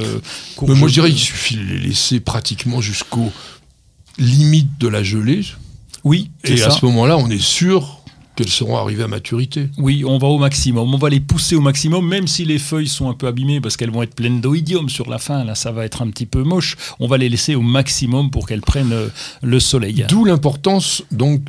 Mais 0.68 0.74
moi, 0.76 0.88
je 0.88 0.94
dirais 0.94 1.10
qu'il 1.10 1.20
suffit 1.20 1.56
de 1.56 1.64
les 1.64 1.80
laisser 1.80 2.20
pratiquement 2.20 2.82
jusqu'aux 2.82 3.32
limites 4.18 4.80
de 4.80 4.88
la 4.88 5.04
gelée, 5.04 5.42
Oui, 6.04 6.32
et 6.44 6.58
ça. 6.58 6.68
à 6.68 6.72
ce 6.72 6.86
moment-là, 6.86 7.18
on 7.18 7.30
est 7.30 7.42
sûr 7.42 7.97
qu'elles 8.38 8.48
seront 8.50 8.78
arrivées 8.78 9.04
à 9.04 9.08
maturité. 9.08 9.68
Oui, 9.80 10.06
on 10.06 10.20
va 10.20 10.28
au 10.28 10.38
maximum. 10.38 10.94
On 10.94 10.98
va 10.98 11.10
les 11.10 11.20
pousser 11.20 11.56
au 11.56 11.62
maximum, 11.62 12.08
même 12.08 12.28
si 12.28 12.46
les 12.46 12.60
feuilles 12.60 12.88
sont 12.88 13.10
un 13.10 13.14
peu 13.14 13.26
abîmées 13.26 13.60
parce 13.60 13.76
qu'elles 13.76 13.92
vont 13.92 14.04
être 14.04 14.14
pleines 14.14 14.40
d'oïdium 14.40 14.90
sur 14.90 15.10
la 15.10 15.18
fin. 15.18 15.44
Là, 15.44 15.56
ça 15.56 15.72
va 15.72 15.86
être 15.86 16.04
un 16.04 16.10
petit 16.10 16.28
peu 16.28 16.44
moche. 16.44 16.78
On 17.00 17.08
va 17.08 17.18
les 17.18 17.30
laisser 17.30 17.56
au 17.56 17.64
maximum 17.64 18.30
pour 18.30 18.48
qu'elles 18.48 18.62
prennent 18.62 18.94
euh, 18.94 19.10
le 19.42 19.60
soleil. 19.60 20.06
D'où 20.08 20.24
l'importance, 20.24 21.04
donc, 21.12 21.42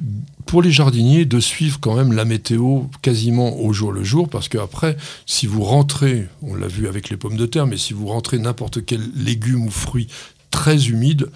pour 0.47 0.63
les 0.63 0.73
jardiniers, 0.73 1.27
de 1.27 1.41
suivre 1.41 1.79
quand 1.79 1.95
même 1.95 2.15
la 2.15 2.25
météo 2.25 2.85
quasiment 3.03 3.61
au 3.61 3.75
jour 3.75 3.93
le 3.93 4.03
jour, 4.03 4.31
parce 4.31 4.49
qu'après, 4.49 4.97
si 5.27 5.47
vous 5.47 5.63
rentrez, 5.63 6.27
on 6.41 6.55
l'a 6.55 6.69
vu 6.69 6.89
avec 6.89 7.11
les 7.11 7.19
pommes 7.19 7.37
de 7.37 7.45
terre, 7.45 7.67
mais 7.67 7.77
si 7.77 7.93
vous 7.93 8.07
rentrez 8.07 8.39
n'importe 8.39 8.85
quel 8.87 9.03
légume 9.15 9.67
ou 9.67 9.71
fruit 9.71 10.09
très 10.51 10.89
humide, 10.89 11.29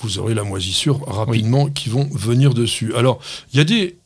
vous 0.00 0.18
aurez 0.18 0.32
la 0.32 0.44
moisissure 0.44 1.06
rapidement 1.06 1.68
qui 1.68 1.90
vont 1.90 2.08
venir 2.12 2.54
dessus. 2.54 2.94
Alors, 2.94 3.20
il 3.52 3.58
y 3.58 3.60
a 3.60 3.64
des 3.64 3.96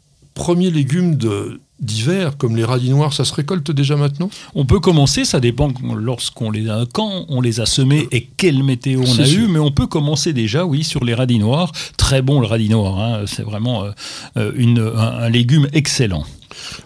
premiers 0.40 0.70
légumes 0.70 1.16
de 1.16 1.60
d'hiver, 1.80 2.36
comme 2.38 2.56
les 2.56 2.64
radis 2.64 2.90
noirs, 2.90 3.12
ça 3.12 3.24
se 3.24 3.34
récolte 3.34 3.70
déjà 3.70 3.96
maintenant? 3.96 4.30
On 4.54 4.64
peut 4.64 4.80
commencer, 4.80 5.24
ça 5.26 5.38
dépend 5.38 5.70
lorsqu'on 5.94 6.50
les 6.50 6.68
a, 6.68 6.84
quand 6.92 7.26
on 7.28 7.40
les 7.42 7.60
a 7.60 7.66
semés 7.66 8.06
et 8.10 8.26
quelle 8.36 8.62
météo 8.62 9.02
on 9.06 9.18
a 9.18 9.24
sûr. 9.24 9.44
eu, 9.44 9.48
mais 9.48 9.58
on 9.58 9.70
peut 9.70 9.86
commencer 9.86 10.32
déjà, 10.32 10.64
oui, 10.64 10.82
sur 10.82 11.04
les 11.04 11.14
radis 11.14 11.38
noirs. 11.38 11.72
Très 11.98 12.22
bon 12.22 12.40
le 12.40 12.46
radis 12.46 12.70
noir, 12.70 12.98
hein. 13.00 13.24
c'est 13.26 13.42
vraiment 13.42 13.84
euh, 13.84 13.90
euh, 14.38 14.52
une, 14.56 14.78
un, 14.78 15.24
un 15.24 15.28
légume 15.28 15.68
excellent. 15.72 16.24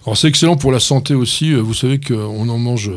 Alors 0.04 0.16
c'est 0.16 0.28
excellent 0.28 0.56
pour 0.56 0.72
la 0.72 0.80
santé 0.80 1.14
aussi. 1.14 1.52
Euh, 1.52 1.60
Vous 1.60 1.74
savez 1.74 1.98
qu'on 2.00 2.48
en 2.48 2.58
mange 2.58 2.90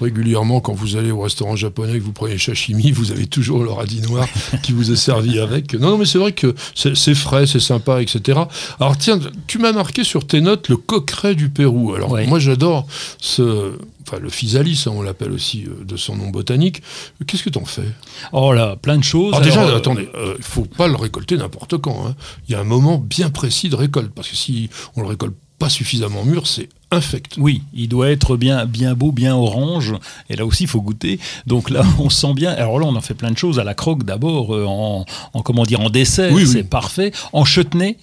régulièrement 0.00 0.60
quand 0.60 0.72
vous 0.74 0.96
allez 0.96 1.10
au 1.10 1.20
restaurant 1.20 1.56
japonais, 1.56 1.98
que 1.98 2.04
vous 2.04 2.12
prenez 2.12 2.38
sashimi, 2.38 2.90
vous 2.92 3.12
avez 3.12 3.26
toujours 3.26 3.62
le 3.64 3.70
radis 3.70 4.00
noir 4.02 4.26
qui 4.62 4.72
vous 4.72 4.90
est 4.92 4.96
servi 4.96 5.38
avec. 5.38 5.74
Non, 5.74 5.90
non 5.90 5.98
mais 5.98 6.04
c'est 6.06 6.18
vrai 6.18 6.32
que 6.32 6.54
c'est 6.74 7.14
frais, 7.14 7.46
c'est 7.46 7.60
sympa, 7.60 8.02
etc. 8.02 8.40
Alors 8.78 8.96
tiens, 8.96 9.18
tu 9.46 9.58
m'as 9.58 9.72
marqué 9.72 10.04
sur 10.04 10.26
tes 10.26 10.40
notes 10.40 10.68
le 10.68 10.76
coqueret 10.76 11.34
du 11.34 11.48
Pérou. 11.48 11.94
Alors 11.94 12.10
Ouais. 12.12 12.26
moi 12.26 12.38
j'adore 12.38 12.86
ce... 13.18 13.72
Enfin, 14.08 14.18
le 14.18 14.30
physalis, 14.30 14.84
hein, 14.86 14.92
on 14.94 15.02
l'appelle 15.02 15.30
aussi 15.30 15.66
euh, 15.66 15.84
de 15.84 15.96
son 15.96 16.16
nom 16.16 16.30
botanique. 16.30 16.82
Qu'est-ce 17.26 17.44
que 17.44 17.50
t'en 17.50 17.64
fais? 17.66 17.84
Oh 18.32 18.52
là, 18.52 18.74
plein 18.74 18.96
de 18.98 19.04
choses. 19.04 19.34
alors 19.34 19.40
déjà, 19.44 19.60
Alors, 19.60 19.74
euh, 19.74 19.78
attendez, 19.78 20.08
il 20.38 20.42
faut 20.42 20.64
pas 20.64 20.88
le 20.88 20.96
récolter 20.96 21.36
n'importe 21.36 21.76
quand. 21.78 22.06
hein. 22.08 22.16
Il 22.48 22.52
y 22.52 22.54
a 22.56 22.60
un 22.60 22.64
moment 22.64 22.98
bien 22.98 23.30
précis 23.30 23.68
de 23.68 23.76
récolte, 23.76 24.10
parce 24.12 24.28
que 24.28 24.34
si 24.36 24.68
on 24.96 25.02
le 25.02 25.06
récolte 25.06 25.34
pas 25.60 25.68
suffisamment 25.68 26.24
mûr, 26.24 26.46
c'est 26.48 26.68
infect. 26.90 27.34
Oui, 27.38 27.62
il 27.74 27.88
doit 27.88 28.10
être 28.10 28.36
bien, 28.36 28.64
bien 28.64 28.94
beau, 28.94 29.12
bien 29.12 29.36
orange. 29.36 29.94
Et 30.28 30.34
là 30.34 30.44
aussi, 30.44 30.64
il 30.64 30.68
faut 30.68 30.80
goûter. 30.80 31.20
Donc 31.46 31.70
là, 31.70 31.84
on 32.00 32.10
sent 32.10 32.32
bien. 32.34 32.50
Alors 32.50 32.80
là, 32.80 32.86
on 32.86 32.96
en 32.96 33.00
fait 33.00 33.14
plein 33.14 33.30
de 33.30 33.38
choses. 33.38 33.60
À 33.60 33.64
la 33.64 33.74
croque 33.74 34.02
d'abord, 34.04 34.56
euh, 34.56 34.64
en, 34.66 35.04
en 35.34 35.42
comment 35.42 35.64
dire, 35.64 35.80
en 35.80 35.90
dessert, 35.90 36.32
Oui, 36.32 36.42
oui. 36.44 36.48
c'est 36.50 36.64
parfait. 36.64 37.12
En 37.32 37.44
chutney. 37.44 37.96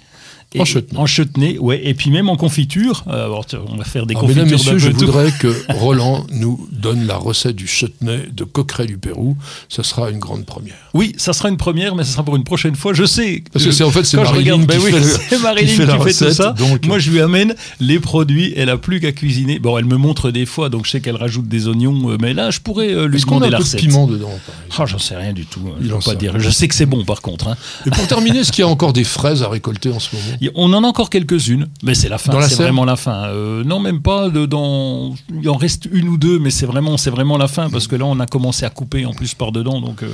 Et- 0.53 0.61
En 0.61 0.65
chutney. 0.65 0.97
En 0.99 1.05
chutney, 1.05 1.57
ouais. 1.59 1.81
Et 1.85 1.93
puis 1.93 2.09
même 2.09 2.29
en 2.29 2.37
confiture. 2.37 3.03
Euh, 3.07 3.25
alors, 3.25 3.45
on 3.69 3.75
va 3.75 3.83
faire 3.83 4.05
des 4.05 4.13
Alors, 4.13 4.21
confitures 4.21 4.45
mesdames, 4.45 4.57
messieurs, 4.59 4.77
je 4.77 4.89
tout. 4.91 4.99
voudrais 4.99 5.31
que 5.37 5.53
Roland 5.73 6.25
nous 6.31 6.67
donne 6.71 7.05
la 7.05 7.17
recette 7.17 7.55
du 7.57 7.67
chutney 7.67 8.19
de 8.33 8.45
coqueret 8.45 8.85
du 8.85 8.97
Pérou. 8.97 9.35
Ça 9.67 9.83
sera 9.83 10.09
une 10.09 10.19
grande 10.19 10.45
première. 10.45 10.75
Oui, 10.93 11.11
ça 11.17 11.33
sera 11.33 11.49
une 11.49 11.57
première, 11.57 11.95
mais 11.95 12.05
ça 12.05 12.13
sera 12.13 12.23
pour 12.23 12.37
une 12.37 12.45
prochaine 12.45 12.75
fois. 12.77 12.93
Je 12.93 13.03
sais. 13.05 13.43
Parce 13.51 13.65
que 13.65 13.71
c'est 13.71 13.83
en 13.83 13.91
fait 13.91 14.05
c'est 14.05 14.15
Marilyn 14.17 14.53
regarde, 14.55 14.61
qui, 14.61 14.67
ben 14.67 14.79
oui, 14.81 14.91
fait 14.93 15.37
Marilyn 15.39 15.67
qui 15.67 15.73
fait 15.75 15.85
la 15.85 15.95
tout 15.95 16.01
recette. 16.03 16.31
ça. 16.33 16.53
Donc, 16.53 16.85
Moi, 16.85 16.97
je 16.99 17.11
lui 17.11 17.19
amène 17.19 17.53
les 17.81 17.99
produits. 17.99 18.53
Elle 18.55 18.69
a 18.69 18.77
plus 18.77 19.01
qu'à 19.01 19.11
cuisiner. 19.11 19.59
Bon, 19.59 19.77
elle 19.77 19.85
me 19.85 19.97
montre 19.97 20.31
des 20.31 20.45
fois, 20.45 20.69
donc 20.69 20.85
je 20.85 20.91
sais 20.91 21.01
qu'elle 21.01 21.17
rajoute 21.17 21.49
des 21.49 21.67
oignons. 21.67 22.09
euh, 22.11 22.17
Mais 22.21 22.33
là, 22.33 22.51
je 22.51 22.61
pourrais 22.61 22.87
euh, 22.93 23.05
lui 23.07 23.17
est-ce 23.17 23.25
qu'on 23.25 23.41
a 23.41 23.47
demander 23.47 23.47
un 23.47 23.51
la 23.51 23.57
peu 23.57 23.63
de 23.63 23.67
recette. 23.67 23.79
piment 23.81 24.07
dedans 24.07 24.31
Ah, 24.77 24.85
j'en 24.85 24.97
sais 24.97 25.17
rien 25.17 25.33
du 25.33 25.45
tout. 25.45 25.59
hein, 25.67 25.75
Il 25.81 25.87
je 25.89 26.05
pas 26.05 26.15
dire. 26.15 26.39
Je 26.39 26.49
sais 26.49 26.69
que 26.69 26.75
c'est 26.75 26.85
bon, 26.85 27.03
par 27.03 27.21
contre. 27.21 27.49
hein. 27.49 27.57
Et 27.85 27.89
pour 27.89 28.07
terminer, 28.07 28.39
est-ce 28.39 28.53
qu'il 28.53 28.61
y 28.63 28.65
a 28.65 28.69
encore 28.69 28.93
des 28.93 29.03
fraises 29.03 29.43
à 29.43 29.49
récolter 29.49 29.91
en 29.91 29.99
ce 29.99 30.15
moment? 30.15 30.36
On 30.55 30.73
en 30.73 30.83
a 30.83 30.88
encore 30.88 31.09
quelques-unes, 31.09 31.67
mais 31.83 31.95
c'est 31.95 32.09
la 32.09 32.17
fin. 32.17 32.41
C'est 32.47 32.63
vraiment 32.63 32.85
la 32.85 32.95
fin. 32.95 33.27
Euh, 33.27 33.63
non, 33.63 33.79
même 33.79 34.01
pas. 34.01 34.29
De, 34.29 34.45
dans... 34.45 35.15
Il 35.29 35.49
en 35.49 35.57
reste 35.57 35.88
une 35.91 36.07
ou 36.07 36.17
deux, 36.17 36.39
mais 36.39 36.51
c'est 36.51 36.65
vraiment, 36.65 36.97
c'est 36.97 37.09
vraiment 37.09 37.38
la 37.38 37.47
fin 37.47 37.69
parce 37.69 37.88
que 37.88 37.95
là, 37.95 38.05
on 38.05 38.19
a 38.19 38.27
commencé 38.27 38.65
à 38.65 38.69
couper 38.69 39.05
en 39.05 39.13
plus 39.13 39.33
par 39.33 39.51
dedans. 39.51 39.81
Donc, 39.81 40.03
euh, 40.03 40.13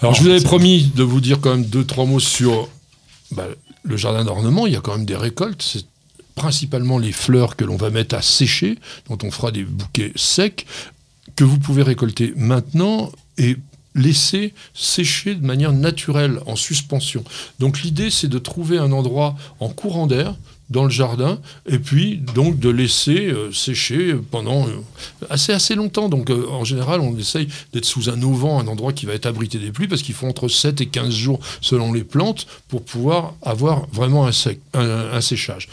Alors, 0.00 0.14
je 0.14 0.22
vous 0.22 0.28
avais 0.28 0.40
promis 0.40 0.90
de 0.94 1.02
vous 1.02 1.20
dire 1.20 1.40
quand 1.40 1.50
même 1.50 1.64
deux, 1.64 1.84
trois 1.84 2.04
mots 2.04 2.20
sur 2.20 2.68
bah, 3.30 3.46
le 3.82 3.96
jardin 3.96 4.24
d'ornement. 4.24 4.66
Il 4.66 4.72
y 4.72 4.76
a 4.76 4.80
quand 4.80 4.96
même 4.96 5.06
des 5.06 5.16
récoltes. 5.16 5.62
C'est 5.62 5.84
principalement 6.34 6.98
les 6.98 7.12
fleurs 7.12 7.56
que 7.56 7.64
l'on 7.64 7.76
va 7.76 7.90
mettre 7.90 8.14
à 8.14 8.22
sécher, 8.22 8.78
dont 9.08 9.18
on 9.22 9.30
fera 9.30 9.50
des 9.50 9.64
bouquets 9.64 10.12
secs, 10.16 10.66
que 11.36 11.44
vous 11.44 11.58
pouvez 11.58 11.82
récolter 11.82 12.32
maintenant 12.36 13.10
et 13.38 13.56
laisser 13.94 14.54
sécher 14.74 15.34
de 15.34 15.44
manière 15.44 15.72
naturelle, 15.72 16.40
en 16.46 16.56
suspension. 16.56 17.24
Donc 17.58 17.82
l'idée, 17.82 18.10
c'est 18.10 18.28
de 18.28 18.38
trouver 18.38 18.78
un 18.78 18.92
endroit 18.92 19.36
en 19.60 19.68
courant 19.68 20.06
d'air 20.06 20.34
dans 20.72 20.84
le 20.84 20.90
jardin, 20.90 21.38
et 21.66 21.78
puis 21.78 22.16
donc 22.34 22.58
de 22.58 22.70
laisser 22.70 23.30
euh, 23.30 23.52
sécher 23.52 24.14
pendant 24.30 24.66
euh, 24.66 24.80
assez 25.28 25.52
assez 25.52 25.74
longtemps. 25.74 26.08
Donc 26.08 26.30
euh, 26.30 26.46
en 26.48 26.64
général, 26.64 27.00
on 27.00 27.16
essaye 27.16 27.46
d'être 27.72 27.84
sous 27.84 28.08
un 28.08 28.20
auvent, 28.22 28.46
un 28.46 28.66
endroit 28.66 28.92
qui 28.92 29.04
va 29.06 29.12
être 29.12 29.26
abrité 29.26 29.58
des 29.58 29.70
pluies, 29.70 29.86
parce 29.86 30.02
qu'il 30.02 30.14
faut 30.14 30.26
entre 30.26 30.48
7 30.48 30.80
et 30.80 30.86
15 30.86 31.14
jours 31.14 31.40
selon 31.60 31.92
les 31.92 32.04
plantes 32.04 32.46
pour 32.68 32.82
pouvoir 32.82 33.34
avoir 33.42 33.86
vraiment 33.92 34.26
un, 34.26 35.20
séchage. 35.20 35.68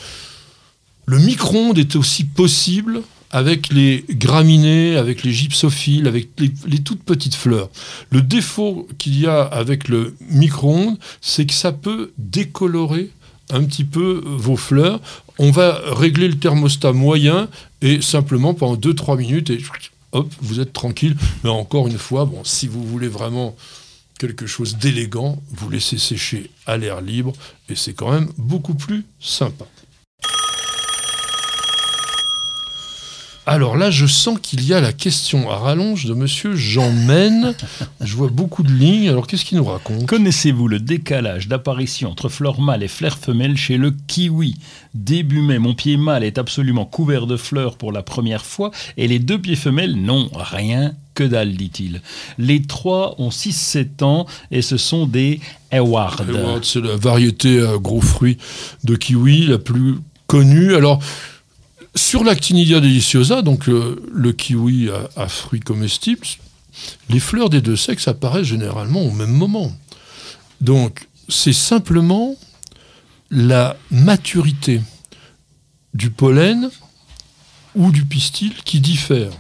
Le 1.06 1.18
micro-ondes 1.18 1.80
est 1.80 1.96
aussi 1.96 2.26
possible 2.26 3.02
avec 3.32 3.70
les 3.70 4.06
graminées, 4.10 4.96
avec 4.96 5.24
les 5.24 5.32
gypsophiles, 5.32 6.08
avec 6.08 6.30
les, 6.40 6.80
toutes 6.80 7.04
petites 7.04 7.36
fleurs. 7.36 7.70
Le 8.10 8.22
défaut 8.22 8.88
qu'il 8.98 9.20
y 9.20 9.28
a 9.28 9.42
avec 9.42 9.88
le 9.88 10.16
micro-ondes, 10.30 10.98
c'est 11.22 11.46
que 11.46 11.54
ça 11.54 11.72
peut 11.72 12.12
décolorer 12.18 13.12
un 13.52 13.64
petit 13.64 13.84
peu 13.84 14.24
vos 14.26 14.58
fleurs. 14.58 15.00
On 15.38 15.52
va 15.52 15.80
régler 15.86 16.28
le 16.28 16.38
thermostat 16.38 16.94
moyen 16.94 17.50
et 17.82 18.02
simplement 18.02 18.54
pendant 18.54 18.76
2-3 18.76 19.18
minutes 19.18 19.50
et 19.50 19.60
hop, 20.12 20.32
vous 20.42 20.60
êtes 20.60 20.74
tranquille. 20.74 21.16
Mais 21.44 21.50
encore 21.50 21.88
une 21.88 21.98
fois, 21.98 22.26
bon, 22.26 22.44
si 22.44 22.68
vous 22.68 22.84
voulez 22.84 23.08
vraiment 23.08 23.56
quelque 24.18 24.48
chose 24.48 24.78
d'élégant, 24.78 25.42
vous 25.52 25.70
laissez 25.70 25.98
sécher 25.98 26.50
à 26.66 26.78
l'air 26.78 27.02
libre 27.02 27.34
et 27.70 27.76
c'est 27.76 27.94
quand 27.94 28.12
même 28.12 28.30
beaucoup 28.38 28.76
plus 28.76 29.06
sympa. 29.20 29.66
Alors 33.52 33.78
là, 33.78 33.90
je 33.90 34.06
sens 34.06 34.38
qu'il 34.40 34.64
y 34.64 34.76
a 34.76 34.80
la 34.80 34.94
question 34.94 35.50
à 35.50 35.58
rallonge 35.58 36.06
de 36.06 36.14
monsieur 36.14 36.56
Jean 36.56 36.92
Men. 36.92 37.56
Je 38.00 38.16
vois 38.16 38.28
beaucoup 38.28 38.62
de 38.62 38.72
lignes. 38.72 39.10
Alors 39.10 39.26
qu'est-ce 39.26 39.44
qu'il 39.44 39.58
nous 39.58 39.66
raconte? 39.66 40.06
Connaissez-vous 40.06 40.68
le 40.68 40.80
décalage 40.80 41.48
d'apparition 41.48 42.12
entre 42.12 42.30
fleurs 42.30 42.62
mâles 42.62 42.84
et 42.84 42.88
fleurs 42.88 43.18
femelles 43.18 43.58
chez 43.58 43.78
le 43.78 43.90
kiwi? 44.06 44.54
Début 44.94 45.42
mai, 45.42 45.58
mon 45.58 45.74
pied 45.74 45.98
mâle 45.98 46.24
est 46.24 46.38
absolument 46.38 46.86
couvert 46.86 47.26
de 47.26 47.38
fleurs 47.38 47.76
pour 47.76 47.92
la 47.92 48.04
première 48.04 48.46
fois 48.46 48.70
et 48.98 49.08
les 49.08 49.18
deux 49.18 49.42
pieds 49.42 49.56
femelles 49.56 49.96
n'ont 49.96 50.30
rien 50.36 50.94
que 51.16 51.24
dalle, 51.24 51.54
dit-il. 51.54 52.04
Les 52.38 52.62
trois 52.62 53.16
ont 53.18 53.30
6-7 53.30 54.04
ans 54.04 54.28
et 54.52 54.62
ce 54.62 54.78
sont 54.78 55.08
des 55.08 55.40
Eward. 55.72 56.22
Hayward, 56.30 56.64
C'est 56.64 56.82
la 56.82 56.98
variété 56.98 57.66
à 57.66 57.80
gros 57.80 58.02
fruits 58.02 58.38
de 58.84 58.96
kiwi 58.96 59.48
la 59.48 59.58
plus 59.58 59.96
connue. 60.28 60.76
Alors, 60.76 61.00
sur 61.96 62.24
l'Actinidia 62.24 62.80
deliciosa, 62.80 63.42
donc 63.42 63.68
euh, 63.68 64.02
le 64.12 64.32
kiwi 64.32 64.90
à, 64.90 65.24
à 65.24 65.28
fruits 65.28 65.60
comestibles, 65.60 66.28
les 67.10 67.20
fleurs 67.20 67.50
des 67.50 67.62
deux 67.62 67.76
sexes 67.76 68.08
apparaissent 68.08 68.48
généralement 68.48 69.02
au 69.02 69.12
même 69.12 69.32
moment. 69.32 69.72
Donc, 70.62 71.08
c'est 71.28 71.54
simplement 71.54 72.36
la 73.32 73.78
maturité 73.92 74.82
du 75.94 76.10
pollen 76.10 76.70
ou 77.76 77.92
du 77.92 78.06
pistil 78.06 78.54
qui 78.64 78.80
diffère 78.80 79.32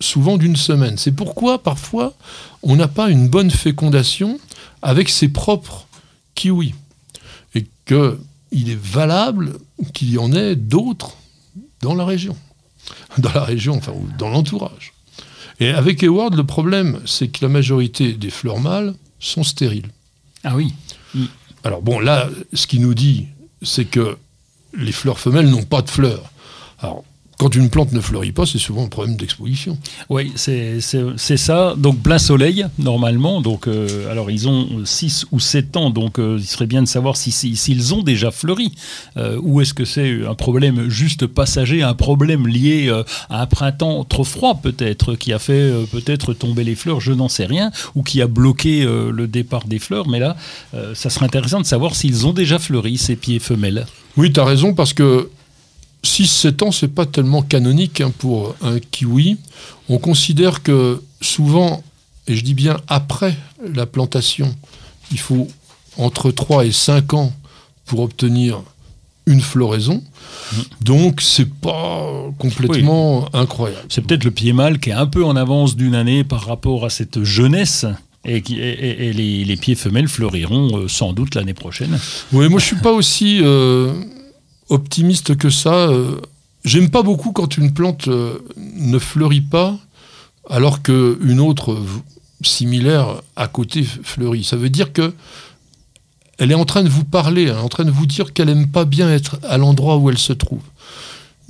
souvent 0.00 0.38
d'une 0.38 0.56
semaine. 0.56 0.98
C'est 0.98 1.12
pourquoi 1.12 1.62
parfois 1.62 2.14
on 2.62 2.76
n'a 2.76 2.88
pas 2.88 3.10
une 3.10 3.28
bonne 3.28 3.50
fécondation 3.50 4.38
avec 4.82 5.08
ses 5.08 5.28
propres 5.28 5.86
kiwis 6.34 6.74
et 7.54 7.66
qu'il 7.86 8.70
est 8.70 8.80
valable 8.80 9.58
qu'il 9.92 10.10
y 10.10 10.18
en 10.18 10.32
ait 10.32 10.56
d'autres 10.56 11.16
dans 11.82 11.94
la 11.94 12.04
région, 12.04 12.36
dans 13.18 13.32
la 13.32 13.44
région, 13.44 13.76
enfin 13.76 13.92
ou 13.92 14.08
dans 14.18 14.28
l'entourage. 14.28 14.92
Et 15.60 15.68
avec 15.68 16.02
Eward, 16.02 16.34
le 16.34 16.44
problème, 16.44 17.00
c'est 17.04 17.28
que 17.28 17.44
la 17.44 17.48
majorité 17.50 18.14
des 18.14 18.30
fleurs 18.30 18.60
mâles 18.60 18.94
sont 19.18 19.44
stériles. 19.44 19.90
Ah 20.42 20.56
oui. 20.56 20.72
Alors 21.64 21.82
bon, 21.82 22.00
là, 22.00 22.30
ce 22.54 22.66
qu'il 22.66 22.80
nous 22.80 22.94
dit, 22.94 23.26
c'est 23.60 23.84
que 23.84 24.16
les 24.74 24.92
fleurs 24.92 25.18
femelles 25.18 25.50
n'ont 25.50 25.64
pas 25.64 25.82
de 25.82 25.90
fleurs. 25.90 26.30
Alors, 26.78 27.04
quand 27.40 27.54
une 27.54 27.70
plante 27.70 27.92
ne 27.92 28.00
fleurit 28.02 28.32
pas, 28.32 28.44
c'est 28.44 28.58
souvent 28.58 28.84
un 28.84 28.88
problème 28.88 29.16
d'exposition. 29.16 29.78
Oui, 30.10 30.30
c'est 30.36 30.78
ça. 30.80 31.74
Donc 31.78 32.02
plein 32.02 32.18
soleil, 32.18 32.66
normalement. 32.78 33.40
Donc, 33.40 33.66
euh, 33.66 34.10
alors, 34.12 34.30
ils 34.30 34.46
ont 34.46 34.84
6 34.84 35.24
ou 35.32 35.40
7 35.40 35.74
ans, 35.78 35.88
donc 35.88 36.18
euh, 36.18 36.36
il 36.38 36.44
serait 36.44 36.66
bien 36.66 36.82
de 36.82 36.86
savoir 36.88 37.16
si- 37.16 37.30
si- 37.30 37.56
s'ils 37.56 37.94
ont 37.94 38.02
déjà 38.02 38.30
fleuri. 38.30 38.74
Euh, 39.16 39.38
ou 39.42 39.62
est-ce 39.62 39.72
que 39.72 39.86
c'est 39.86 40.26
un 40.26 40.34
problème 40.34 40.90
juste 40.90 41.26
passager, 41.26 41.82
un 41.82 41.94
problème 41.94 42.46
lié 42.46 42.92
à 43.30 43.40
un 43.40 43.46
printemps 43.46 44.04
trop 44.04 44.24
froid, 44.24 44.60
peut-être, 44.62 45.14
qui 45.14 45.32
a 45.32 45.38
fait 45.38 45.72
peut-être 45.90 46.34
tomber 46.34 46.62
les 46.62 46.74
fleurs, 46.74 47.00
je 47.00 47.12
n'en 47.12 47.30
sais 47.30 47.46
rien, 47.46 47.70
ou 47.94 48.02
qui 48.02 48.20
a 48.20 48.26
bloqué 48.26 48.84
le 48.84 49.26
départ 49.26 49.64
des 49.66 49.78
fleurs. 49.78 50.08
Mais 50.08 50.18
là, 50.18 50.36
ça 50.92 51.08
serait 51.08 51.24
intéressant 51.24 51.60
de 51.62 51.66
savoir 51.66 51.94
s'ils 51.96 52.26
ont 52.26 52.34
déjà 52.34 52.58
fleuri, 52.58 52.98
ces 52.98 53.16
pieds 53.16 53.38
femelles. 53.38 53.86
Oui, 54.18 54.30
tu 54.30 54.40
as 54.40 54.44
raison, 54.44 54.74
parce 54.74 54.92
que 54.92 55.30
6-7 56.04 56.64
ans, 56.64 56.72
c'est 56.72 56.88
pas 56.88 57.06
tellement 57.06 57.42
canonique 57.42 58.00
hein, 58.00 58.12
pour 58.18 58.54
un 58.62 58.78
kiwi. 58.78 59.36
On 59.88 59.98
considère 59.98 60.62
que 60.62 61.02
souvent, 61.20 61.82
et 62.26 62.34
je 62.36 62.42
dis 62.44 62.54
bien 62.54 62.78
après 62.88 63.36
la 63.74 63.86
plantation, 63.86 64.54
il 65.12 65.18
faut 65.18 65.48
entre 65.98 66.30
3 66.30 66.64
et 66.66 66.72
5 66.72 67.14
ans 67.14 67.32
pour 67.86 68.00
obtenir 68.00 68.62
une 69.26 69.40
floraison. 69.40 70.02
Donc, 70.80 71.20
c'est 71.20 71.48
pas 71.52 72.06
complètement 72.38 73.28
incroyable. 73.34 73.84
C'est 73.88 74.00
peut-être 74.00 74.24
le 74.24 74.30
pied 74.30 74.52
mâle 74.52 74.78
qui 74.80 74.90
est 74.90 74.94
un 74.94 75.06
peu 75.06 75.24
en 75.24 75.36
avance 75.36 75.76
d'une 75.76 75.94
année 75.94 76.24
par 76.24 76.46
rapport 76.46 76.84
à 76.84 76.90
cette 76.90 77.22
jeunesse. 77.22 77.84
Et, 78.26 78.42
qui, 78.42 78.58
et- 78.60 78.68
et- 78.72 79.08
et 79.08 79.12
les, 79.14 79.44
les 79.46 79.56
pieds 79.56 79.74
femelles 79.74 80.06
fleuriront 80.08 80.76
euh, 80.76 80.88
sans 80.88 81.14
doute 81.14 81.34
l'année 81.34 81.54
prochaine. 81.54 81.98
Oui, 82.34 82.50
moi 82.50 82.60
je 82.60 82.66
suis 82.66 82.76
pas 82.76 82.92
aussi 82.92 83.38
euh, 83.42 83.94
optimiste 84.70 85.36
que 85.36 85.50
ça. 85.50 85.74
euh. 85.74 86.20
J'aime 86.64 86.90
pas 86.90 87.02
beaucoup 87.02 87.32
quand 87.32 87.56
une 87.56 87.72
plante 87.72 88.08
euh, 88.08 88.38
ne 88.56 88.98
fleurit 88.98 89.40
pas 89.40 89.78
alors 90.48 90.82
qu'une 90.82 91.40
autre 91.40 91.78
similaire 92.42 93.22
à 93.36 93.48
côté 93.48 93.82
fleurit. 93.82 94.44
Ça 94.44 94.56
veut 94.56 94.70
dire 94.70 94.92
que 94.92 95.14
elle 96.38 96.50
est 96.50 96.54
en 96.54 96.64
train 96.64 96.82
de 96.82 96.88
vous 96.88 97.04
parler, 97.04 97.44
est 97.44 97.52
en 97.52 97.68
train 97.68 97.84
de 97.84 97.90
vous 97.90 98.06
dire 98.06 98.32
qu'elle 98.32 98.48
aime 98.48 98.68
pas 98.68 98.86
bien 98.86 99.10
être 99.10 99.38
à 99.42 99.58
l'endroit 99.58 99.98
où 99.98 100.08
elle 100.08 100.18
se 100.18 100.32
trouve. 100.32 100.62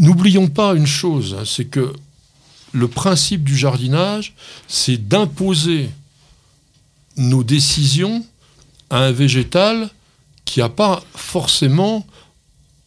N'oublions 0.00 0.48
pas 0.48 0.74
une 0.74 0.86
chose, 0.86 1.36
hein, 1.38 1.44
c'est 1.44 1.66
que 1.66 1.92
le 2.72 2.88
principe 2.88 3.44
du 3.44 3.56
jardinage, 3.56 4.34
c'est 4.66 4.96
d'imposer 5.08 5.90
nos 7.16 7.44
décisions 7.44 8.24
à 8.90 8.98
un 8.98 9.12
végétal 9.12 9.90
qui 10.44 10.60
n'a 10.60 10.68
pas 10.68 11.02
forcément 11.14 12.04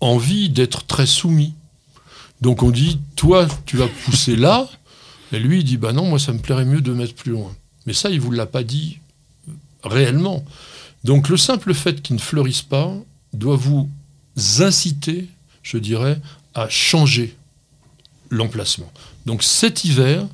envie 0.03 0.49
d'être 0.49 0.85
très 0.85 1.05
soumis. 1.05 1.53
Donc 2.41 2.61
on 2.63 2.71
dit, 2.71 2.99
toi, 3.15 3.47
tu 3.65 3.77
vas 3.77 3.87
pousser 3.87 4.35
là, 4.35 4.67
et 5.31 5.39
lui, 5.39 5.59
il 5.59 5.63
dit, 5.63 5.77
bah 5.77 5.93
non, 5.93 6.05
moi, 6.05 6.19
ça 6.19 6.31
me 6.31 6.39
plairait 6.39 6.65
mieux 6.65 6.81
de 6.81 6.93
mettre 6.93 7.15
plus 7.15 7.31
loin. 7.31 7.55
Mais 7.85 7.93
ça, 7.93 8.09
il 8.09 8.17
ne 8.17 8.21
vous 8.21 8.31
l'a 8.31 8.45
pas 8.45 8.63
dit 8.63 8.99
réellement. 9.83 10.45
Donc 11.03 11.29
le 11.29 11.37
simple 11.37 11.73
fait 11.73 12.01
qu'il 12.01 12.15
ne 12.15 12.21
fleurisse 12.21 12.61
pas 12.61 12.93
doit 13.33 13.55
vous 13.55 13.89
inciter, 14.59 15.27
je 15.63 15.77
dirais, 15.77 16.19
à 16.53 16.69
changer 16.69 17.35
l'emplacement. 18.29 18.91
Donc 19.25 19.43
cet 19.43 19.83
hiver, 19.85 20.27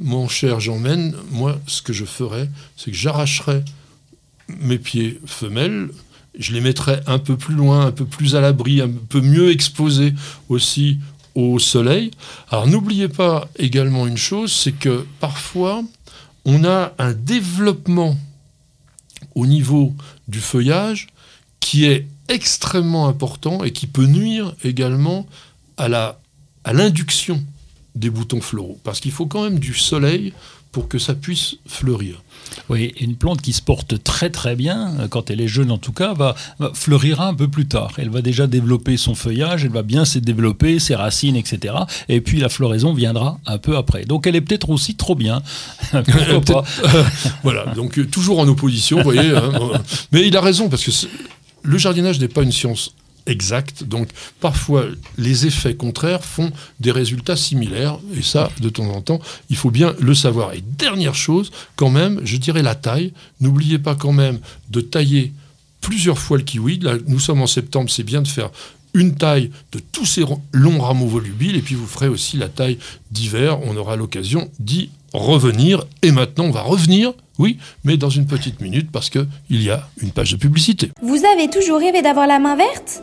mon 0.00 0.28
cher 0.28 0.60
Jean-Men, 0.60 1.14
moi, 1.30 1.60
ce 1.66 1.82
que 1.82 1.92
je 1.92 2.04
ferais, 2.04 2.48
c'est 2.76 2.90
que 2.90 2.96
j'arracherais 2.96 3.64
mes 4.60 4.78
pieds 4.78 5.20
femelles, 5.26 5.90
je 6.38 6.52
les 6.52 6.60
mettrais 6.60 7.02
un 7.06 7.18
peu 7.18 7.36
plus 7.36 7.54
loin, 7.54 7.86
un 7.86 7.92
peu 7.92 8.04
plus 8.04 8.36
à 8.36 8.40
l'abri, 8.40 8.80
un 8.80 8.90
peu 8.90 9.20
mieux 9.20 9.50
exposés 9.50 10.14
aussi 10.48 10.98
au 11.34 11.58
soleil. 11.58 12.10
Alors 12.50 12.66
n'oubliez 12.66 13.08
pas 13.08 13.48
également 13.58 14.06
une 14.06 14.16
chose, 14.16 14.52
c'est 14.52 14.72
que 14.72 15.04
parfois, 15.20 15.82
on 16.44 16.64
a 16.64 16.92
un 16.98 17.12
développement 17.12 18.16
au 19.34 19.46
niveau 19.46 19.94
du 20.28 20.40
feuillage 20.40 21.08
qui 21.60 21.84
est 21.84 22.06
extrêmement 22.28 23.08
important 23.08 23.64
et 23.64 23.72
qui 23.72 23.86
peut 23.86 24.06
nuire 24.06 24.54
également 24.64 25.26
à 25.76 26.16
à 26.64 26.72
l'induction 26.72 27.42
des 27.94 28.10
boutons 28.10 28.40
floraux 28.40 28.78
parce 28.84 29.00
qu'il 29.00 29.12
faut 29.12 29.26
quand 29.26 29.44
même 29.44 29.58
du 29.58 29.74
soleil 29.74 30.32
pour 30.72 30.88
que 30.88 30.98
ça 30.98 31.14
puisse 31.14 31.56
fleurir. 31.66 32.22
Oui, 32.68 32.92
une 33.00 33.16
plante 33.16 33.40
qui 33.40 33.52
se 33.52 33.62
porte 33.62 34.02
très 34.02 34.30
très 34.30 34.56
bien, 34.56 34.92
euh, 35.00 35.08
quand 35.08 35.30
elle 35.30 35.40
est 35.40 35.48
jeune 35.48 35.70
en 35.70 35.78
tout 35.78 35.92
cas, 35.92 36.14
va, 36.14 36.34
fleurira 36.74 37.28
un 37.28 37.34
peu 37.34 37.48
plus 37.48 37.66
tard. 37.66 37.92
Elle 37.98 38.10
va 38.10 38.22
déjà 38.22 38.46
développer 38.46 38.96
son 38.96 39.14
feuillage, 39.14 39.64
elle 39.64 39.72
va 39.72 39.82
bien 39.82 40.04
se 40.04 40.18
développer, 40.18 40.78
ses 40.78 40.94
racines, 40.94 41.36
etc. 41.36 41.74
Et 42.08 42.20
puis 42.20 42.38
la 42.38 42.48
floraison 42.48 42.92
viendra 42.94 43.38
un 43.46 43.58
peu 43.58 43.76
après. 43.76 44.04
Donc 44.04 44.26
elle 44.26 44.36
est 44.36 44.40
peut-être 44.40 44.70
aussi 44.70 44.94
trop 44.94 45.14
bien. 45.14 45.42
Pourquoi 45.90 46.40
pas 46.40 46.64
Voilà, 47.42 47.66
donc 47.74 47.98
euh, 47.98 48.06
toujours 48.06 48.38
en 48.38 48.48
opposition, 48.48 48.98
vous 48.98 49.04
voyez. 49.04 49.30
Hein, 49.30 49.52
mais 50.12 50.26
il 50.26 50.36
a 50.36 50.40
raison, 50.40 50.68
parce 50.68 50.84
que 50.84 50.90
le 51.62 51.78
jardinage 51.78 52.20
n'est 52.20 52.28
pas 52.28 52.42
une 52.42 52.52
science 52.52 52.94
exact. 53.28 53.84
Donc 53.84 54.08
parfois, 54.40 54.86
les 55.16 55.46
effets 55.46 55.74
contraires 55.74 56.24
font 56.24 56.50
des 56.80 56.90
résultats 56.90 57.36
similaires. 57.36 57.98
Et 58.16 58.22
ça, 58.22 58.50
de 58.60 58.68
temps 58.68 58.88
en 58.88 59.00
temps, 59.00 59.20
il 59.50 59.56
faut 59.56 59.70
bien 59.70 59.94
le 60.00 60.14
savoir. 60.14 60.54
Et 60.54 60.62
dernière 60.62 61.14
chose, 61.14 61.52
quand 61.76 61.90
même, 61.90 62.20
je 62.24 62.36
dirais 62.36 62.62
la 62.62 62.74
taille. 62.74 63.12
N'oubliez 63.40 63.78
pas 63.78 63.94
quand 63.94 64.12
même 64.12 64.38
de 64.70 64.80
tailler 64.80 65.32
plusieurs 65.80 66.18
fois 66.18 66.38
le 66.38 66.44
kiwi. 66.44 66.80
Là, 66.80 66.94
nous 67.06 67.20
sommes 67.20 67.42
en 67.42 67.46
septembre, 67.46 67.90
c'est 67.90 68.02
bien 68.02 68.22
de 68.22 68.28
faire 68.28 68.50
une 68.94 69.14
taille 69.14 69.50
de 69.72 69.78
tous 69.78 70.06
ces 70.06 70.24
longs 70.52 70.80
rameaux 70.80 71.06
volubiles, 71.06 71.56
et 71.56 71.60
puis 71.60 71.74
vous 71.74 71.86
ferez 71.86 72.08
aussi 72.08 72.36
la 72.38 72.48
taille 72.48 72.78
d'hiver. 73.10 73.60
On 73.62 73.76
aura 73.76 73.96
l'occasion 73.96 74.50
d'y 74.58 74.90
revenir. 75.12 75.84
Et 76.02 76.10
maintenant, 76.10 76.44
on 76.44 76.50
va 76.50 76.62
revenir 76.62 77.12
oui, 77.38 77.58
mais 77.84 77.96
dans 77.96 78.10
une 78.10 78.26
petite 78.26 78.60
minute 78.60 78.90
parce 78.90 79.10
qu'il 79.10 79.28
y 79.50 79.70
a 79.70 79.88
une 80.02 80.10
page 80.10 80.32
de 80.32 80.36
publicité. 80.36 80.90
Vous 81.00 81.22
avez 81.24 81.48
toujours 81.48 81.78
rêvé 81.78 82.02
d'avoir 82.02 82.26
la 82.26 82.40
main 82.40 82.56
verte? 82.56 83.02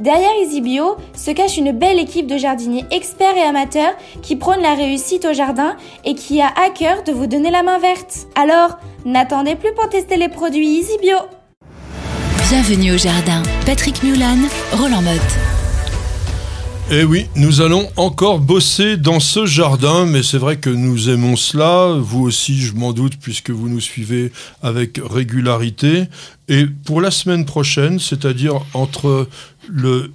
Derrière 0.00 0.30
EasyBio 0.42 0.96
se 1.14 1.30
cache 1.30 1.58
une 1.58 1.72
belle 1.72 1.98
équipe 1.98 2.26
de 2.26 2.38
jardiniers 2.38 2.86
experts 2.90 3.36
et 3.36 3.42
amateurs 3.42 3.92
qui 4.22 4.34
prônent 4.34 4.62
la 4.62 4.74
réussite 4.74 5.26
au 5.26 5.34
jardin 5.34 5.76
et 6.06 6.14
qui 6.14 6.40
a 6.40 6.46
à 6.46 6.70
cœur 6.70 7.04
de 7.04 7.12
vous 7.12 7.26
donner 7.26 7.50
la 7.50 7.62
main 7.62 7.78
verte. 7.78 8.26
Alors, 8.34 8.78
n'attendez 9.04 9.56
plus 9.56 9.74
pour 9.74 9.90
tester 9.90 10.16
les 10.16 10.30
produits 10.30 10.78
EasyBio. 10.78 11.18
Bienvenue 12.48 12.94
au 12.94 12.96
jardin. 12.96 13.42
Patrick 13.66 14.02
Mulan, 14.02 14.38
Roland 14.72 15.02
Motte. 15.02 15.20
Eh 16.92 17.04
oui, 17.04 17.26
nous 17.36 17.60
allons 17.60 17.88
encore 17.96 18.40
bosser 18.40 18.96
dans 18.96 19.20
ce 19.20 19.46
jardin, 19.46 20.06
mais 20.06 20.24
c'est 20.24 20.38
vrai 20.38 20.56
que 20.56 20.70
nous 20.70 21.08
aimons 21.08 21.36
cela, 21.36 21.94
vous 21.96 22.22
aussi 22.22 22.60
je 22.60 22.74
m'en 22.74 22.92
doute 22.92 23.16
puisque 23.20 23.50
vous 23.50 23.68
nous 23.68 23.78
suivez 23.80 24.32
avec 24.60 24.98
régularité. 25.08 26.06
Et 26.48 26.66
pour 26.66 27.00
la 27.00 27.12
semaine 27.12 27.44
prochaine, 27.44 28.00
c'est-à-dire 28.00 28.54
entre 28.74 29.28
le 29.70 30.12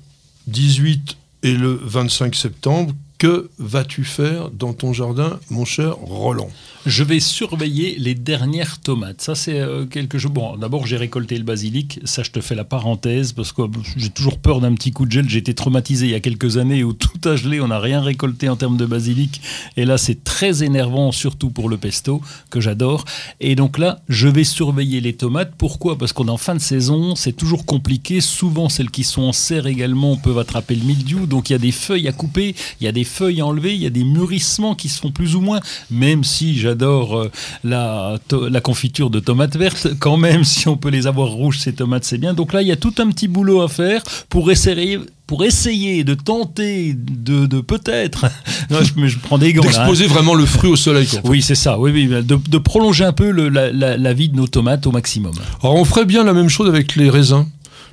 18 0.48 1.18
et 1.44 1.54
le 1.54 1.80
25 1.82 2.36
septembre, 2.36 2.94
que 3.18 3.50
vas-tu 3.60 4.04
faire 4.04 4.50
dans 4.52 4.74
ton 4.74 4.94
jardin, 4.94 5.40
mon 5.50 5.66
cher 5.66 5.96
Roland? 5.96 6.50
Je 6.86 7.04
vais 7.04 7.20
surveiller 7.20 7.96
les 7.98 8.14
dernières 8.14 8.80
tomates. 8.80 9.20
Ça, 9.20 9.34
c'est 9.34 9.60
euh, 9.60 9.88
quelque 9.88 10.20
chose. 10.20 10.32
Bon, 10.32 10.56
d'abord, 10.56 10.86
j'ai 10.86 10.98
récolté 10.98 11.36
le 11.36 11.44
basilic. 11.44 12.00
Ça, 12.04 12.22
je 12.22 12.30
te 12.30 12.42
fais 12.42 12.54
la 12.54 12.64
parenthèse 12.64 13.34
parce 13.34 13.52
que 13.54 13.64
j'ai 13.98 14.12
toujours 14.12 14.38
peur 14.38 14.62
d'un 14.62 14.76
petit 14.76 14.92
coup 14.92 15.08
de 15.08 15.12
gel. 15.12 15.28
J'ai 15.28 15.40
été 15.40 15.56
traumatisé 15.56 16.06
il 16.06 16.12
y 16.12 16.16
a 16.16 16.20
quelques 16.20 16.58
années 16.58 16.84
où 16.84 16.94
tout 16.94 17.18
a 17.28 17.36
gelé. 17.36 17.60
On 17.60 17.70
n'a 17.70 17.80
rien 17.80 18.02
récolté 18.02 18.50
en 18.50 18.56
termes 18.56 18.78
de 18.78 18.86
basilic. 18.86 19.42
Et 19.78 19.86
là, 19.86 19.98
c'est 19.98 20.24
très 20.24 20.64
énervant, 20.64 21.12
surtout 21.12 21.50
pour 21.50 21.70
le 21.70 21.78
pesto, 21.78 22.22
que 22.52 22.62
j'adore. 22.62 23.06
Et 23.40 23.56
donc 23.56 23.80
là, 23.80 24.02
je 24.08 24.28
vais 24.28 24.44
surveiller 24.44 25.02
les 25.02 25.14
tomates. 25.14 25.54
Pourquoi? 25.58 25.98
Parce 25.98 26.14
qu'on 26.14 26.28
est 26.28 26.32
en 26.32 26.38
fin 26.38 26.54
de 26.54 26.60
saison. 26.60 27.16
C'est 27.16 27.36
toujours 27.36 27.66
compliqué. 27.66 28.22
Souvent, 28.22 28.70
celles 28.70 28.92
qui 28.92 29.04
sont 29.04 29.24
en 29.24 29.34
serre 29.34 29.66
également 29.66 30.18
peuvent 30.18 30.38
attraper 30.38 30.76
le 30.76 30.84
mildiou. 30.84 31.26
Donc, 31.26 31.50
il 31.50 31.54
y 31.54 31.56
a 31.56 31.60
des 31.60 31.72
feuilles 31.72 32.08
à 32.08 32.12
couper. 32.12 32.54
Il 32.80 32.84
y 32.84 32.88
a 32.88 32.92
des 32.92 33.05
feuilles 33.06 33.42
à 33.42 33.46
enlever. 33.46 33.74
Il 33.74 33.82
y 33.82 33.86
a 33.86 33.90
des 33.92 34.04
mûrissements 34.04 34.76
qui 34.76 34.90
se 34.90 35.00
font 35.00 35.12
plus 35.12 35.36
ou 35.36 35.42
moins. 35.42 35.62
Même 35.90 36.24
si 36.24 36.58
j'adore 36.58 37.18
euh, 37.18 37.32
la, 37.64 38.18
la 38.32 38.62
confiture 38.62 39.10
de 39.10 39.20
tomates 39.20 39.56
vertes. 39.56 39.88
Quand 40.00 40.18
même, 40.18 40.44
si 40.44 40.68
on 40.68 40.78
peut 40.78 40.90
les 40.90 41.08
avoir 41.08 41.30
rouges, 41.30 41.60
ces 41.60 41.74
tomates, 41.74 42.04
c'est 42.04 42.18
bien. 42.18 42.34
Donc 42.34 42.54
là, 42.54 42.62
il 42.62 42.68
y 42.68 42.72
a 42.72 42.76
tout 42.76 42.94
un 42.98 43.08
petit 43.08 43.28
boulot 43.28 43.62
à 43.62 43.70
faire 43.70 44.04
pour 44.30 44.52
essayer 44.52 45.00
pour 45.28 45.44
essayer 45.44 46.04
de 46.04 46.14
tenter 46.14 46.94
de, 46.96 47.48
de 47.48 47.60
peut-être, 47.60 48.26
je, 48.70 49.08
je, 49.08 49.18
prends 49.18 49.38
des 49.38 49.54
gants. 49.54 49.64
Hein. 49.64 49.66
D'exposer 49.66 50.08
vraiment 50.08 50.36
le 50.36 50.46
fruit 50.46 50.70
au 50.70 50.76
soleil. 50.76 51.08
Quoi. 51.08 51.22
Oui, 51.24 51.42
c'est 51.42 51.56
ça. 51.56 51.80
Oui, 51.80 51.92
oui, 51.92 52.08
de, 52.08 52.22
de 52.22 52.58
prolonger 52.58 53.06
un 53.06 53.12
peu 53.12 53.32
le, 53.32 53.50
la, 53.50 53.72
la, 53.72 53.98
la, 53.98 54.14
vie 54.14 54.30
de 54.30 54.36
nos 54.36 54.48
tomates 54.48 54.86
au 54.86 54.92
maximum. 54.92 55.34
Alors, 55.64 55.76
on 55.76 55.86
ferait 55.86 56.06
bien 56.06 56.24
la 56.24 56.34
même 56.34 56.50
chose 56.50 56.70
avec 56.70 56.96
les 56.96 57.10
raisins. 57.10 57.46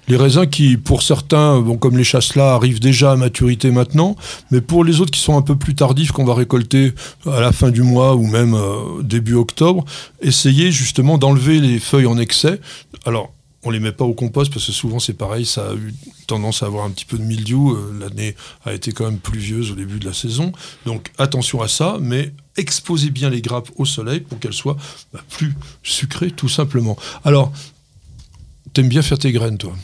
Les 0.08 0.16
raisins 0.16 0.46
qui, 0.46 0.76
pour 0.76 1.02
certains, 1.02 1.60
bon, 1.60 1.76
comme 1.76 1.96
les 1.96 2.04
chasselas, 2.04 2.54
arrivent 2.54 2.80
déjà 2.80 3.12
à 3.12 3.16
maturité 3.16 3.70
maintenant, 3.70 4.16
mais 4.50 4.60
pour 4.60 4.84
les 4.84 5.00
autres 5.00 5.12
qui 5.12 5.20
sont 5.20 5.36
un 5.36 5.42
peu 5.42 5.56
plus 5.56 5.74
tardifs, 5.74 6.12
qu'on 6.12 6.24
va 6.24 6.34
récolter 6.34 6.92
à 7.26 7.40
la 7.40 7.52
fin 7.52 7.70
du 7.70 7.82
mois 7.82 8.16
ou 8.16 8.26
même 8.26 8.54
euh, 8.54 9.02
début 9.02 9.34
octobre, 9.34 9.84
essayez 10.20 10.72
justement 10.72 11.18
d'enlever 11.18 11.60
les 11.60 11.78
feuilles 11.78 12.06
en 12.06 12.18
excès. 12.18 12.60
Alors, 13.04 13.32
on 13.64 13.70
les 13.70 13.78
met 13.78 13.92
pas 13.92 14.04
au 14.04 14.12
compost 14.12 14.52
parce 14.52 14.66
que 14.66 14.72
souvent 14.72 14.98
c'est 14.98 15.12
pareil, 15.12 15.46
ça 15.46 15.70
a 15.70 15.74
eu 15.74 15.94
tendance 16.26 16.62
à 16.62 16.66
avoir 16.66 16.84
un 16.84 16.90
petit 16.90 17.04
peu 17.04 17.16
de 17.16 17.22
mildiou. 17.22 17.72
Euh, 17.72 17.96
l'année 18.00 18.34
a 18.64 18.72
été 18.72 18.92
quand 18.92 19.04
même 19.04 19.18
pluvieuse 19.18 19.70
au 19.70 19.74
début 19.76 20.00
de 20.00 20.04
la 20.04 20.12
saison, 20.12 20.52
donc 20.84 21.12
attention 21.18 21.62
à 21.62 21.68
ça, 21.68 21.98
mais 22.00 22.32
exposez 22.56 23.10
bien 23.10 23.30
les 23.30 23.40
grappes 23.40 23.70
au 23.76 23.84
soleil 23.84 24.20
pour 24.20 24.40
qu'elles 24.40 24.52
soient 24.52 24.76
bah, 25.12 25.20
plus 25.30 25.54
sucrées 25.84 26.32
tout 26.32 26.48
simplement. 26.48 26.96
Alors, 27.24 27.52
t'aimes 28.72 28.88
bien 28.88 29.02
faire 29.02 29.18
tes 29.18 29.30
graines 29.30 29.58
toi? 29.58 29.74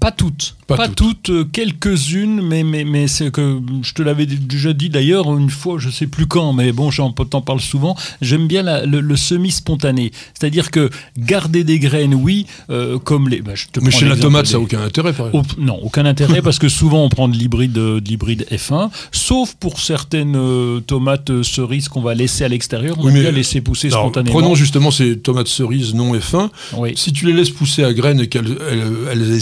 Pas 0.00 0.10
toutes. 0.10 0.56
Pas, 0.66 0.88
toutes, 0.88 1.30
euh, 1.30 1.44
quelques-unes, 1.44 2.40
mais, 2.40 2.64
mais, 2.64 2.84
mais 2.84 3.06
c'est 3.06 3.30
que 3.30 3.60
je 3.82 3.92
te 3.92 4.02
l'avais 4.02 4.26
déjà 4.26 4.72
dit 4.72 4.88
d'ailleurs 4.88 5.36
une 5.36 5.50
fois, 5.50 5.78
je 5.78 5.90
sais 5.90 6.06
plus 6.06 6.26
quand, 6.26 6.52
mais 6.52 6.72
bon, 6.72 6.90
j'en 6.90 7.12
t'en 7.12 7.42
parle 7.42 7.60
souvent. 7.60 7.96
J'aime 8.22 8.46
bien 8.46 8.62
le, 8.86 9.16
semi-spontané. 9.16 10.10
C'est-à-dire 10.32 10.70
que 10.70 10.90
garder 11.18 11.64
des 11.64 11.78
graines, 11.78 12.14
oui, 12.14 12.46
euh, 12.70 12.98
comme 12.98 13.28
les. 13.28 13.42
Bah, 13.42 13.52
je 13.54 13.66
te 13.66 13.80
mais 13.80 13.90
chez 13.90 14.06
la 14.06 14.16
tomate, 14.16 14.46
ça 14.46 14.54
n'a 14.54 14.64
aucun 14.64 14.82
intérêt, 14.82 15.12
par 15.12 15.26
exemple. 15.26 15.54
non, 15.58 15.78
aucun 15.82 16.06
intérêt, 16.06 16.42
parce 16.42 16.58
que 16.58 16.68
souvent 16.68 17.04
on 17.04 17.08
prend 17.08 17.28
de 17.28 17.36
l'hybride 17.36 17.78
l'hybride 17.78 18.46
F1, 18.50 18.90
sauf 19.12 19.54
pour 19.54 19.80
certaines 19.80 20.36
euh, 20.36 20.80
tomates 20.80 21.42
cerises 21.42 21.88
qu'on 21.88 22.02
va 22.02 22.14
laisser 22.14 22.44
à 22.44 22.48
l'extérieur, 22.48 22.96
on 22.98 23.04
va 23.04 23.10
bien 23.10 23.30
laisser 23.30 23.60
pousser 23.60 23.90
spontanément. 23.90 24.38
Prenons 24.38 24.54
justement 24.54 24.90
ces 24.90 25.18
tomates 25.18 25.48
cerises 25.48 25.94
non 25.94 26.14
F1. 26.14 26.50
Si 26.96 27.12
tu 27.12 27.26
les 27.26 27.32
laisses 27.32 27.50
pousser 27.50 27.84
à 27.84 27.92
graines 27.92 28.20
et 28.20 28.28
qu'elles 28.28 28.56
elles, 28.70 28.82
elles, 29.10 29.22
elles 29.22 29.32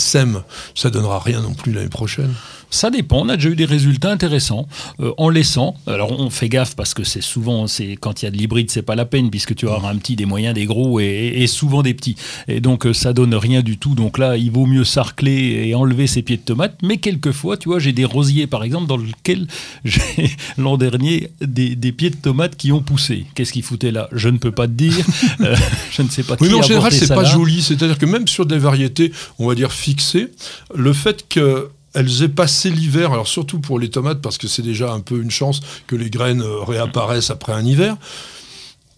ça 0.74 0.90
donnera 0.90 1.18
rien 1.18 1.40
non 1.40 1.54
plus 1.54 1.72
l'année 1.72 1.88
prochaine. 1.88 2.32
Ça 2.72 2.88
dépend. 2.88 3.20
On 3.20 3.28
a 3.28 3.36
déjà 3.36 3.50
eu 3.50 3.54
des 3.54 3.66
résultats 3.66 4.10
intéressants 4.10 4.66
euh, 4.98 5.12
en 5.18 5.28
laissant. 5.28 5.76
Alors 5.86 6.18
on 6.18 6.30
fait 6.30 6.48
gaffe 6.48 6.74
parce 6.74 6.94
que 6.94 7.04
c'est 7.04 7.20
souvent, 7.20 7.66
c'est 7.66 7.96
quand 7.96 8.22
il 8.22 8.24
y 8.24 8.28
a 8.28 8.30
de 8.30 8.36
l'hybride, 8.36 8.70
c'est 8.70 8.82
pas 8.82 8.94
la 8.94 9.04
peine 9.04 9.30
puisque 9.30 9.54
tu 9.54 9.66
auras 9.66 9.90
un 9.90 9.96
petit, 9.96 10.16
des 10.16 10.24
moyens, 10.24 10.54
des 10.54 10.64
gros 10.64 10.98
et, 10.98 11.46
souvent 11.46 11.82
des 11.82 11.92
petits. 11.92 12.16
Et 12.48 12.60
donc 12.60 12.86
euh, 12.86 12.94
ça 12.94 13.12
donne 13.12 13.34
rien 13.34 13.60
du 13.60 13.76
tout. 13.76 13.94
Donc 13.94 14.16
là, 14.16 14.38
il 14.38 14.50
vaut 14.50 14.64
mieux 14.64 14.84
sarcler 14.84 15.66
et 15.66 15.74
enlever 15.74 16.06
ses 16.06 16.22
pieds 16.22 16.38
de 16.38 16.42
tomates. 16.42 16.78
Mais 16.82 16.96
quelquefois, 16.96 17.58
tu 17.58 17.68
vois, 17.68 17.78
j'ai 17.78 17.92
des 17.92 18.06
rosiers 18.06 18.46
par 18.46 18.64
exemple 18.64 18.86
dans 18.86 18.96
lesquels 18.96 19.46
j'ai 19.84 20.30
l'an 20.56 20.78
dernier 20.78 21.28
des, 21.42 21.76
pieds 21.92 22.08
de 22.08 22.16
tomates 22.16 22.56
qui 22.56 22.72
ont 22.72 22.80
poussé. 22.80 23.26
Qu'est-ce 23.34 23.52
qu'ils 23.52 23.64
foutaient 23.64 23.92
là? 23.92 24.08
Je 24.12 24.30
ne 24.30 24.38
peux 24.38 24.52
pas 24.52 24.66
te 24.66 24.72
dire. 24.72 24.96
Euh, 25.40 25.56
je 25.90 26.02
ne 26.02 26.08
sais 26.08 26.22
pas. 26.22 26.36
Oui, 26.40 26.48
mais 26.50 26.54
en 26.54 26.62
général, 26.62 26.92
c'est 26.92 27.08
pas 27.08 27.24
joli. 27.24 27.62
C'est-à-dire 27.62 27.98
que 27.98 28.06
même 28.06 28.28
sur 28.28 28.46
des 28.46 28.58
variétés, 28.58 29.12
on 29.38 29.48
va 29.48 29.54
dire 29.54 29.72
fixées, 29.72 30.28
le 30.74 30.92
fait 30.92 31.26
que 31.28 31.68
elles 31.94 32.22
aient 32.22 32.28
passé 32.28 32.70
l'hiver, 32.70 33.12
alors 33.12 33.28
surtout 33.28 33.60
pour 33.60 33.78
les 33.78 33.90
tomates, 33.90 34.20
parce 34.20 34.38
que 34.38 34.48
c'est 34.48 34.62
déjà 34.62 34.92
un 34.92 35.00
peu 35.00 35.20
une 35.20 35.30
chance 35.30 35.60
que 35.86 35.96
les 35.96 36.10
graines 36.10 36.42
euh, 36.42 36.62
réapparaissent 36.62 37.30
après 37.30 37.52
un 37.52 37.64
hiver. 37.64 37.96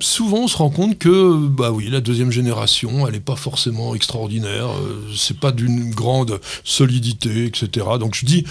Souvent, 0.01 0.40
on 0.40 0.49
se 0.49 0.57
rend 0.57 0.70
compte 0.70 0.99
que, 0.99 1.47
bah 1.47 1.70
oui, 1.70 1.88
la 1.88 2.01
deuxième 2.01 2.30
génération, 2.30 3.07
elle 3.07 3.14
n'est 3.14 3.20
pas 3.20 3.36
forcément 3.36 3.95
extraordinaire, 3.95 4.66
euh, 4.70 5.09
c'est 5.16 5.38
pas 5.38 5.53
d'une 5.53 5.90
grande 5.90 6.40
solidité, 6.64 7.47
etc. 7.47 7.86
Donc 7.99 8.14
je 8.14 8.26
dis, 8.26 8.45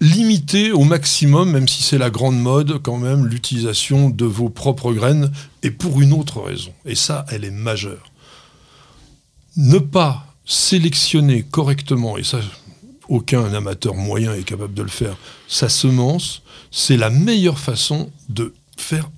limitez 0.00 0.72
au 0.72 0.84
maximum, 0.84 1.50
même 1.50 1.68
si 1.68 1.82
c'est 1.82 1.98
la 1.98 2.10
grande 2.10 2.38
mode, 2.38 2.80
quand 2.82 2.98
même, 2.98 3.26
l'utilisation 3.26 4.10
de 4.10 4.24
vos 4.24 4.48
propres 4.48 4.92
graines, 4.92 5.30
et 5.62 5.70
pour 5.70 6.00
une 6.00 6.12
autre 6.12 6.40
raison. 6.40 6.72
Et 6.84 6.94
ça, 6.94 7.24
elle 7.30 7.44
est 7.44 7.50
majeure. 7.50 8.10
Ne 9.56 9.78
pas 9.78 10.26
sélectionner 10.44 11.42
correctement, 11.42 12.18
et 12.18 12.24
ça, 12.24 12.40
aucun 13.08 13.52
amateur 13.52 13.94
moyen 13.94 14.34
est 14.34 14.44
capable 14.44 14.74
de 14.74 14.82
le 14.82 14.88
faire, 14.88 15.16
sa 15.48 15.68
semence, 15.68 16.42
c'est 16.70 16.96
la 16.96 17.10
meilleure 17.10 17.58
façon 17.58 18.10
de 18.28 18.54
faire 18.76 19.10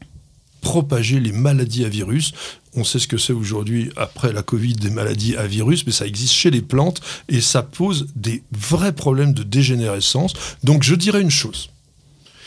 propager 0.60 1.20
les 1.20 1.32
maladies 1.32 1.84
à 1.84 1.88
virus. 1.88 2.32
On 2.74 2.84
sait 2.84 2.98
ce 2.98 3.06
que 3.06 3.18
c'est 3.18 3.32
aujourd'hui, 3.32 3.90
après 3.96 4.32
la 4.32 4.42
Covid, 4.42 4.74
des 4.74 4.90
maladies 4.90 5.36
à 5.36 5.46
virus, 5.46 5.86
mais 5.86 5.92
ça 5.92 6.06
existe 6.06 6.34
chez 6.34 6.50
les 6.50 6.60
plantes 6.60 7.00
et 7.28 7.40
ça 7.40 7.62
pose 7.62 8.08
des 8.16 8.42
vrais 8.52 8.92
problèmes 8.92 9.32
de 9.32 9.42
dégénérescence. 9.42 10.34
Donc 10.64 10.82
je 10.82 10.94
dirais 10.94 11.22
une 11.22 11.30
chose. 11.30 11.70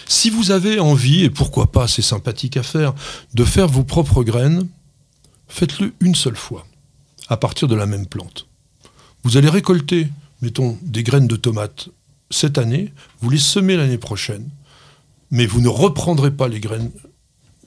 Si 0.06 0.30
vous 0.30 0.52
avez 0.52 0.80
envie, 0.80 1.24
et 1.24 1.30
pourquoi 1.30 1.72
pas, 1.72 1.88
c'est 1.88 2.02
sympathique 2.02 2.58
à 2.58 2.64
faire, 2.64 2.94
de 3.36 3.46
faire 3.46 3.68
vos 3.68 3.84
propres 3.84 4.24
graines, 4.24 4.68
faites-le 5.48 5.94
une 6.00 6.16
seule 6.16 6.36
fois, 6.36 6.66
à 7.28 7.38
partir 7.38 7.68
de 7.68 7.76
la 7.76 7.86
même 7.86 8.08
plante. 8.08 8.48
Vous 9.24 9.38
allez 9.38 9.50
récolter 9.50 10.08
mettons, 10.42 10.78
des 10.82 11.04
graines 11.04 11.28
de 11.28 11.36
tomates 11.36 11.90
cette 12.32 12.58
année, 12.58 12.94
vous 13.22 13.30
les 13.30 13.40
semez 13.40 13.76
l'année 13.76 13.98
prochaine, 13.98 14.50
mais 15.32 15.46
vous 15.46 15.62
ne 15.62 15.68
reprendrez 15.68 16.32
pas 16.32 16.48
les 16.48 16.60
graines 16.60 16.92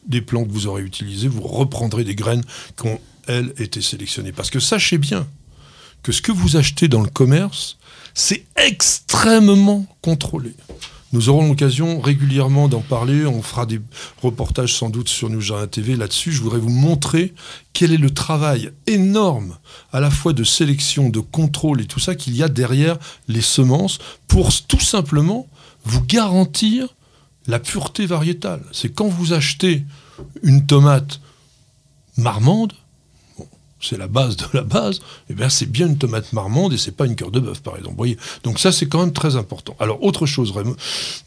des 0.06 0.20
plants 0.20 0.44
que 0.44 0.50
vous 0.50 0.66
aurez 0.66 0.82
utilisées, 0.82 1.28
vous 1.28 1.42
reprendrez 1.42 2.04
des 2.04 2.14
graines 2.14 2.42
qui 2.76 2.88
ont, 2.88 3.00
elles, 3.28 3.52
été 3.58 3.80
sélectionnées. 3.80 4.32
Parce 4.32 4.50
que 4.50 4.60
sachez 4.60 4.98
bien 4.98 5.26
que 6.02 6.12
ce 6.12 6.22
que 6.22 6.32
vous 6.32 6.56
achetez 6.56 6.88
dans 6.88 7.02
le 7.02 7.08
commerce, 7.08 7.78
c'est 8.14 8.44
extrêmement 8.56 9.86
contrôlé. 10.02 10.54
Nous 11.12 11.28
aurons 11.28 11.46
l'occasion 11.46 12.00
régulièrement 12.00 12.68
d'en 12.68 12.80
parler. 12.80 13.26
On 13.26 13.42
fera 13.42 13.66
des 13.66 13.80
reportages 14.22 14.74
sans 14.74 14.88
doute 14.88 15.08
sur 15.08 15.28
Nous 15.28 15.42
TV 15.70 15.94
là-dessus. 15.94 16.32
Je 16.32 16.40
voudrais 16.40 16.58
vous 16.58 16.70
montrer 16.70 17.34
quel 17.74 17.92
est 17.92 17.98
le 17.98 18.10
travail 18.10 18.70
énorme, 18.86 19.58
à 19.92 20.00
la 20.00 20.10
fois 20.10 20.32
de 20.32 20.42
sélection, 20.42 21.10
de 21.10 21.20
contrôle 21.20 21.82
et 21.82 21.86
tout 21.86 22.00
ça 22.00 22.14
qu'il 22.14 22.34
y 22.34 22.42
a 22.42 22.48
derrière 22.48 22.98
les 23.28 23.42
semences 23.42 23.98
pour 24.26 24.50
tout 24.62 24.80
simplement 24.80 25.46
vous 25.84 26.02
garantir 26.02 26.88
la 27.46 27.58
pureté 27.58 28.06
variétale. 28.06 28.62
C'est 28.72 28.94
quand 28.94 29.08
vous 29.08 29.34
achetez 29.34 29.84
une 30.42 30.64
tomate 30.64 31.20
marmande, 32.16 32.72
c'est 33.82 33.98
la 33.98 34.06
base 34.06 34.36
de 34.36 34.46
la 34.54 34.62
base, 34.62 35.00
eh 35.28 35.34
bien 35.34 35.48
c'est 35.48 35.66
bien 35.66 35.86
une 35.88 35.98
tomate 35.98 36.32
marmande 36.32 36.72
et 36.72 36.78
c'est 36.78 36.96
pas 36.96 37.06
une 37.06 37.16
cœur 37.16 37.30
de 37.30 37.40
bœuf 37.40 37.60
par 37.60 37.76
exemple. 37.76 37.96
Voyez? 37.96 38.16
Donc 38.44 38.58
ça 38.58 38.72
c'est 38.72 38.86
quand 38.86 39.00
même 39.00 39.12
très 39.12 39.36
important. 39.36 39.76
Alors 39.80 40.02
autre 40.02 40.24
chose, 40.26 40.54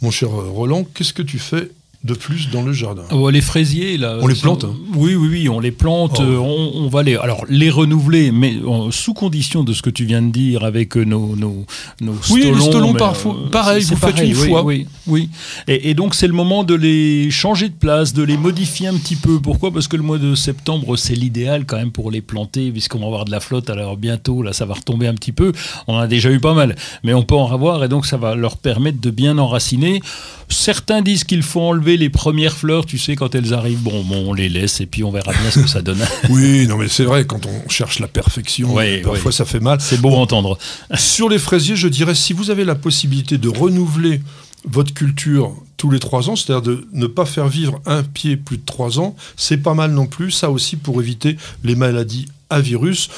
mon 0.02 0.12
cher 0.12 0.30
Roland, 0.30 0.86
qu'est-ce 0.86 1.14
que 1.14 1.22
tu 1.22 1.38
fais 1.38 1.70
de 2.06 2.14
plus 2.14 2.50
dans 2.52 2.62
le 2.62 2.72
jardin 2.72 3.04
oh, 3.12 3.30
Les 3.32 3.42
fraisiers, 3.42 3.98
là. 3.98 4.18
On 4.22 4.28
les 4.28 4.36
plante 4.36 4.64
hein. 4.64 4.76
Oui, 4.96 5.16
oui, 5.16 5.28
oui, 5.30 5.50
on 5.50 5.60
les 5.60 5.72
plante. 5.72 6.18
Oh. 6.20 6.24
Euh, 6.24 6.38
on, 6.38 6.88
va 6.88 7.02
les, 7.02 7.16
alors, 7.16 7.46
les 7.50 7.70
renouveler, 7.70 8.32
mais 8.32 8.54
sous 8.92 9.14
condition 9.14 9.64
de 9.64 9.74
ce 9.74 9.82
que 9.82 9.90
tu 9.90 10.06
viens 10.06 10.22
de 10.22 10.32
dire 10.32 10.64
avec 10.64 10.96
nos, 10.96 11.36
nos, 11.36 11.66
nos 12.02 12.14
oui, 12.30 12.44
les 12.44 12.62
stolons, 12.62 12.94
parfois, 12.94 13.36
euh, 13.36 13.50
pareil, 13.50 13.84
vous 13.84 13.96
faites 13.96 14.20
une 14.20 14.38
oui, 14.38 14.48
fois. 14.48 14.64
Oui, 14.64 14.88
oui. 15.08 15.30
Et, 15.68 15.96
donc, 15.96 16.14
c'est 16.14 16.28
le 16.28 16.34
moment 16.34 16.64
de 16.64 16.76
les 16.76 17.32
changer 17.32 17.70
de 17.70 17.74
place, 17.74 18.14
de 18.14 18.24
les 18.24 18.38
modifier 18.38 18.88
un 18.88 18.96
petit 18.96 19.16
peu. 19.16 19.40
Pourquoi? 19.40 19.72
Parce 19.72 19.88
que 19.88 19.98
le 19.98 20.04
mois 20.04 20.20
de 20.20 20.36
septembre, 20.36 20.98
c'est 20.98 21.16
l'idéal 21.16 21.66
quand 21.66 21.78
même 21.78 21.92
pour 21.92 22.12
les 22.12 22.22
planter, 22.22 22.72
puisqu'on 22.72 23.00
va 23.00 23.06
avoir 23.08 23.26
de 23.26 23.32
la 23.32 23.40
flotte. 23.40 23.70
Alors, 23.72 23.98
bientôt, 23.98 24.44
là, 24.44 24.54
ça 24.54 24.66
va 24.66 24.76
retomber 24.76 25.08
un 25.08 25.16
petit 25.16 25.32
peu. 25.32 25.52
On 25.88 25.96
en 25.96 26.00
a 26.00 26.08
déjà 26.08 26.30
eu 26.30 26.40
pas 26.40 26.54
mal, 26.54 26.76
mais 27.04 27.16
on 27.16 27.24
peut 27.24 27.36
en 27.36 27.52
avoir, 27.52 27.84
et 27.84 27.90
donc, 27.90 28.06
ça 28.06 28.18
va 28.18 28.36
leur 28.36 28.58
permettre 28.58 29.02
de 29.02 29.10
bien 29.10 29.40
enraciner. 29.40 30.02
Certains 30.50 31.02
disent 31.02 31.24
qu'il 31.24 31.42
faut 31.42 31.62
enlever 31.62 31.95
les 31.98 32.10
premières 32.10 32.56
fleurs, 32.56 32.86
tu 32.86 32.98
sais, 32.98 33.16
quand 33.16 33.36
elles 33.36 33.54
arrivent. 33.54 33.82
Bon, 33.82 34.04
bon, 34.04 34.30
on 34.30 34.34
les 34.34 34.50
laisse 34.50 34.82
et 34.82 34.86
puis 34.86 35.04
on 35.04 35.12
verra 35.12 35.32
bien 35.32 35.52
ce 35.52 35.60
que 35.60 35.68
ça 35.68 35.82
donne. 35.82 36.06
oui, 36.30 36.68
non, 36.68 36.78
mais 36.78 36.88
c'est 36.88 37.04
vrai, 37.04 37.26
quand 37.26 37.46
on 37.46 37.70
cherche 37.70 38.00
la 38.00 38.08
perfection, 38.08 38.76
parfois 39.04 39.32
ça 39.32 39.46
fait 39.46 39.60
mal. 39.60 39.80
C'est 39.82 40.00
beau 40.00 40.14
à 40.14 40.18
entendre. 40.18 40.58
Sur 40.96 41.30
les 41.30 41.40
fraisiers, 41.40 41.76
je 41.76 41.88
dirais, 41.88 42.16
si 42.16 42.34
vous 42.34 42.50
avez 42.50 42.66
la 42.66 42.76
possibilité 42.76 43.38
de 43.38 43.50
renouveler 43.50 44.22
votre 44.68 44.94
culture 44.94 45.56
tous 45.78 45.92
les 45.92 46.00
trois 46.00 46.30
ans, 46.30 46.36
c'est-à-dire 46.36 46.62
de 46.62 46.88
ne 46.94 47.08
pas 47.08 47.26
faire 47.26 47.48
vivre 47.48 47.82
un 47.86 48.04
pied 48.04 48.38
plus 48.38 48.58
de 48.58 48.66
trois 48.66 49.00
ans, 49.00 49.16
c'est 49.36 49.58
pas 49.58 49.74
mal 49.74 49.92
non 49.92 50.08
plus. 50.08 50.32
Ça 50.32 50.50
aussi 50.50 50.76
pour 50.76 51.02
éviter 51.02 51.38
les 51.64 51.76
maladies 51.76 52.28
à 52.50 52.62
virus. 52.62 53.10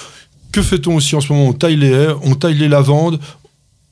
Que 0.51 0.61
fait-on 0.61 0.95
aussi 0.95 1.15
en 1.15 1.21
ce 1.21 1.31
moment? 1.31 1.47
On 1.47 1.53
taille 1.53 1.75
les 1.75 1.91
haies, 1.91 2.15
on 2.23 2.35
taille 2.35 2.57
les 2.57 2.67
lavandes, 2.67 3.19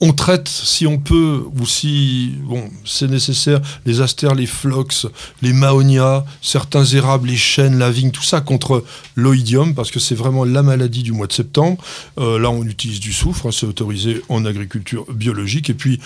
on 0.01 0.11
traite, 0.11 0.49
si 0.49 0.85
on 0.85 0.97
peut, 0.97 1.43
ou 1.57 1.65
si 1.65 2.33
c'est 2.83 3.07
nécessaire, 3.07 3.61
les 3.85 4.01
astères, 4.01 4.35
les 4.35 4.45
phlox, 4.45 5.07
les 5.41 5.53
maonias, 5.53 6.25
certains 6.41 6.83
érables, 6.83 7.29
les 7.29 7.37
chênes, 7.37 7.77
la 7.77 7.89
vigne, 7.91 8.11
tout 8.11 8.23
ça 8.23 8.41
contre 8.41 8.83
l'oïdium, 9.15 9.73
parce 9.73 9.91
que 9.91 9.99
c'est 9.99 10.15
vraiment 10.15 10.43
la 10.43 10.63
maladie 10.63 11.01
du 11.01 11.13
mois 11.13 11.27
de 11.27 11.33
septembre. 11.33 11.81
Euh, 12.19 12.37
là, 12.37 12.49
on 12.49 12.63
utilise 12.63 12.99
du 12.99 13.13
soufre, 13.13 13.47
hein, 13.47 13.51
c'est 13.53 13.65
autorisé 13.65 14.21
en 14.27 14.43
agriculture 14.43 15.05
biologique. 15.13 15.69
Et 15.69 15.73
puis, 15.73 16.01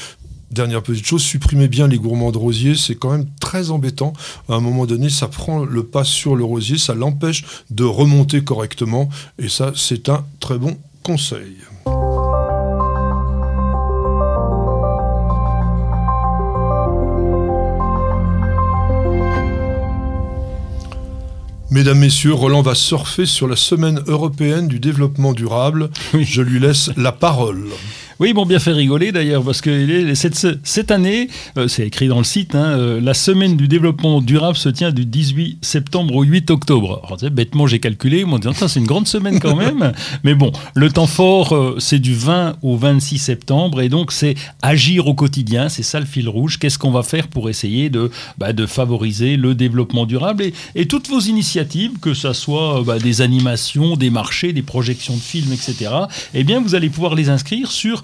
dernière 0.52 0.84
petite 0.84 1.06
chose, 1.06 1.24
supprimer 1.24 1.68
bien 1.68 1.88
les 1.88 1.98
gourmands 1.98 2.32
de 2.32 2.38
rosier, 2.38 2.76
c'est 2.76 2.96
quand 2.96 3.12
même 3.12 3.26
très 3.40 3.72
embêtant. 3.72 4.14
À 4.50 4.54
un 4.54 4.60
moment 4.60 4.86
donné, 4.86 5.10
ça 5.10 5.28
prend 5.28 5.66
le 5.66 5.84
pas 5.84 6.04
sur 6.04 6.36
le 6.36 6.44
rosier, 6.44 6.78
ça 6.78 6.94
l'empêche 6.94 7.44
de 7.72 7.86
remonter 7.86 8.44
correctement. 8.44 9.10
Et 9.40 9.50
ça, 9.50 9.74
c'est 9.76 10.10
un 10.10 10.26
très 10.40 10.60
bon 10.60 10.78
conseil. 11.02 11.56
Mesdames, 21.72 22.00
Messieurs, 22.00 22.34
Roland 22.34 22.64
va 22.64 22.74
surfer 22.74 23.28
sur 23.28 23.48
la 23.48 23.56
semaine 23.56 24.02
européenne 24.08 24.68
du 24.68 24.80
développement 24.80 25.34
durable. 25.34 25.92
Je 26.20 26.42
lui 26.42 26.60
laisse 26.60 26.90
la 26.98 27.12
parole. 27.12 27.66
Oui, 28.20 28.34
bon, 28.34 28.46
bien 28.46 28.60
fait 28.60 28.74
rigoler 28.74 29.14
d'ailleurs, 29.14 29.46
parce 29.46 29.62
que 29.62 30.14
cette, 30.14 30.46
cette 30.64 30.92
année, 30.92 31.30
euh, 31.58 31.70
c'est 31.70 31.88
écrit 31.88 32.10
dans 32.10 32.18
le 32.18 32.26
site, 32.26 32.54
hein, 32.54 32.66
euh, 32.78 33.00
la 33.00 33.14
semaine 33.14 33.56
du 33.56 33.70
développement 33.70 34.20
durable 34.20 34.58
se 34.58 34.68
tient 34.68 34.92
du 34.92 35.06
18 35.06 35.60
septembre 35.62 36.14
au 36.16 36.24
8 36.24 36.52
octobre. 36.52 37.02
Alors, 37.06 37.18
bêtement, 37.32 37.66
j'ai 37.66 37.80
calculé, 37.80 38.26
moi, 38.26 38.38
disant, 38.38 38.68
c'est 38.68 38.82
une 38.82 38.86
grande 38.86 39.08
semaine 39.08 39.40
quand 39.40 39.56
même. 39.56 39.94
Mais 40.26 40.34
bon, 40.34 40.52
le 40.74 40.92
temps 40.92 41.08
fort, 41.08 41.56
euh, 41.56 41.78
c'est 41.80 42.00
du 42.00 42.14
20 42.14 42.58
au 42.62 42.76
26 42.76 43.20
septembre, 43.20 43.80
et 43.80 43.88
donc 43.88 44.12
c'est 44.12 44.36
agir 44.62 45.08
au 45.08 45.14
quotidien, 45.14 45.70
c'est 45.70 45.84
ça 45.84 46.02
le 46.02 46.06
fil 46.06 46.28
rouge. 46.28 46.60
Qu'est-ce 46.60 46.78
qu'on 46.78 46.92
va 46.92 47.04
faire 47.04 47.30
pour 47.30 47.50
essayer 47.50 47.90
de, 47.90 48.12
bah, 48.38 48.52
de 48.52 48.66
favoriser 48.66 49.38
le 49.38 49.56
développement 49.56 50.06
durable 50.06 50.44
et, 50.44 50.54
et, 50.76 50.88
toutes 50.88 51.08
vos 51.08 51.22
initiatives, 51.22 51.94
que 52.02 52.14
ce 52.14 52.34
soit 52.34 52.84
bah, 52.86 53.00
des 53.00 53.22
animations, 53.22 53.96
des 53.96 54.10
marchés, 54.10 54.52
des 54.52 54.62
projections 54.62 55.16
de 55.16 55.22
films, 55.22 55.54
etc., 55.54 55.90
eh 56.34 56.44
bien, 56.44 56.60
vous 56.60 56.76
allez 56.76 56.90
pouvoir 56.90 57.16
les 57.16 57.30
inscrire 57.30 57.72
sur 57.72 58.04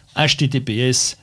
https 0.15 1.17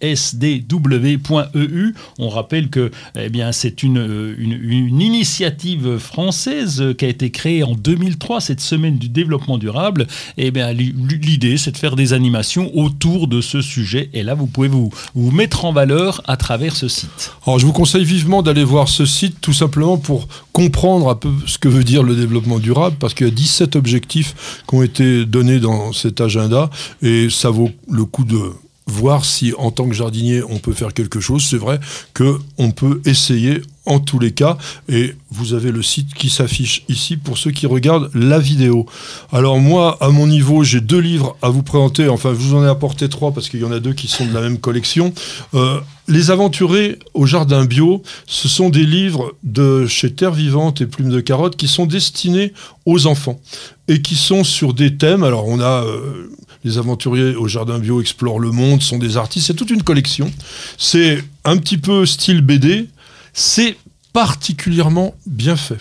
esdw.eu. 0.00 1.94
On 2.18 2.28
rappelle 2.28 2.68
que 2.68 2.90
eh 3.18 3.28
bien, 3.28 3.52
c'est 3.52 3.82
une, 3.82 4.34
une, 4.38 5.00
initiative 5.00 5.98
française 5.98 6.94
qui 6.98 7.04
a 7.04 7.08
été 7.08 7.30
créée 7.30 7.62
en 7.62 7.74
2003, 7.74 8.40
cette 8.40 8.60
semaine 8.60 8.98
du 8.98 9.08
développement 9.08 9.58
durable. 9.58 10.06
Eh 10.36 10.50
bien, 10.50 10.72
l'idée, 10.72 11.56
c'est 11.56 11.72
de 11.72 11.76
faire 11.76 11.96
des 11.96 12.12
animations 12.12 12.70
autour 12.76 13.28
de 13.28 13.40
ce 13.40 13.60
sujet. 13.60 14.10
Et 14.12 14.22
là, 14.22 14.34
vous 14.34 14.46
pouvez 14.46 14.68
vous, 14.68 14.90
vous 15.14 15.30
mettre 15.30 15.64
en 15.64 15.72
valeur 15.72 16.22
à 16.26 16.36
travers 16.36 16.74
ce 16.74 16.88
site. 16.88 17.32
Alors, 17.46 17.58
je 17.58 17.66
vous 17.66 17.72
conseille 17.72 18.04
vivement 18.04 18.42
d'aller 18.42 18.64
voir 18.64 18.88
ce 18.88 19.06
site, 19.06 19.40
tout 19.40 19.52
simplement 19.52 19.98
pour 19.98 20.28
comprendre 20.52 21.08
un 21.08 21.14
peu 21.14 21.30
ce 21.46 21.58
que 21.58 21.68
veut 21.68 21.84
dire 21.84 22.02
le 22.02 22.16
développement 22.16 22.58
durable, 22.58 22.96
parce 22.98 23.14
qu'il 23.14 23.26
y 23.26 23.30
a 23.30 23.32
17 23.32 23.76
objectifs 23.76 24.62
qui 24.68 24.74
ont 24.74 24.82
été 24.82 25.24
donnés 25.24 25.60
dans 25.60 25.92
cet 25.92 26.20
agenda. 26.20 26.70
Et 27.02 27.28
ça 27.36 27.50
vaut 27.50 27.70
le 27.90 28.04
coup 28.04 28.24
de 28.24 28.52
voir 28.88 29.24
si 29.24 29.52
en 29.58 29.72
tant 29.72 29.88
que 29.88 29.94
jardinier 29.94 30.42
on 30.48 30.58
peut 30.58 30.72
faire 30.72 30.94
quelque 30.94 31.20
chose. 31.20 31.44
C'est 31.44 31.58
vrai 31.58 31.80
que 32.14 32.38
on 32.56 32.70
peut 32.70 33.00
essayer 33.04 33.60
en 33.84 34.00
tous 34.00 34.18
les 34.18 34.32
cas 34.32 34.58
et 34.88 35.14
vous 35.30 35.54
avez 35.54 35.70
le 35.70 35.82
site 35.82 36.14
qui 36.14 36.28
s'affiche 36.28 36.84
ici 36.88 37.16
pour 37.16 37.38
ceux 37.38 37.50
qui 37.50 37.66
regardent 37.66 38.10
la 38.14 38.38
vidéo. 38.38 38.86
Alors 39.32 39.58
moi 39.58 39.96
à 40.00 40.10
mon 40.10 40.26
niveau 40.26 40.62
j'ai 40.62 40.80
deux 40.80 41.00
livres 41.00 41.36
à 41.42 41.48
vous 41.48 41.62
présenter. 41.62 42.08
Enfin 42.08 42.30
je 42.30 42.38
vous 42.38 42.54
en 42.54 42.64
ai 42.64 42.68
apporté 42.68 43.08
trois 43.08 43.32
parce 43.32 43.48
qu'il 43.48 43.60
y 43.60 43.64
en 43.64 43.72
a 43.72 43.80
deux 43.80 43.92
qui 43.92 44.06
sont 44.06 44.26
de 44.26 44.32
la 44.32 44.40
même 44.40 44.58
collection. 44.58 45.12
Euh, 45.54 45.80
les 46.08 46.30
Aventurés 46.30 47.00
au 47.14 47.26
Jardin 47.26 47.64
Bio, 47.64 48.02
ce 48.26 48.46
sont 48.46 48.70
des 48.70 48.86
livres 48.86 49.34
de 49.42 49.86
chez 49.86 50.12
Terre 50.12 50.32
Vivante 50.32 50.80
et 50.80 50.86
Plume 50.86 51.10
de 51.10 51.20
Carotte 51.20 51.56
qui 51.56 51.66
sont 51.66 51.86
destinés 51.86 52.52
aux 52.84 53.08
enfants 53.08 53.40
et 53.88 54.00
qui 54.00 54.14
sont 54.14 54.44
sur 54.44 54.74
des 54.74 54.96
thèmes. 54.96 55.24
Alors 55.24 55.48
on 55.48 55.58
a 55.58 55.84
euh, 55.84 56.30
les 56.66 56.78
aventuriers 56.78 57.36
au 57.36 57.46
Jardin 57.46 57.78
Bio 57.78 58.00
explorent 58.00 58.40
le 58.40 58.50
monde, 58.50 58.82
sont 58.82 58.98
des 58.98 59.16
artistes, 59.16 59.46
c'est 59.46 59.54
toute 59.54 59.70
une 59.70 59.84
collection. 59.84 60.32
C'est 60.76 61.22
un 61.44 61.56
petit 61.58 61.78
peu 61.78 62.04
style 62.04 62.40
BD, 62.40 62.88
c'est 63.32 63.76
particulièrement 64.12 65.14
bien 65.26 65.54
fait. 65.54 65.78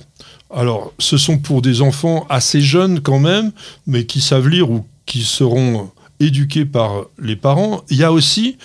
Alors 0.53 0.93
ce 0.99 1.17
sont 1.17 1.39
pour 1.39 1.63
des 1.63 1.81
enfants 1.81 2.27
assez 2.29 2.61
jeunes 2.61 2.99
quand 2.99 3.17
même, 3.17 3.51
mais 3.87 4.05
qui 4.05 4.21
savent 4.21 4.47
lire 4.47 4.69
ou 4.69 4.85
qui 5.07 5.23
seront 5.23 5.89
éduqués 6.19 6.65
par 6.65 7.05
les 7.19 7.35
parents. 7.35 7.83
Il 7.89 7.97
y 7.97 8.03
a 8.03 8.11
aussi 8.11 8.57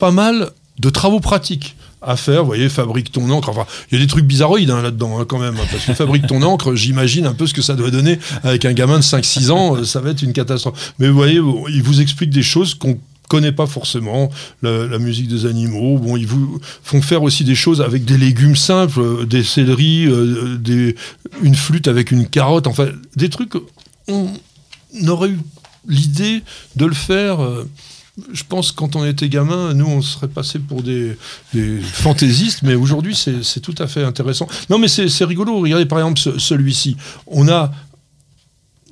pas 0.00 0.10
mal 0.10 0.50
de 0.80 0.90
travaux 0.90 1.20
pratiques 1.20 1.76
à 2.02 2.16
faire. 2.16 2.40
Vous 2.42 2.46
voyez, 2.46 2.68
fabrique 2.68 3.12
ton 3.12 3.30
encre. 3.30 3.48
Enfin, 3.48 3.66
il 3.90 3.98
y 3.98 4.00
a 4.00 4.04
des 4.04 4.08
trucs 4.08 4.24
bizarroïdes 4.24 4.70
hein, 4.70 4.82
là-dedans, 4.82 5.18
hein, 5.18 5.24
quand 5.26 5.38
même. 5.38 5.56
Hein, 5.56 5.66
parce 5.70 5.84
que 5.84 5.94
fabrique 5.94 6.26
ton 6.26 6.42
encre, 6.42 6.74
j'imagine 6.74 7.26
un 7.26 7.34
peu 7.34 7.46
ce 7.46 7.54
que 7.54 7.62
ça 7.62 7.74
doit 7.74 7.90
donner 7.90 8.18
avec 8.44 8.64
un 8.64 8.72
gamin 8.72 8.98
de 8.98 9.04
5-6 9.04 9.50
ans. 9.50 9.76
euh, 9.76 9.84
Ça 9.84 10.00
va 10.00 10.10
être 10.10 10.22
une 10.22 10.32
catastrophe. 10.32 10.94
Mais 10.98 11.08
vous 11.08 11.14
voyez, 11.14 11.40
il 11.70 11.82
vous 11.82 12.00
explique 12.00 12.30
des 12.30 12.42
choses 12.42 12.74
qu'on 12.74 12.98
connaît 13.28 13.52
pas 13.52 13.66
forcément 13.66 14.30
la, 14.62 14.98
musique 14.98 15.28
des 15.28 15.44
animaux 15.44 15.98
bon 15.98 16.16
ils 16.16 16.26
vous 16.26 16.58
font 16.82 17.02
faire 17.02 17.22
aussi 17.22 17.44
des 17.44 17.54
choses 17.54 17.82
avec 17.82 18.06
des 18.06 18.16
légumes 18.16 18.56
simples 18.56 19.00
euh, 19.00 19.26
des 19.26 19.44
céleris 19.44 20.06
euh, 20.06 20.94
une 21.42 21.54
flûte 21.54 21.88
avec 21.88 22.10
une 22.10 22.26
carotte 22.26 22.66
enfin 22.66 22.88
des 23.16 23.28
trucs 23.28 23.52
on 24.08 24.32
aurait 25.08 25.28
eu 25.28 25.38
l'idée 25.86 26.42
de 26.76 26.86
le 26.86 26.94
faire 26.94 27.40
je 28.32 28.42
pense 28.48 28.72
quand 28.72 28.96
on 28.96 29.04
était 29.04 29.28
gamin, 29.28 29.74
nous 29.74 29.86
on 29.86 30.02
serait 30.02 30.28
passé 30.28 30.58
pour 30.58 30.82
des, 30.82 31.16
fantaisistes, 31.82 32.62
mais 32.62 32.74
aujourd'hui 32.74 33.14
c'est 33.16 33.60
tout 33.60 33.74
à 33.78 33.86
fait 33.86 34.04
intéressant. 34.04 34.46
Non 34.70 34.78
mais 34.78 34.88
c'est 34.88 35.24
rigolo, 35.24 35.58
regardez 35.60 35.86
par 35.86 35.98
exemple 35.98 36.18
ce- 36.18 36.38
celui-ci. 36.38 36.96
On 37.26 37.48
a 37.48 37.72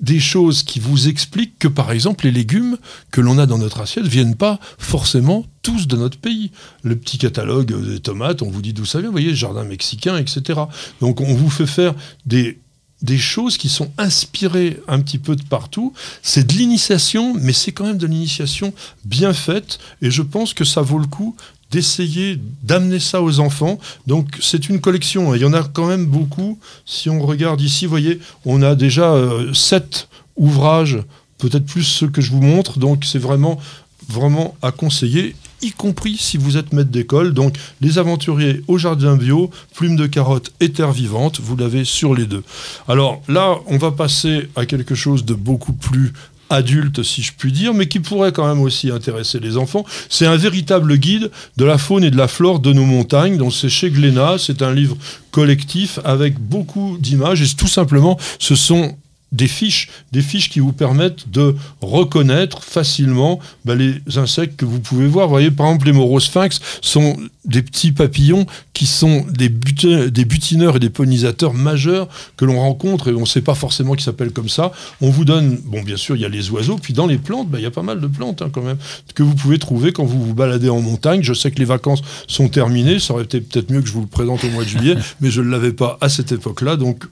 des 0.01 0.21
choses 0.21 0.63
qui 0.63 0.79
vous 0.79 1.09
expliquent 1.09 1.59
que 1.59 1.69
par 1.69 1.91
exemple 1.91 2.25
les 2.27 2.31
légumes 2.31 2.77
que 3.11 3.21
l'on 3.23 3.39
a 3.39 3.47
dans 3.47 3.59
notre 3.59 3.81
assiette 3.81 4.07
viennent 4.07 4.37
pas 4.37 4.61
forcément 4.79 5.47
tous 5.63 5.87
de 5.87 5.97
notre 5.97 6.19
pays. 6.19 6.51
Le 6.83 6.97
petit 6.97 7.17
catalogue 7.19 7.75
des 7.89 8.01
tomates, 8.01 8.43
on 8.43 8.51
vous 8.51 8.61
dit 8.61 8.75
d'où 8.75 8.85
ça 8.85 8.99
vient, 8.99 9.09
vous 9.09 9.13
voyez, 9.13 9.35
jardin 9.35 9.65
mexicain, 9.65 10.19
etc. 10.19 10.61
Donc 11.01 11.21
on 11.21 11.35
vous 11.35 11.51
fait 11.51 11.67
faire 11.67 11.95
des 12.27 12.59
des 13.03 13.19
choses 13.19 13.57
qui 13.57 13.69
sont 13.69 13.91
inspirées 13.99 14.81
un 14.89 15.01
petit 15.01 15.19
peu 15.19 15.37
de 15.37 15.43
partout. 15.43 15.93
C'est 16.23 16.47
de 16.47 16.53
l'initiation, 16.55 17.35
mais 17.35 17.53
c'est 17.53 17.73
quand 17.73 17.85
même 17.85 17.99
de 17.99 18.07
l'initiation 18.07 18.73
bien 19.05 19.33
faite. 19.33 19.79
Et 20.03 20.11
je 20.11 20.23
pense 20.23 20.55
que 20.55 20.65
ça 20.65 20.81
vaut 20.81 20.99
le 20.99 21.07
coup 21.07 21.37
d'essayer 21.71 22.39
d'amener 22.63 23.01
ça 23.01 23.23
aux 23.23 23.41
enfants. 23.41 23.79
Donc 24.07 24.39
c'est 24.41 24.69
une 24.69 24.81
collection. 24.81 25.33
hein. 25.33 25.37
Il 25.37 25.43
y 25.43 25.45
en 25.45 25.53
a 25.53 25.63
quand 25.63 25.87
même 25.87 26.07
beaucoup. 26.07 26.59
Si 26.87 27.11
on 27.11 27.21
regarde 27.21 27.61
ici, 27.61 27.87
vous 27.87 27.91
voyez, 27.91 28.21
on 28.45 28.63
a 28.63 28.75
déjà 28.75 29.13
euh, 29.13 29.53
sept 29.53 30.09
ouvrages, 30.37 30.99
peut-être 31.39 31.67
plus 31.67 31.83
ceux 31.85 32.09
que 32.09 32.21
je 32.21 32.31
vous 32.31 32.43
montre. 32.43 32.79
Donc 32.79 33.05
c'est 33.05 33.19
vraiment, 33.19 33.61
vraiment 34.09 34.57
à 34.63 34.71
conseiller 34.71 35.35
y 35.63 35.71
compris 35.73 36.17
si 36.17 36.37
vous 36.37 36.57
êtes 36.57 36.73
maître 36.73 36.91
d'école. 36.91 37.33
Donc, 37.33 37.57
les 37.81 37.99
aventuriers 37.99 38.63
au 38.69 38.79
jardin 38.79 39.17
bio, 39.17 39.51
plume 39.75 39.97
de 39.97 40.07
carotte 40.07 40.53
et 40.61 40.71
terre 40.71 40.93
vivante, 40.93 41.41
vous 41.41 41.57
l'avez 41.57 41.85
sur 41.85 42.15
les 42.15 42.27
deux. 42.27 42.43
Alors 42.89 43.23
là, 43.29 43.57
on 43.67 43.79
va 43.79 43.93
passer 43.93 44.49
à 44.57 44.67
quelque 44.67 44.95
chose 44.95 45.25
de 45.25 45.35
beaucoup 45.35 45.73
plus 45.73 46.13
adulte, 46.51 47.03
si 47.03 47.23
je 47.23 47.33
puis 47.37 47.53
dire, 47.53 47.75
mais 47.75 47.89
qui 47.89 48.01
pourrait 48.01 48.33
quand 48.33 48.47
même 48.47 48.61
aussi 48.61 48.91
intéresser 48.91 49.41
les 49.41 49.57
enfants. 49.57 49.85
C'est 50.09 50.27
un 50.27 50.37
véritable 50.37 50.97
guide 50.97 51.31
de 51.57 51.65
la 51.65 51.79
faune 51.79 52.05
et 52.05 52.11
de 52.11 52.17
la 52.17 52.29
flore 52.29 52.61
de 52.61 52.73
nos 52.73 52.85
montagnes. 52.85 53.37
Donc, 53.37 53.53
c'est 53.53 53.69
chez 53.69 53.91
Glénat. 53.91 54.37
C'est 54.39 54.63
un 54.63 54.73
livre 54.73 54.97
collectif 55.31 55.99
avec 56.05 56.39
beaucoup 56.39 56.99
d'images. 57.01 57.43
Et 57.43 57.57
tout 57.57 57.67
simplement, 57.67 58.19
ce 58.39 58.55
sont 58.55 58.97
des 59.33 59.49
fiches, 59.49 59.89
des 60.13 60.23
fiches 60.23 60.49
qui 60.49 60.61
vous 60.61 60.73
permettent 60.73 61.29
de 61.31 61.57
reconnaître 61.81 62.63
facilement 62.63 63.41
bah, 63.65 63.75
les 63.75 64.01
insectes 64.17 64.57
que 64.57 64.65
vous 64.65 64.81
pouvez 64.81 65.07
voir. 65.07 65.27
Vous 65.27 65.33
voyez, 65.33 65.51
par 65.51 65.67
exemple, 65.67 65.87
les 65.87 65.93
morosphinx 65.93 66.61
sont 66.81 67.17
des 67.45 67.63
petits 67.63 67.93
papillons 67.93 68.47
qui 68.73 68.87
sont 68.87 69.25
des, 69.31 69.49
des 69.49 70.25
butineurs 70.25 70.77
et 70.77 70.79
des 70.79 70.91
pollinisateurs 70.91 71.55
majeurs 71.55 72.09
que 72.37 72.45
l'on 72.45 72.61
rencontre 72.61 73.09
et 73.09 73.15
on 73.15 73.21
ne 73.21 73.27
sait 73.27 73.41
pas 73.41 73.55
forcément 73.55 73.95
qu'ils 73.95 74.05
s'appellent 74.05 74.33
comme 74.33 74.49
ça. 74.49 74.73
On 75.01 75.11
vous 75.11 75.25
donne, 75.25 75.59
bon, 75.65 75.83
bien 75.83 75.97
sûr, 75.97 76.17
il 76.17 76.23
y 76.23 76.25
a 76.25 76.29
les 76.29 76.51
oiseaux, 76.51 76.79
puis 76.81 76.93
dans 76.95 77.07
les 77.07 77.19
plantes, 77.19 77.49
bah, 77.49 77.59
il 77.59 77.63
y 77.63 77.67
a 77.67 77.71
pas 77.71 77.83
mal 77.83 78.01
de 78.01 78.07
plantes 78.07 78.43
hein, 78.43 78.51
quand 78.53 78.63
même 78.63 78.79
que 79.15 79.23
vous 79.23 79.35
pouvez 79.35 79.59
trouver 79.59 79.93
quand 79.93 80.05
vous 80.05 80.25
vous 80.25 80.35
baladez 80.35 80.69
en 80.69 80.81
montagne. 80.81 81.23
Je 81.23 81.35
sais 81.35 81.51
que 81.51 81.59
les 81.59 81.65
vacances 81.65 82.03
sont 82.29 82.49
terminées, 82.49 82.99
ça 82.99 83.15
aurait 83.15 83.25
été 83.25 83.41
peut-être 83.41 83.71
mieux 83.71 83.81
que 83.81 83.89
je 83.89 83.93
vous 83.93 84.03
le 84.03 84.07
présente 84.07 84.45
au 84.45 84.51
mois 84.51 84.65
de 84.65 84.69
juillet, 84.69 84.97
mais 85.21 85.31
je 85.31 85.41
ne 85.41 85.51
l'avais 85.51 85.73
pas 85.73 85.99
à 86.01 86.09
cette 86.09 86.33
époque-là, 86.33 86.77
donc 86.77 87.05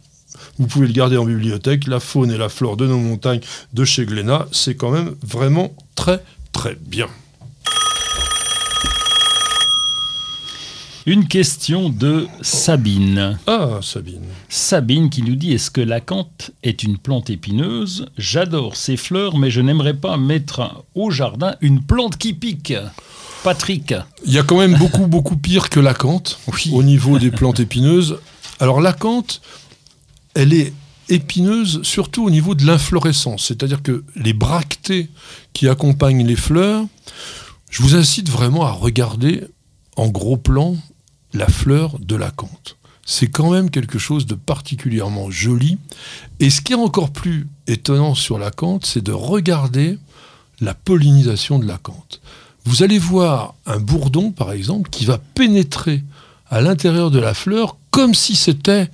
vous 0.58 0.66
pouvez 0.66 0.86
le 0.86 0.92
garder 0.92 1.16
en 1.16 1.24
bibliothèque. 1.24 1.86
La 1.86 2.00
faune 2.00 2.30
et 2.30 2.38
la 2.38 2.48
flore 2.48 2.76
de 2.76 2.86
nos 2.86 2.98
montagnes 2.98 3.40
de 3.72 3.84
chez 3.84 4.06
Glénat, 4.06 4.46
c'est 4.52 4.76
quand 4.76 4.90
même 4.90 5.14
vraiment 5.22 5.74
très 5.94 6.22
très 6.52 6.76
bien. 6.80 7.08
Une 11.06 11.28
question 11.28 11.90
de 11.90 12.26
Sabine. 12.40 13.38
Ah, 13.46 13.80
Sabine. 13.82 14.22
Sabine 14.48 15.10
qui 15.10 15.22
nous 15.22 15.36
dit 15.36 15.52
Est-ce 15.52 15.70
que 15.70 15.82
l'acanthe 15.82 16.52
est 16.62 16.82
une 16.82 16.96
plante 16.96 17.28
épineuse? 17.28 18.06
J'adore 18.16 18.74
ses 18.74 18.96
fleurs, 18.96 19.36
mais 19.36 19.50
je 19.50 19.60
n'aimerais 19.60 19.92
pas 19.92 20.16
mettre 20.16 20.84
au 20.94 21.10
jardin 21.10 21.56
une 21.60 21.82
plante 21.82 22.16
qui 22.16 22.32
pique. 22.32 22.72
Patrick. 23.42 23.94
Il 24.24 24.32
y 24.32 24.38
a 24.38 24.42
quand 24.42 24.58
même 24.58 24.78
beaucoup 24.78 25.06
beaucoup 25.06 25.36
pire 25.36 25.68
que 25.68 25.78
l'acanthe 25.78 26.38
au 26.72 26.82
niveau 26.82 27.18
des 27.18 27.30
plantes 27.30 27.60
épineuses. 27.60 28.18
Alors 28.58 28.80
l'acanthe, 28.80 29.42
elle 30.34 30.52
est 30.52 30.72
épineuse 31.08 31.82
surtout 31.82 32.24
au 32.24 32.30
niveau 32.30 32.54
de 32.54 32.64
l'inflorescence, 32.64 33.46
c'est-à-dire 33.46 33.82
que 33.82 34.04
les 34.16 34.32
bractées 34.32 35.08
qui 35.52 35.68
accompagnent 35.68 36.26
les 36.26 36.36
fleurs, 36.36 36.84
je 37.70 37.82
vous 37.82 37.94
incite 37.94 38.28
vraiment 38.28 38.64
à 38.64 38.70
regarder 38.70 39.44
en 39.96 40.08
gros 40.08 40.36
plan 40.36 40.76
la 41.32 41.46
fleur 41.48 41.98
de 41.98 42.16
l'acanthe. 42.16 42.76
C'est 43.06 43.28
quand 43.28 43.50
même 43.50 43.70
quelque 43.70 43.98
chose 43.98 44.24
de 44.26 44.34
particulièrement 44.34 45.30
joli. 45.30 45.78
Et 46.40 46.48
ce 46.48 46.62
qui 46.62 46.72
est 46.72 46.76
encore 46.76 47.10
plus 47.10 47.46
étonnant 47.66 48.14
sur 48.14 48.38
l'acanthe, 48.38 48.86
c'est 48.86 49.02
de 49.02 49.12
regarder 49.12 49.98
la 50.60 50.72
pollinisation 50.72 51.58
de 51.58 51.66
l'acanthe. 51.66 52.20
Vous 52.64 52.82
allez 52.82 52.98
voir 52.98 53.54
un 53.66 53.78
bourdon, 53.78 54.30
par 54.30 54.52
exemple, 54.52 54.88
qui 54.88 55.04
va 55.04 55.18
pénétrer 55.18 56.02
à 56.48 56.62
l'intérieur 56.62 57.10
de 57.10 57.18
la 57.18 57.34
fleur 57.34 57.76
comme 57.90 58.14
si 58.14 58.36
c'était 58.36 58.90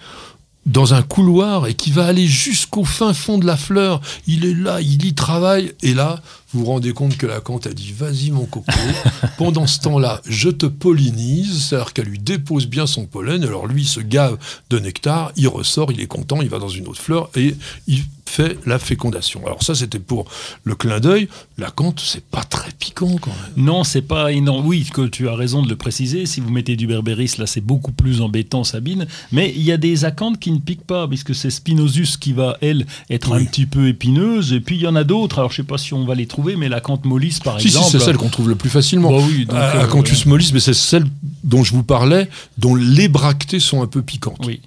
dans 0.67 0.95
un 0.95 1.03
couloir 1.03 1.67
et 1.67 1.75
qui 1.75 1.91
va 1.91 2.07
aller 2.07 2.27
jusqu'au 2.27 2.85
fin 2.85 3.15
fond 3.15 3.39
de 3.39 3.47
la 3.47 3.57
fleur. 3.57 4.01
Il 4.27 4.45
est 4.45 4.55
là, 4.55 4.81
il 4.81 5.05
y 5.05 5.15
travaille. 5.15 5.73
Et 5.83 5.95
là, 5.95 6.21
vous 6.53 6.61
vous 6.61 6.67
rendez 6.67 6.93
compte 6.93 7.17
que 7.17 7.27
la 7.27 7.41
cante 7.41 7.67
a 7.67 7.73
dit 7.73 7.93
Vas-y, 7.97 8.31
mon 8.31 8.45
coco. 8.45 8.73
Pendant 9.39 9.67
ce 9.67 9.81
temps-là, 9.81 10.21
je 10.29 10.49
te 10.49 10.67
pollinise. 10.67 11.65
C'est-à-dire 11.69 11.93
qu'elle 11.93 12.07
lui 12.07 12.19
dépose 12.19 12.67
bien 12.67 12.87
son 12.87 13.07
pollen. 13.07 13.45
Alors 13.45 13.67
lui, 13.67 13.83
il 13.83 13.89
se 13.89 14.01
gave 14.01 14.37
de 14.71 14.79
nectar. 14.79 15.33
Il 15.37 15.49
ressort, 15.49 15.93
il 15.93 16.01
est 16.01 16.07
content. 16.07 16.41
Il 16.43 16.49
va 16.49 16.59
dans 16.59 16.69
une 16.69 16.89
autre 16.89 17.01
fleur 17.01 17.31
et 17.37 17.55
il 17.87 18.03
fait 18.27 18.59
la 18.65 18.79
fécondation. 18.79 19.45
Alors 19.45 19.63
ça, 19.65 19.75
c'était 19.75 19.99
pour 19.99 20.25
le 20.63 20.77
clin 20.77 21.01
d'œil. 21.01 21.29
La 21.59 21.71
cante, 21.71 22.01
c'est 22.01 22.25
pas 22.25 22.45
très 22.45 22.71
piquant 22.79 23.17
quand 23.21 23.31
même. 23.33 23.65
Non, 23.65 23.83
c'est 23.83 24.03
pas 24.03 24.31
énorme. 24.31 24.65
Oui, 24.67 24.89
que 24.93 25.09
tu 25.09 25.29
as 25.29 25.35
raison 25.35 25.63
de 25.63 25.69
le 25.69 25.75
préciser. 25.75 26.27
Si 26.27 26.41
vous 26.41 26.51
mettez 26.51 26.77
du 26.77 26.87
berbéris, 26.87 27.35
là, 27.39 27.47
c'est 27.49 27.61
beaucoup 27.61 27.91
plus 27.91 28.21
embêtant, 28.21 28.63
Sabine. 28.63 29.07
Mais 29.33 29.53
il 29.57 29.63
y 29.63 29.73
a 29.73 29.77
des 29.77 30.05
acanthes 30.05 30.39
qui 30.39 30.53
ne 30.53 30.59
piquent 30.59 30.87
pas, 30.87 31.09
puisque 31.09 31.35
c'est 31.35 31.51
Spinosus 31.51 32.17
qui 32.21 32.33
va, 32.33 32.57
elle, 32.61 32.87
être 33.11 33.33
Oui. 33.33 33.43
un 33.43 33.45
petit 33.47 33.67
peu 33.67 33.89
épineuse. 33.89 34.53
Et 34.53 34.61
puis, 34.61 34.77
il 34.77 34.83
y 34.83 34.87
en 34.87 34.95
a 34.95 35.03
d'autres. 35.03 35.41
Alors, 35.41 35.51
je 35.51 35.57
sais 35.57 35.63
pas 35.65 35.77
si 35.79 35.93
on 35.93 36.05
va 36.05 36.15
les 36.15 36.27
trouver, 36.27 36.40
mais 36.57 36.69
l'acanthe 36.69 37.05
mollis, 37.05 37.39
par 37.43 37.61
Si, 37.61 37.69
si, 37.71 37.77
exemple. 37.77 37.91
c'est 37.93 38.05
celle 38.05 38.17
qu'on 38.17 38.29
trouve 38.29 38.49
le 38.49 38.55
plus 38.57 38.71
facilement. 38.71 39.11
Bah 39.11 39.25
oui, 39.29 39.47
donc, 39.47 39.57
À- 39.57 39.77
euh, 39.77 39.85
Acanthus 39.85 40.27
mollis, 40.27 40.51
mais 40.53 40.61
c'est 40.61 40.75
celle 40.75 41.05
dont 41.45 41.63
je 41.65 41.73
vous 41.73 41.83
parlais, 41.83 42.29
dont 42.59 42.75
les 42.75 43.09
bractées 43.09 43.61
sont 43.61 43.83
un 43.83 43.87
peu 43.87 44.03
piquantes. 44.03 44.45
Oui. 44.47 44.61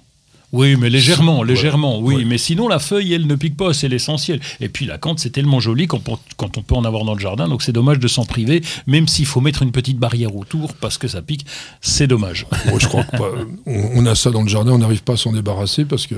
Oui, 0.54 0.76
mais 0.76 0.88
légèrement, 0.88 1.40
Ouais. 1.40 1.46
légèrement, 1.48 1.98
oui. 1.98 2.14
Ouais. 2.14 2.24
Mais 2.24 2.38
sinon, 2.38 2.68
la 2.68 2.78
feuille, 2.78 3.12
elle 3.12 3.26
ne 3.26 3.34
pique 3.34 3.56
pas, 3.56 3.74
c'est 3.74 3.88
l'essentiel. 3.88 4.38
Et 4.60 4.68
puis, 4.68 4.86
la 4.86 4.98
cante, 4.98 5.18
c'est 5.18 5.30
tellement 5.30 5.58
joli 5.58 5.88
quand, 5.88 6.08
on- 6.08 6.18
quand 6.36 6.56
on 6.58 6.62
peut 6.62 6.76
en 6.76 6.84
avoir 6.84 7.04
dans 7.04 7.14
le 7.14 7.20
jardin, 7.20 7.48
donc 7.48 7.62
c'est 7.62 7.72
dommage 7.72 7.98
de 7.98 8.06
s'en 8.06 8.24
priver, 8.24 8.62
même 8.86 9.08
s'il 9.08 9.26
faut 9.26 9.40
mettre 9.40 9.62
une 9.62 9.72
petite 9.72 9.98
barrière 9.98 10.34
autour 10.36 10.72
parce 10.74 10.96
que 10.96 11.08
ça 11.08 11.22
pique, 11.22 11.44
c'est 11.80 12.06
dommage. 12.06 12.46
Moi, 12.68 12.78
je 12.78 12.86
crois 12.86 13.02
que 13.02 13.16
pas. 13.16 13.30
On, 13.66 13.90
on 13.96 14.06
a 14.06 14.14
ça 14.14 14.30
dans 14.30 14.42
le 14.42 14.48
jardin, 14.48 14.70
on 14.72 14.78
n'arrive 14.78 15.02
pas 15.02 15.14
à 15.14 15.16
s'en 15.16 15.32
débarrasser 15.32 15.84
parce 15.84 16.06
que. 16.06 16.14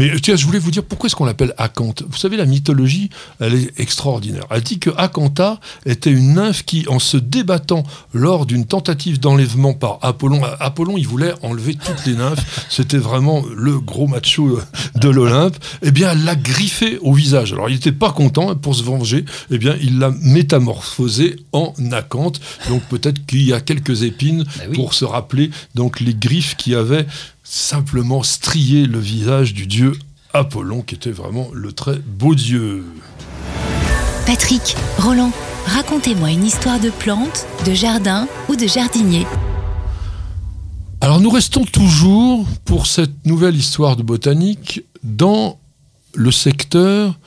Mais 0.00 0.10
tiens, 0.20 0.34
je 0.34 0.44
voulais 0.46 0.58
vous 0.58 0.72
dire 0.72 0.82
pourquoi 0.82 1.06
est-ce 1.06 1.14
qu'on 1.16 1.24
l'appelle 1.24 1.54
Acanthe? 1.56 2.02
Vous 2.08 2.16
savez, 2.18 2.36
la 2.36 2.46
mythologie, 2.46 3.10
elle 3.38 3.54
est 3.54 3.78
extraordinaire. 3.80 4.44
Elle 4.50 4.62
dit 4.62 4.80
que 4.80 4.90
Acantha 4.96 5.60
était 5.84 6.10
une 6.10 6.34
nymphe 6.34 6.64
qui, 6.64 6.86
en 6.88 6.98
se 6.98 7.16
débattant 7.16 7.84
lors 8.12 8.46
d'une 8.46 8.66
tentative 8.66 9.20
d'enlèvement 9.20 9.74
par 9.74 10.00
Apollon, 10.02 10.40
Apollon, 10.58 10.96
il 10.96 11.06
voulait 11.06 11.34
enlever 11.42 11.74
toutes 11.76 12.04
les 12.06 12.14
nymphes. 12.14 12.66
C'était 12.68 12.98
vraiment 12.98 13.44
le 13.54 13.75
gros 13.78 14.06
macho 14.06 14.58
de 14.94 15.08
l'Olympe. 15.08 15.56
Eh 15.82 15.90
bien, 15.90 16.10
elle 16.12 16.24
l'a 16.24 16.36
griffé 16.36 16.98
au 17.00 17.12
visage. 17.12 17.52
Alors, 17.52 17.68
il 17.68 17.74
n'était 17.74 17.92
pas 17.92 18.12
content. 18.12 18.52
et 18.52 18.56
Pour 18.56 18.74
se 18.74 18.82
venger, 18.82 19.24
eh 19.50 19.58
bien, 19.58 19.76
il 19.82 19.98
l'a 19.98 20.10
métamorphosé 20.20 21.36
en 21.52 21.74
Acanthe. 21.92 22.40
Donc, 22.68 22.82
peut-être 22.84 23.24
qu'il 23.26 23.42
y 23.42 23.52
a 23.52 23.60
quelques 23.60 24.02
épines 24.02 24.44
Bah 24.44 24.64
oui. 24.68 24.74
pour 24.76 24.94
se 24.94 25.04
rappeler 25.04 25.50
donc 25.74 26.00
les 26.00 26.14
griffes 26.14 26.56
qui 26.56 26.74
avaient 26.74 27.06
simplement 27.44 28.22
strié 28.22 28.86
le 28.86 28.98
visage 28.98 29.54
du 29.54 29.66
dieu 29.66 29.92
Apollon, 30.32 30.82
qui 30.82 30.94
était 30.94 31.10
vraiment 31.10 31.48
le 31.52 31.72
très 31.72 31.96
beau 31.98 32.34
dieu. 32.34 32.84
Patrick, 34.26 34.76
Roland, 34.98 35.30
racontez-moi 35.66 36.30
une 36.30 36.44
histoire 36.44 36.80
de 36.80 36.90
plante, 36.90 37.46
de 37.64 37.72
jardin 37.74 38.26
ou 38.48 38.56
de 38.56 38.66
jardinier. 38.66 39.24
Alors 41.00 41.20
nous 41.20 41.30
restons 41.30 41.64
toujours 41.64 42.46
pour 42.64 42.86
cette 42.86 43.26
nouvelle 43.26 43.54
histoire 43.54 43.96
de 43.96 44.02
botanique 44.02 44.82
dans 45.02 45.58
le 46.14 46.30
secteur 46.32 47.18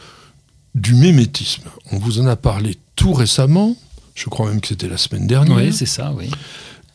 du 0.76 0.96
mémétisme. 0.96 1.70
On 1.92 2.00
vous 2.00 2.20
en 2.20 2.26
a 2.26 2.36
parlé 2.36 2.78
tout 2.96 3.14
récemment, 3.14 3.76
je 4.16 4.26
crois 4.26 4.50
même 4.50 4.60
que 4.60 4.68
c'était 4.68 4.90
la 4.90 4.98
semaine 4.98 5.28
dernière. 5.28 5.58
Oui, 5.58 5.74
c'est 5.74 5.86
ça, 5.86 6.12
oui. 6.14 6.30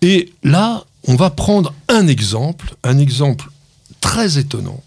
Et 0.02 0.32
là, 0.42 0.84
on 1.06 1.16
va 1.16 1.30
prendre 1.30 1.72
un 1.88 2.06
exemple, 2.06 2.74
un 2.82 2.98
exemple 2.98 3.50
très 4.00 4.38
étonnant, 4.38 4.82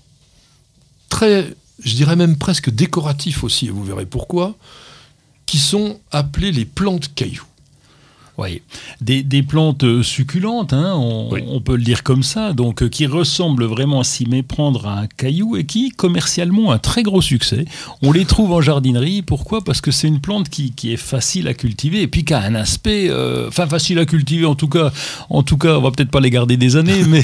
très, 1.09 1.55
je 1.83 1.95
dirais 1.95 2.15
même 2.15 2.37
presque 2.37 2.69
décoratif 2.69 3.43
aussi, 3.43 3.67
et 3.67 3.71
vous 3.71 3.83
verrez 3.83 4.05
pourquoi, 4.05 4.55
qui 5.45 5.57
sont 5.57 5.99
appelés 6.11 6.51
les 6.51 6.65
plantes 6.65 7.13
cailloux. 7.15 7.46
Oui, 8.37 8.61
des, 9.01 9.23
des 9.23 9.41
plantes 9.41 9.83
euh, 9.83 10.03
succulentes, 10.03 10.71
hein, 10.71 10.93
on, 10.95 11.29
Oui. 11.31 11.41
on 11.49 11.59
peut 11.59 11.75
le 11.75 11.81
dire 11.81 12.03
comme 12.03 12.21
ça, 12.21 12.53
donc 12.53 12.83
euh, 12.83 12.87
qui 12.87 13.07
ressemblent 13.07 13.65
vraiment 13.65 14.01
à 14.01 14.03
s'y 14.03 14.27
méprendre 14.27 14.85
à 14.87 14.99
un 14.99 15.07
caillou 15.07 15.57
et 15.57 15.65
qui, 15.65 15.89
commercialement, 15.89 16.67
ont 16.67 16.71
un 16.71 16.77
très 16.77 17.01
gros 17.01 17.21
succès. 17.21 17.65
On 18.03 18.11
les 18.11 18.25
trouve 18.25 18.51
en 18.51 18.61
jardinerie. 18.61 19.23
Pourquoi? 19.23 19.63
Parce 19.63 19.81
que 19.81 19.89
c'est 19.89 20.07
une 20.07 20.19
plante 20.19 20.49
qui, 20.49 20.71
qui 20.71 20.93
est 20.93 20.97
facile 20.97 21.47
à 21.47 21.55
cultiver 21.55 22.01
et 22.03 22.07
puis 22.07 22.25
qui 22.25 22.33
a 22.35 22.39
un 22.41 22.53
aspect, 22.53 23.07
euh, 23.09 23.47
enfin 23.47 23.65
facile 23.65 23.97
à 23.97 24.05
cultiver 24.05 24.45
en 24.45 24.53
tout 24.55 24.67
cas. 24.69 24.91
En 25.31 25.41
tout 25.41 25.57
cas, 25.57 25.77
on 25.77 25.81
va 25.81 25.89
peut-être 25.89 26.11
pas 26.11 26.19
les 26.21 26.29
garder 26.29 26.57
des 26.57 26.75
années, 26.75 27.03
mais 27.07 27.23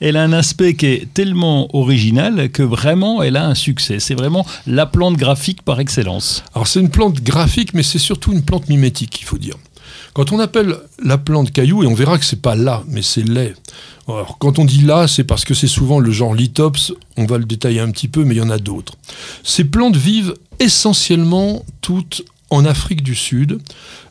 elle 0.00 0.16
a 0.16 0.22
un 0.22 0.32
aspect 0.32 0.74
qui 0.74 0.86
est 0.86 1.12
tellement 1.12 1.68
original 1.76 2.48
que 2.50 2.62
vraiment, 2.62 3.22
elle 3.22 3.36
a 3.36 3.46
un 3.46 3.54
succès. 3.54 4.00
C'est 4.00 4.14
vraiment 4.14 4.46
la 4.66 4.86
plante 4.86 5.16
graphique 5.18 5.60
par 5.62 5.78
excellence. 5.80 6.42
Alors 6.54 6.66
c'est 6.68 6.80
une 6.80 6.88
plante 6.90 7.20
graphique, 7.22 7.74
mais 7.74 7.82
c'est 7.82 7.98
surtout 7.98 8.32
une 8.32 8.42
plante 8.42 8.70
mimétique, 8.70 9.20
il 9.20 9.24
faut 9.26 9.36
dire. 9.38 9.56
Quand 10.14 10.30
on 10.30 10.38
appelle 10.38 10.76
la 11.02 11.18
plante 11.18 11.50
caillou, 11.50 11.82
et 11.82 11.86
on 11.86 11.94
verra 11.94 12.18
que 12.18 12.24
c'est 12.24 12.40
pas 12.40 12.54
là, 12.54 12.84
mais 12.88 13.02
c'est 13.02 13.22
lait. 13.22 13.54
Alors 14.06 14.38
quand 14.38 14.60
on 14.60 14.64
dit 14.64 14.82
là, 14.82 15.08
c'est 15.08 15.24
parce 15.24 15.44
que 15.44 15.54
c'est 15.54 15.66
souvent 15.66 15.98
le 15.98 16.12
genre 16.12 16.34
lithops, 16.34 16.92
on 17.16 17.26
va 17.26 17.36
le 17.36 17.44
détailler 17.44 17.80
un 17.80 17.90
petit 17.90 18.06
peu, 18.06 18.24
mais 18.24 18.36
il 18.36 18.38
y 18.38 18.40
en 18.42 18.50
a 18.50 18.58
d'autres. 18.58 18.94
Ces 19.42 19.64
plantes 19.64 19.96
vivent 19.96 20.34
essentiellement 20.60 21.64
toutes 21.80 22.24
en 22.54 22.64
Afrique 22.64 23.02
du 23.02 23.14
Sud. 23.14 23.58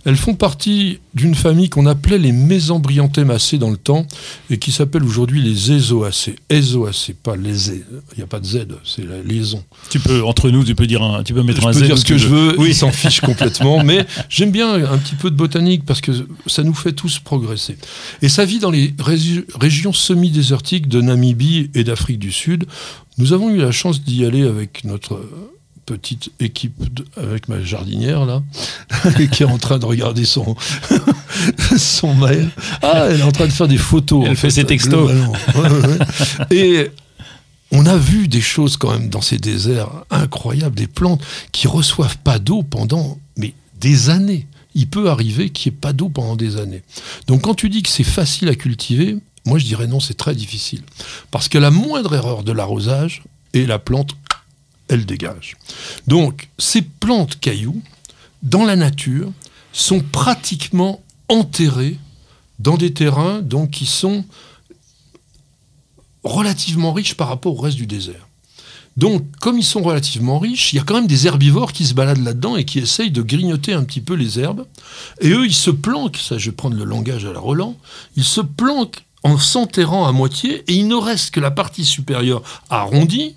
Elles 0.06 0.18
font 0.18 0.36
partie 0.36 1.00
d'une 1.14 1.34
famille 1.34 1.70
qu'on 1.70 1.86
appelait 1.86 2.18
les 2.18 2.34
Mésembryanthemacées 2.34 3.58
dans 3.58 3.70
le 3.72 3.78
temps 3.78 4.06
et 4.50 4.58
qui 4.58 4.72
s'appelle 4.74 5.04
aujourd'hui 5.04 5.42
les 5.42 5.72
Ézoacées. 5.72 6.36
Ézoacées, 6.50 7.14
pas 7.14 7.36
les 7.38 7.70
Il 7.70 7.84
n'y 8.18 8.24
a 8.24 8.28
pas 8.28 8.42
de 8.42 8.46
Z, 8.46 8.68
c'est 8.84 9.08
la 9.08 9.22
liaison. 9.22 9.64
Tu 9.90 10.00
peux, 10.00 10.22
entre 10.24 10.50
nous, 10.50 10.64
tu 10.66 10.76
peux 10.76 10.88
dire 10.88 11.02
un, 11.02 11.24
tu 11.24 11.34
peux 11.34 11.44
mettre 11.44 11.62
Je 11.62 11.68
un 11.68 11.72
peux 11.72 11.80
Z 11.80 11.84
dire 11.84 11.98
ce 11.98 12.04
que 12.06 12.18
je 12.18 12.28
veux, 12.28 12.56
Oui. 12.60 12.70
il 12.70 12.76
s'en 12.76 12.92
fiche 12.92 13.22
complètement, 13.22 13.82
mais 13.84 14.06
j'aime 14.30 14.52
bien 14.52 14.74
un 14.74 14.98
petit 14.98 15.16
peu 15.16 15.32
de 15.32 15.36
botanique 15.38 15.86
parce 15.86 16.02
que 16.02 16.12
ça 16.48 16.64
nous 16.64 16.74
fait 16.74 16.92
tous 16.94 17.20
progresser. 17.20 17.78
Et 18.22 18.28
ça 18.28 18.44
vit 18.44 18.60
dans 18.60 18.72
les 18.72 18.90
régi- 19.00 19.46
régions 19.58 19.94
semi-désertiques 19.94 20.90
de 20.90 21.00
Namibie 21.00 21.70
et 21.76 21.86
d'Afrique 21.86 22.20
du 22.20 22.32
Sud. 22.34 22.66
Nous 23.18 23.32
avons 23.32 23.50
eu 23.52 23.58
la 23.58 23.72
chance 23.72 24.02
d'y 24.04 24.26
aller 24.26 24.42
avec 24.42 24.84
notre 24.84 25.22
petite 25.86 26.32
équipe, 26.40 26.94
de- 26.94 27.06
avec 27.18 27.48
ma 27.48 27.62
jardinière 27.64 28.26
là, 28.26 28.42
qui 29.32 29.44
est 29.44 29.48
en 29.48 29.58
train 29.58 29.80
de 29.80 29.86
regarder 29.86 30.26
son, 30.26 30.56
son 31.78 32.14
mail. 32.16 32.50
Ah, 32.82 33.08
elle 33.10 33.20
est 33.20 33.24
en 33.24 33.32
train 33.32 33.48
de 33.48 33.52
faire 33.52 33.68
des 33.68 33.78
photos. 33.78 34.26
Elle 34.28 34.36
fait 34.38 34.50
ses 34.50 34.64
textos. 34.66 34.92
globalement. 35.12 35.34
Ouais, 35.56 35.70
ouais, 35.70 35.88
ouais. 35.88 36.58
Et 36.58 36.92
on 37.72 37.86
a 37.86 37.98
vu 37.98 38.28
des 38.28 38.42
choses 38.42 38.78
quand 38.78 38.92
même 38.92 39.10
dans 39.10 39.22
ces 39.22 39.38
déserts 39.38 39.90
incroyables, 40.12 40.76
des 40.76 40.88
plantes 40.88 41.22
qui 41.52 41.68
reçoivent 41.68 42.18
pas 42.20 42.40
d'eau 42.40 42.64
pendant 42.64 43.18
mais 43.38 43.54
des 43.80 44.10
années. 44.10 44.48
Il 44.76 44.88
peut 44.88 45.10
arriver 45.10 45.50
qu'il 45.50 45.72
n'y 45.72 45.76
ait 45.78 45.80
pas 45.82 45.94
d'eau 45.94 46.10
pendant 46.10 46.36
des 46.36 46.58
années. 46.58 46.82
Donc 47.28 47.42
quand 47.42 47.54
tu 47.56 47.70
dis 47.70 47.84
que 47.84 47.90
c'est 47.90 48.04
facile 48.04 48.50
à 48.50 48.56
cultiver, 48.56 49.18
moi 49.46 49.60
je 49.60 49.66
dirais 49.66 49.88
non, 49.88 50.00
c'est 50.00 50.14
très 50.16 50.34
difficile. 50.36 50.82
Parce 51.30 51.48
que 51.48 51.58
la 51.58 51.70
moindre 51.72 52.16
erreur 52.16 52.44
de 52.44 52.52
l'arrosage, 52.52 53.24
et 53.56 53.68
la 53.68 53.78
plante, 53.78 54.16
elle 54.88 55.06
dégage. 55.06 55.56
Donc 56.08 56.50
ces 56.58 56.82
plantes 56.82 57.40
cailloux, 57.40 57.82
dans 58.42 58.66
la 58.66 58.76
nature, 58.76 59.32
sont 59.72 60.02
pratiquement 60.02 61.02
enterrées 61.30 61.98
dans 62.60 62.78
des 62.78 62.94
terrains 62.94 63.42
donc, 63.42 63.72
qui 63.72 63.86
sont 63.86 64.26
relativement 66.24 66.94
riches 66.94 67.16
par 67.16 67.28
rapport 67.28 67.58
au 67.58 67.62
reste 67.62 67.78
du 67.78 67.88
désert. 67.88 68.28
Donc, 68.96 69.24
comme 69.40 69.58
ils 69.58 69.66
sont 69.66 69.82
relativement 69.82 70.38
riches, 70.38 70.72
il 70.72 70.76
y 70.76 70.80
a 70.80 70.84
quand 70.84 70.94
même 70.94 71.08
des 71.08 71.26
herbivores 71.26 71.74
qui 71.74 71.86
se 71.86 71.96
baladent 71.96 72.24
là-dedans 72.24 72.56
et 72.56 72.64
qui 72.64 72.78
essayent 72.78 73.12
de 73.12 73.24
grignoter 73.24 73.74
un 73.74 73.84
petit 73.84 74.02
peu 74.02 74.14
les 74.14 74.40
herbes. 74.40 74.66
Et 75.20 75.30
eux, 75.30 75.46
ils 75.46 75.56
se 75.56 75.72
planquent, 75.72 76.18
ça 76.18 76.38
je 76.38 76.52
vais 76.52 76.56
prendre 76.56 76.78
le 76.78 76.84
langage 76.84 77.26
à 77.26 77.34
la 77.34 77.40
Roland, 77.40 77.76
ils 78.16 78.24
se 78.24 78.42
planquent 78.42 79.04
en 79.24 79.40
s'enterrant 79.40 80.06
à 80.06 80.12
moitié 80.12 80.64
et 80.68 80.74
il 80.74 80.88
ne 80.88 80.96
reste 80.96 81.32
que 81.32 81.40
la 81.40 81.50
partie 81.50 81.86
supérieure 81.86 82.44
arrondie, 82.70 83.36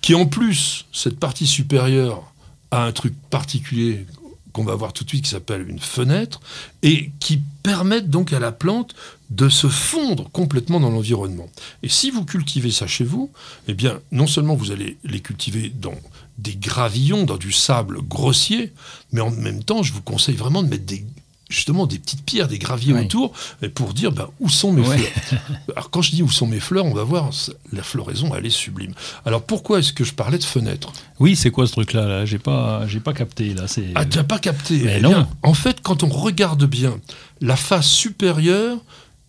qui 0.00 0.14
en 0.14 0.26
plus, 0.26 0.86
cette 0.92 1.18
partie 1.18 1.46
supérieure 1.46 2.32
a 2.70 2.84
un 2.84 2.92
truc 2.92 3.14
particulier 3.30 4.06
qu'on 4.52 4.64
va 4.64 4.74
voir 4.74 4.92
tout 4.92 5.04
de 5.04 5.08
suite 5.08 5.24
qui 5.24 5.30
s'appelle 5.30 5.68
une 5.68 5.78
fenêtre 5.78 6.40
et 6.82 7.10
qui 7.20 7.40
permettent 7.62 8.10
donc 8.10 8.32
à 8.32 8.40
la 8.40 8.52
plante 8.52 8.94
de 9.30 9.48
se 9.48 9.68
fondre 9.68 10.28
complètement 10.30 10.80
dans 10.80 10.90
l'environnement. 10.90 11.48
Et 11.82 11.88
si 11.88 12.10
vous 12.10 12.24
cultivez 12.24 12.70
ça 12.70 12.86
chez 12.86 13.04
vous, 13.04 13.30
eh 13.68 13.74
bien, 13.74 14.00
non 14.10 14.26
seulement 14.26 14.56
vous 14.56 14.72
allez 14.72 14.98
les 15.04 15.20
cultiver 15.20 15.70
dans 15.70 15.94
des 16.38 16.56
gravillons, 16.56 17.24
dans 17.24 17.36
du 17.36 17.52
sable 17.52 18.00
grossier, 18.02 18.72
mais 19.12 19.20
en 19.20 19.30
même 19.30 19.62
temps, 19.62 19.82
je 19.82 19.92
vous 19.92 20.02
conseille 20.02 20.36
vraiment 20.36 20.62
de 20.62 20.68
mettre 20.68 20.86
des, 20.86 21.04
justement 21.50 21.86
des 21.86 21.98
petites 21.98 22.24
pierres, 22.24 22.48
des 22.48 22.58
graviers 22.58 22.94
Oui. 22.94 23.00
autour, 23.04 23.32
pour 23.74 23.92
dire 23.92 24.12
ben, 24.12 24.28
où 24.40 24.48
sont 24.48 24.72
mes 24.72 24.80
Ouais. 24.86 24.96
fleurs? 24.96 25.40
Alors 25.76 25.90
quand 25.90 26.00
je 26.00 26.12
dis 26.12 26.22
où 26.22 26.30
sont 26.30 26.46
mes 26.46 26.60
fleurs, 26.60 26.86
on 26.86 26.94
va 26.94 27.04
voir, 27.04 27.28
la 27.72 27.82
floraison, 27.82 28.32
elle 28.34 28.46
est 28.46 28.50
sublime. 28.50 28.94
Alors 29.26 29.42
pourquoi 29.42 29.80
est-ce 29.80 29.92
que 29.92 30.04
je 30.04 30.14
parlais 30.14 30.38
de 30.38 30.44
fenêtres? 30.44 30.92
Oui, 31.18 31.36
c'est 31.36 31.50
quoi 31.50 31.66
ce 31.66 31.72
truc-là 31.72 32.06
là? 32.06 32.24
J'ai 32.24 32.38
pas, 32.38 32.86
j'ai 32.86 33.00
pas 33.00 33.12
capté 33.12 33.52
là. 33.52 33.66
C'est 33.66 33.86
Ah, 33.96 34.06
tu 34.06 34.16
n'as 34.16 34.24
pas 34.24 34.38
capté 34.38 34.78
Mais 34.84 34.94
Eh 34.98 35.02
non. 35.02 35.10
bien, 35.10 35.28
En 35.42 35.52
fait, 35.54 35.80
quand 35.82 36.02
on 36.04 36.08
regarde 36.08 36.64
bien 36.64 36.98
la 37.40 37.56
face 37.56 37.88
supérieure 37.88 38.78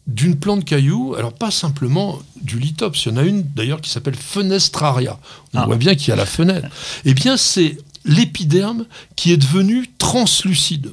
d'une 0.08 0.36
plante 0.38 0.66
caillou, 0.66 1.16
alors 1.16 1.34
pas 1.34 1.52
simplement 1.52 2.20
du 2.42 2.60
lithops, 2.60 3.06
il 3.06 3.10
y 3.10 3.12
en 3.14 3.18
a 3.18 3.24
une 3.24 3.44
d'ailleurs 3.56 3.82
qui 3.82 3.90
s'appelle 3.90 4.16
fenestraria. 4.16 5.20
On 5.54 5.60
Ah. 5.60 5.66
voit 5.66 5.76
bien 5.78 5.96
qu'il 5.96 6.10
y 6.10 6.12
a 6.12 6.16
la 6.16 6.26
fenêtre. 6.26 6.68
Eh 7.06 7.14
bien, 7.14 7.38
c'est 7.38 7.78
l'épiderme 8.06 8.86
qui 9.16 9.32
est 9.32 9.38
devenu 9.38 9.90
translucide. 9.98 10.92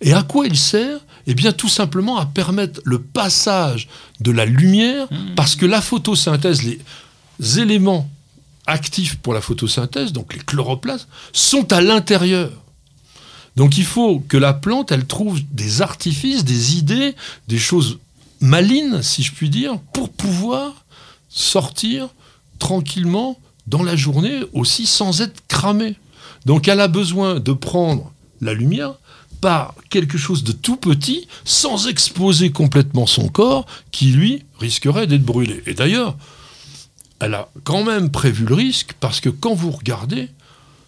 Et 0.00 0.12
à 0.12 0.22
quoi 0.22 0.46
il 0.46 0.56
sert? 0.56 1.00
Eh 1.26 1.34
bien, 1.34 1.52
tout 1.52 1.68
simplement 1.68 2.18
à 2.18 2.26
permettre 2.26 2.80
le 2.84 3.00
passage 3.00 3.88
de 4.20 4.30
la 4.30 4.44
lumière, 4.44 5.08
parce 5.34 5.56
que 5.56 5.66
la 5.66 5.80
photosynthèse, 5.80 6.62
les 6.62 7.58
éléments 7.58 8.08
actifs 8.66 9.16
pour 9.16 9.34
la 9.34 9.40
photosynthèse, 9.40 10.12
donc 10.12 10.34
les 10.34 10.40
chloroplastes, 10.40 11.08
sont 11.32 11.72
à 11.72 11.80
l'intérieur. 11.80 12.52
Donc 13.56 13.78
il 13.78 13.84
faut 13.84 14.20
que 14.20 14.36
la 14.36 14.52
plante, 14.52 14.92
elle 14.92 15.06
trouve 15.06 15.40
des 15.50 15.82
artifices, 15.82 16.44
des 16.44 16.76
idées, 16.76 17.14
des 17.48 17.58
choses 17.58 17.98
malines, 18.40 19.02
si 19.02 19.22
je 19.22 19.32
puis 19.32 19.48
dire, 19.48 19.78
pour 19.92 20.10
pouvoir 20.10 20.84
sortir 21.28 22.08
tranquillement 22.58 23.38
dans 23.66 23.82
la 23.82 23.96
journée 23.96 24.40
aussi 24.52 24.86
sans 24.86 25.22
être 25.22 25.42
cramée. 25.48 25.96
Donc 26.44 26.68
elle 26.68 26.80
a 26.80 26.88
besoin 26.88 27.40
de 27.40 27.52
prendre 27.52 28.12
la 28.40 28.52
lumière 28.52 28.94
par 29.40 29.74
quelque 29.90 30.18
chose 30.18 30.44
de 30.44 30.52
tout 30.52 30.76
petit 30.76 31.28
sans 31.44 31.88
exposer 31.88 32.50
complètement 32.50 33.06
son 33.06 33.28
corps 33.28 33.66
qui, 33.90 34.06
lui, 34.06 34.44
risquerait 34.58 35.06
d'être 35.06 35.24
brûlé. 35.24 35.62
Et 35.66 35.74
d'ailleurs, 35.74 36.16
elle 37.20 37.34
a 37.34 37.48
quand 37.64 37.84
même 37.84 38.10
prévu 38.10 38.44
le 38.44 38.54
risque 38.54 38.94
parce 39.00 39.20
que 39.20 39.28
quand 39.28 39.54
vous 39.54 39.70
regardez, 39.70 40.28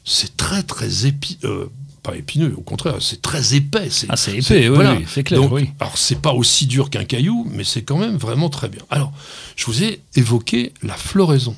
c'est 0.04 0.36
très 0.36 0.62
très 0.62 1.06
épi 1.06 1.38
euh, 1.44 1.66
pas 2.02 2.16
épineux, 2.16 2.54
au 2.56 2.62
contraire, 2.62 2.96
c'est 3.00 3.20
très 3.20 3.54
épais. 3.54 3.88
Ah, 4.08 4.16
c'est 4.16 4.36
épais, 4.36 4.68
oui, 4.68 4.74
voilà. 4.74 4.94
oui, 4.94 5.04
c'est 5.08 5.24
clair. 5.24 5.40
Donc, 5.40 5.52
oui. 5.52 5.70
Alors, 5.80 5.98
c'est 5.98 6.20
pas 6.20 6.32
aussi 6.32 6.66
dur 6.66 6.90
qu'un 6.90 7.04
caillou, 7.04 7.46
mais 7.50 7.64
c'est 7.64 7.82
quand 7.82 7.98
même 7.98 8.16
vraiment 8.16 8.48
très 8.48 8.68
bien. 8.68 8.82
Alors, 8.90 9.12
je 9.56 9.66
vous 9.66 9.82
ai 9.82 10.00
évoqué 10.14 10.72
la 10.82 10.94
floraison. 10.94 11.56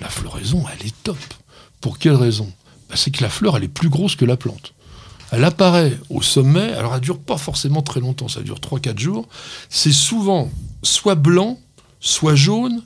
La 0.00 0.08
floraison, 0.08 0.64
elle 0.72 0.86
est 0.86 1.02
top. 1.02 1.18
Pour 1.80 1.98
quelle 1.98 2.14
raison? 2.14 2.50
Ben, 2.88 2.96
C'est 2.96 3.10
que 3.10 3.22
la 3.22 3.28
fleur, 3.28 3.56
elle 3.56 3.64
est 3.64 3.68
plus 3.68 3.88
grosse 3.88 4.16
que 4.16 4.24
la 4.24 4.36
plante. 4.36 4.73
Elle 5.34 5.42
apparaît 5.42 5.98
au 6.10 6.22
sommet, 6.22 6.72
alors 6.74 6.94
elle 6.94 7.00
dure 7.00 7.18
pas 7.18 7.38
forcément 7.38 7.82
très 7.82 7.98
longtemps, 7.98 8.28
ça 8.28 8.40
dure 8.40 8.60
3-4 8.60 9.00
jours. 9.00 9.26
C'est 9.68 9.92
souvent 9.92 10.48
soit 10.84 11.16
blanc, 11.16 11.58
soit 11.98 12.36
jaune, 12.36 12.84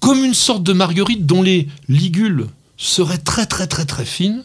comme 0.00 0.24
une 0.24 0.34
sorte 0.34 0.64
de 0.64 0.72
marguerite 0.72 1.24
dont 1.24 1.40
les 1.40 1.68
ligules 1.86 2.48
seraient 2.76 3.18
très 3.18 3.46
très 3.46 3.68
très 3.68 3.84
très 3.84 4.04
fines. 4.04 4.42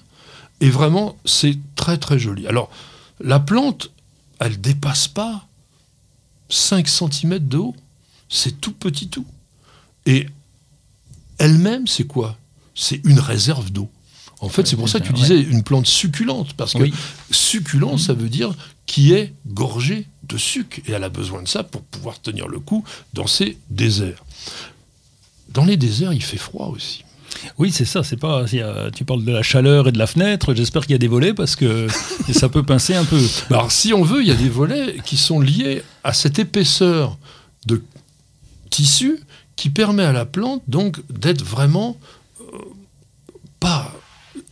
Et 0.62 0.70
vraiment, 0.70 1.18
c'est 1.26 1.58
très 1.76 1.98
très 1.98 2.20
joli. 2.20 2.46
Alors, 2.46 2.70
la 3.20 3.40
plante, 3.40 3.90
elle 4.40 4.62
dépasse 4.62 5.08
pas 5.08 5.48
5 6.50 6.88
cm 6.88 7.40
de 7.40 7.58
haut. 7.58 7.76
C'est 8.30 8.62
tout 8.62 8.74
petit 8.74 9.08
tout. 9.08 9.26
Et 10.06 10.28
elle-même, 11.40 11.88
c'est 11.88 12.06
quoi? 12.06 12.38
C'est 12.76 13.04
une 13.04 13.20
réserve 13.20 13.72
d'eau. 13.72 13.90
En 14.40 14.50
fait, 14.50 14.68
c'est 14.68 14.76
pour 14.76 14.88
ça 14.90 15.00
que 15.00 15.08
tu 15.08 15.14
disais 15.14 15.42
une 15.42 15.64
plante 15.64 15.88
succulente, 15.88 16.54
parce 16.54 16.74
que 16.74 16.84
Oui. 16.84 16.94
succulent, 17.32 17.98
ça 17.98 18.14
veut 18.14 18.30
dire 18.30 18.52
qui 18.86 19.12
est 19.14 19.34
gorgée 19.48 20.06
de 20.24 20.38
sucre. 20.38 20.78
Et 20.88 20.92
elle 20.92 21.04
a 21.04 21.10
besoin 21.10 21.42
de 21.42 21.48
ça 21.48 21.64
pour 21.64 21.82
pouvoir 21.82 22.22
tenir 22.22 22.48
le 22.48 22.60
coup 22.60 22.84
dans 23.14 23.28
ces 23.28 23.58
déserts. 23.70 24.24
Dans 25.50 25.66
les 25.66 25.76
déserts, 25.78 26.14
il 26.14 26.22
fait 26.24 26.38
froid 26.38 26.68
aussi. 26.68 27.04
Oui, 27.58 27.72
c'est 27.72 27.86
ça. 27.86 28.04
C'est 28.04 28.18
pas. 28.18 28.46
tu 28.96 29.06
parles 29.06 29.24
de 29.26 29.32
la 29.32 29.44
chaleur 29.44 29.88
et 29.88 29.92
de 29.92 29.98
la 29.98 30.08
fenêtre. 30.08 30.54
J'espère 30.54 30.84
qu'il 30.84 30.92
y 30.92 30.96
a 30.96 31.00
des 31.00 31.08
volets 31.08 31.34
parce 31.34 31.56
que 31.56 31.88
ça 32.32 32.48
peut 32.50 32.64
pincer 32.64 32.94
un 32.96 33.06
peu. 33.06 33.20
Bah, 33.50 33.58
Alors, 33.58 33.72
si 33.72 33.94
on 33.94 34.04
veut, 34.04 34.22
il 34.22 34.28
y 34.28 34.32
a 34.32 34.36
des 34.36 34.50
volets 34.50 34.98
qui 35.06 35.18
sont 35.18 35.40
liés 35.40 35.82
à 36.04 36.14
cette 36.14 36.40
épaisseur 36.40 37.18
de 37.66 37.84
tissu 38.70 39.20
qui 39.56 39.70
permet 39.70 40.04
à 40.04 40.12
la 40.12 40.26
plante 40.26 40.62
donc 40.68 41.00
d'être 41.10 41.44
vraiment 41.44 41.98
euh, 42.42 42.44
pas 43.60 43.94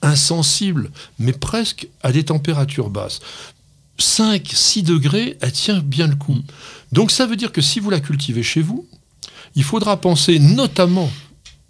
insensible, 0.05 0.91
mais 1.19 1.33
presque 1.33 1.87
à 2.03 2.11
des 2.11 2.25
températures 2.25 2.89
basses. 2.89 3.19
5, 3.97 4.49
6 4.53 4.83
degrés, 4.83 5.37
elle 5.41 5.51
tient 5.51 5.79
bien 5.79 6.07
le 6.07 6.15
coup. 6.15 6.37
Donc 6.91 7.11
ça 7.11 7.25
veut 7.25 7.35
dire 7.35 7.51
que 7.51 7.61
si 7.61 7.79
vous 7.79 7.89
la 7.89 7.99
cultivez 7.99 8.43
chez 8.43 8.61
vous, 8.61 8.87
il 9.55 9.63
faudra 9.63 9.99
penser 9.99 10.39
notamment 10.39 11.09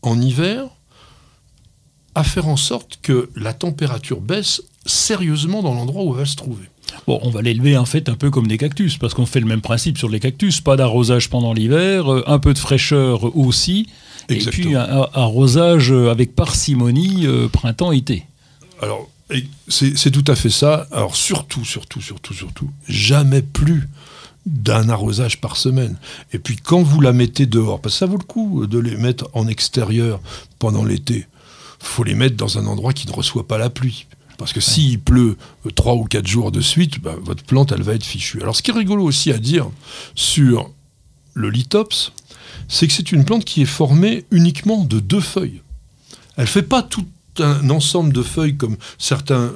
en 0.02 0.20
hiver 0.20 0.66
à 2.16 2.24
faire 2.24 2.48
en 2.48 2.58
sorte 2.58 3.00
que 3.02 3.30
la 3.36 3.54
température 3.54 4.22
baisse 4.22 4.62
sérieusement 4.86 5.62
dans 5.62 5.74
l'endroit 5.74 6.04
où 6.04 6.14
elle 6.14 6.20
va 6.20 6.26
se 6.26 6.36
trouver. 6.36 6.70
Bon, 7.08 7.20
on 7.22 7.30
va 7.30 7.42
l'élever 7.42 7.78
en 7.78 7.86
fait 7.86 8.10
un 8.10 8.16
peu 8.16 8.32
comme 8.32 8.48
des 8.48 8.58
cactus 8.58 8.98
parce 8.98 9.14
qu'on 9.14 9.26
fait 9.26 9.40
le 9.40 9.46
même 9.46 9.62
principe 9.62 9.98
sur 9.98 10.10
les 10.10 10.20
cactus. 10.20 10.62
Pas 10.62 10.76
d'arrosage 10.76 11.30
pendant 11.30 11.54
l'hiver, 11.54 12.12
euh, 12.12 12.24
un 12.28 12.40
peu 12.40 12.54
de 12.54 12.60
fraîcheur 12.60 13.36
aussi. 13.38 13.88
Et 14.30 14.38
puis 14.38 14.76
un, 14.76 15.08
arrosage 15.14 15.92
euh, 15.92 16.10
avec 16.10 16.36
parcimonie 16.36 17.28
euh, 17.28 17.48
printemps-été. 17.48 18.26
Alors, 18.82 19.10
c'est 19.68 20.12
tout 20.12 20.24
à 20.28 20.36
fait 20.36 20.50
ça. 20.50 20.88
Alors, 20.92 21.16
surtout, 21.16 21.64
surtout, 21.64 22.02
surtout, 22.02 22.34
surtout, 22.34 22.70
jamais 22.88 23.42
plus 23.42 23.88
d'un 24.46 24.90
arrosage 24.90 25.42
par 25.42 25.58
semaine. 25.58 25.98
Et 26.34 26.40
puis, 26.40 26.56
quand 26.56 26.82
vous 26.82 27.02
la 27.02 27.14
mettez 27.14 27.46
dehors, 27.46 27.82
parce 27.82 27.96
que 27.96 28.00
ça 28.00 28.06
vaut 28.06 28.18
le 28.18 28.24
coup 28.24 28.68
de 28.68 28.78
les 28.78 28.96
mettre 28.96 29.28
en 29.34 29.48
extérieur 29.48 30.20
pendant 30.60 30.84
l'été, 30.84 31.28
faut 31.80 32.04
les 32.04 32.16
mettre 32.16 32.36
dans 32.36 32.58
un 32.58 32.66
endroit 32.68 32.94
qui 32.94 33.08
ne 33.08 33.14
reçoit 33.14 33.48
pas 33.48 33.58
la 33.58 33.70
pluie. 33.70 34.08
Parce 34.38 34.54
que 34.54 34.62
s'il 34.62 35.00
pleut 35.00 35.38
euh, 35.66 35.72
trois 35.72 35.96
ou 35.96 36.04
quatre 36.04 36.28
jours 36.28 36.52
de 36.52 36.62
suite, 36.62 37.00
bah, 37.00 37.16
votre 37.22 37.44
plante, 37.44 37.72
elle 37.72 37.84
va 37.84 37.94
être 37.94 38.06
fichue. 38.06 38.42
Alors, 38.42 38.56
ce 38.56 38.62
qui 38.62 38.72
est 38.72 38.74
rigolo 38.74 39.04
aussi 39.04 39.32
à 39.32 39.38
dire 39.38 39.70
sur 40.14 40.72
le 41.34 41.50
lithops, 41.50 42.12
c'est 42.68 42.88
que 42.88 42.94
c'est 42.94 43.12
une 43.12 43.26
plante 43.26 43.46
qui 43.46 43.62
est 43.62 43.66
formée 43.66 44.26
uniquement 44.32 44.84
de 44.84 45.00
deux 45.00 45.22
feuilles. 45.22 45.62
Elle 46.38 46.48
fait 46.48 46.64
pas 46.64 46.82
tout 46.82 47.06
un 47.40 47.70
ensemble 47.70 48.14
de 48.14 48.24
feuilles 48.24 48.58
comme 48.58 48.78
certains 48.98 49.54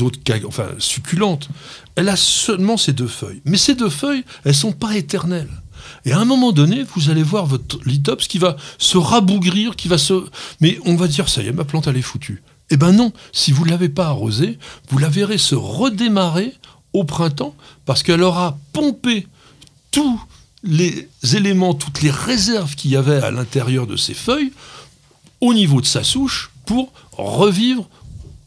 autres 0.00 0.18
enfin, 0.46 0.68
succulentes. 0.78 1.48
Elle 1.94 2.08
a 2.08 2.16
seulement 2.16 2.76
ces 2.76 2.92
deux 2.92 3.06
feuilles. 3.06 3.40
Mais 3.44 3.56
ces 3.56 3.74
deux 3.74 3.88
feuilles, 3.88 4.24
elles 4.44 4.54
sont 4.54 4.72
pas 4.72 4.96
éternelles. 4.96 5.50
Et 6.04 6.12
à 6.12 6.18
un 6.18 6.24
moment 6.24 6.52
donné, 6.52 6.84
vous 6.94 7.10
allez 7.10 7.22
voir 7.22 7.46
votre 7.46 7.78
lithops 7.86 8.26
qui 8.28 8.38
va 8.38 8.56
se 8.78 8.98
rabougrir, 8.98 9.76
qui 9.76 9.88
va 9.88 9.98
se... 9.98 10.24
Mais 10.60 10.78
on 10.84 10.96
va 10.96 11.08
dire, 11.08 11.28
ça 11.28 11.42
y 11.42 11.48
est, 11.48 11.52
ma 11.52 11.64
plante, 11.64 11.86
elle 11.86 11.96
est 11.96 12.02
foutue. 12.02 12.42
Eh 12.70 12.76
ben 12.76 12.92
non, 12.92 13.12
si 13.32 13.52
vous 13.52 13.64
ne 13.64 13.70
l'avez 13.70 13.88
pas 13.88 14.06
arrosée, 14.06 14.58
vous 14.90 14.98
la 14.98 15.08
verrez 15.08 15.38
se 15.38 15.54
redémarrer 15.54 16.54
au 16.92 17.04
printemps 17.04 17.54
parce 17.84 18.02
qu'elle 18.02 18.22
aura 18.22 18.58
pompé 18.72 19.26
tous 19.90 20.20
les 20.62 21.08
éléments, 21.34 21.74
toutes 21.74 22.02
les 22.02 22.10
réserves 22.10 22.74
qu'il 22.74 22.90
y 22.90 22.96
avait 22.96 23.22
à 23.22 23.30
l'intérieur 23.30 23.86
de 23.86 23.96
ses 23.96 24.14
feuilles 24.14 24.52
au 25.40 25.54
niveau 25.54 25.80
de 25.80 25.86
sa 25.86 26.04
souche 26.04 26.50
pour 26.66 26.92
revivre 27.12 27.88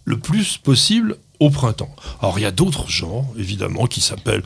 le 0.06 0.20
plus 0.20 0.58
possible 0.58 1.18
au 1.40 1.50
printemps. 1.50 1.94
Alors 2.22 2.38
il 2.38 2.44
y 2.44 2.46
a 2.46 2.52
d'autres 2.52 2.88
genres, 2.88 3.26
évidemment, 3.38 3.88
qui 3.88 4.02
s'appellent 4.02 4.44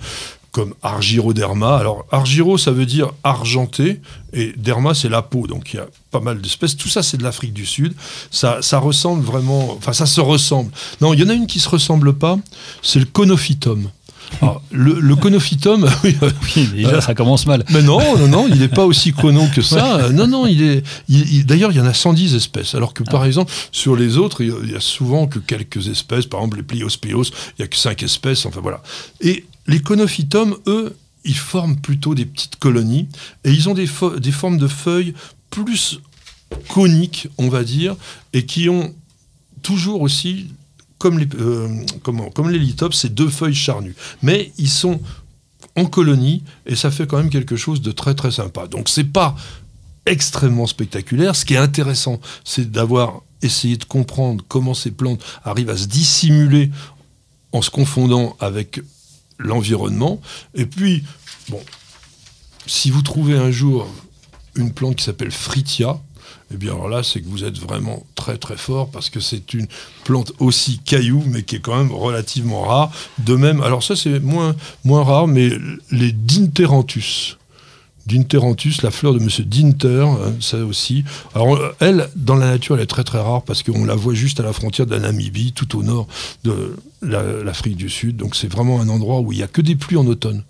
comme 0.55 0.73
argyroderma. 0.83 1.75
Alors 1.75 2.05
argyro, 2.11 2.57
ça 2.57 2.71
veut 2.71 2.85
dire 2.85 3.11
argenté, 3.25 3.99
et 4.31 4.53
derma, 4.55 4.93
c'est 4.93 5.09
la 5.09 5.21
peau. 5.21 5.47
Donc 5.47 5.73
il 5.73 5.75
y 5.75 5.79
a 5.79 5.87
pas 6.11 6.21
mal 6.21 6.39
d'espèces. 6.39 6.77
Tout 6.77 6.87
ça, 6.87 7.03
c'est 7.03 7.17
de 7.17 7.23
l'Afrique 7.23 7.51
du 7.51 7.65
Sud. 7.65 7.93
Ça, 8.31 8.61
ça 8.61 8.79
ressemble 8.79 9.21
vraiment... 9.21 9.73
Enfin, 9.77 9.91
ça 9.91 10.05
se 10.05 10.21
ressemble. 10.21 10.71
Non, 11.01 11.13
il 11.13 11.19
y 11.19 11.23
en 11.23 11.27
a 11.27 11.33
une 11.33 11.45
qui 11.45 11.59
se 11.59 11.67
ressemble 11.67 12.13
pas, 12.13 12.39
c'est 12.81 12.99
le 12.99 13.05
conophytum. 13.05 13.89
Alors, 14.41 14.61
le, 14.71 14.99
le 14.99 15.15
conophytum, 15.15 15.89
oui, 16.03 16.15
euh, 16.21 16.29
Oui, 16.55 16.67
déjà, 16.75 17.01
ça 17.01 17.13
commence 17.15 17.45
mal. 17.47 17.63
mais 17.71 17.81
non, 17.81 17.99
non, 18.17 18.27
non, 18.27 18.47
il 18.47 18.59
n'est 18.59 18.67
pas 18.67 18.85
aussi 18.85 19.13
conon 19.13 19.47
que 19.49 19.61
ça. 19.61 19.97
Euh, 19.97 20.09
Non, 20.11 20.27
non, 20.27 20.45
il 20.47 20.61
est. 20.63 20.83
il- 21.07 21.33
il- 21.35 21.45
D'ailleurs, 21.45 21.71
il 21.71 21.77
y 21.77 21.81
en 21.81 21.85
a 21.85 21.93
110 21.93 22.35
espèces. 22.35 22.75
Alors 22.75 22.93
que, 22.93 23.03
par 23.03 23.25
exemple, 23.25 23.51
sur 23.71 23.95
les 23.95 24.17
autres, 24.17 24.41
il 24.41 24.53
y 24.69 24.71
y 24.73 24.75
a 24.75 24.79
souvent 24.81 25.27
que 25.27 25.39
quelques 25.39 25.87
espèces. 25.87 26.25
Par 26.25 26.39
exemple, 26.41 26.57
les 26.57 26.63
Pliospeos, 26.63 27.23
il 27.25 27.53
n'y 27.59 27.65
a 27.65 27.67
que 27.67 27.77
5 27.77 28.03
espèces. 28.03 28.45
Enfin, 28.45 28.59
voilà. 28.61 28.81
Et 29.21 29.45
les 29.67 29.79
conophytum, 29.79 30.55
eux, 30.67 30.95
ils 31.23 31.35
forment 31.37 31.77
plutôt 31.77 32.13
des 32.13 32.25
petites 32.25 32.57
colonies. 32.57 33.07
Et 33.45 33.51
ils 33.51 33.69
ont 33.69 33.73
des, 33.73 33.87
fo- 33.87 34.19
des 34.19 34.31
formes 34.31 34.57
de 34.57 34.67
feuilles 34.67 35.13
plus 35.49 35.99
coniques, 36.69 37.27
on 37.37 37.49
va 37.49 37.63
dire, 37.63 37.95
et 38.33 38.45
qui 38.45 38.69
ont 38.69 38.93
toujours 39.63 40.01
aussi. 40.01 40.47
Comme 41.05 41.19
les, 41.19 41.27
euh, 41.39 42.89
c'est 42.91 43.13
deux 43.13 43.29
feuilles 43.29 43.53
charnues. 43.53 43.95
Mais 44.23 44.51
ils 44.57 44.69
sont 44.69 44.99
en 45.75 45.85
colonie 45.85 46.41
et 46.65 46.75
ça 46.75 46.89
fait 46.89 47.05
quand 47.05 47.17
même 47.17 47.29
quelque 47.29 47.55
chose 47.55 47.83
de 47.83 47.91
très 47.91 48.15
très 48.15 48.31
sympa. 48.31 48.65
Donc 48.65 48.89
c'est 48.89 49.03
pas 49.03 49.35
extrêmement 50.07 50.65
spectaculaire. 50.65 51.35
Ce 51.35 51.45
qui 51.45 51.53
est 51.53 51.57
intéressant, 51.57 52.19
c'est 52.43 52.71
d'avoir 52.71 53.21
essayé 53.43 53.77
de 53.77 53.83
comprendre 53.83 54.43
comment 54.47 54.73
ces 54.73 54.89
plantes 54.89 55.23
arrivent 55.43 55.69
à 55.69 55.77
se 55.77 55.85
dissimuler 55.85 56.71
en 57.51 57.61
se 57.61 57.69
confondant 57.69 58.35
avec 58.39 58.81
l'environnement. 59.37 60.19
Et 60.55 60.65
puis, 60.65 61.03
bon, 61.49 61.61
si 62.65 62.89
vous 62.89 63.03
trouvez 63.03 63.37
un 63.37 63.51
jour 63.51 63.87
une 64.55 64.73
plante 64.73 64.95
qui 64.95 65.03
s'appelle 65.03 65.29
Fritia, 65.29 65.99
eh 66.53 66.57
bien 66.57 66.73
alors 66.73 66.89
là, 66.89 67.03
c'est 67.03 67.21
que 67.21 67.27
vous 67.27 67.43
êtes 67.43 67.57
vraiment 67.57 68.05
très 68.15 68.37
très 68.37 68.57
fort 68.57 68.89
parce 68.89 69.09
que 69.09 69.19
c'est 69.19 69.53
une 69.53 69.67
plante 70.03 70.31
aussi 70.39 70.79
caillou, 70.79 71.23
mais 71.27 71.43
qui 71.43 71.55
est 71.55 71.59
quand 71.59 71.77
même 71.77 71.91
relativement 71.91 72.61
rare. 72.61 72.91
De 73.19 73.35
même, 73.35 73.61
alors 73.61 73.83
ça 73.83 73.95
c'est 73.95 74.19
moins, 74.19 74.55
moins 74.83 75.03
rare, 75.03 75.27
mais 75.27 75.49
les 75.91 76.11
Dinteranthus. 76.11 77.37
Dinteranthus, 78.05 78.83
la 78.83 78.91
fleur 78.91 79.13
de 79.13 79.19
Monsieur 79.19 79.43
Dinter, 79.43 80.05
hein, 80.07 80.35
ça 80.39 80.63
aussi. 80.63 81.03
Alors 81.33 81.59
elle, 81.79 82.07
dans 82.15 82.35
la 82.35 82.45
nature, 82.51 82.75
elle 82.75 82.83
est 82.83 82.85
très 82.85 83.03
très 83.03 83.19
rare 83.19 83.41
parce 83.41 83.63
qu'on 83.63 83.83
la 83.83 83.95
voit 83.95 84.13
juste 84.13 84.39
à 84.39 84.43
la 84.43 84.53
frontière 84.53 84.85
de 84.85 84.91
la 84.93 84.99
Namibie, 84.99 85.53
tout 85.53 85.75
au 85.75 85.81
nord 85.81 86.07
de 86.43 86.75
la- 87.01 87.43
l'Afrique 87.43 87.77
du 87.77 87.89
Sud. 87.89 88.17
Donc 88.17 88.35
c'est 88.35 88.47
vraiment 88.47 88.79
un 88.79 88.89
endroit 88.89 89.21
où 89.21 89.31
il 89.31 89.37
n'y 89.37 89.43
a 89.43 89.47
que 89.47 89.61
des 89.61 89.75
pluies 89.75 89.97
en 89.97 90.05
automne. 90.05 90.43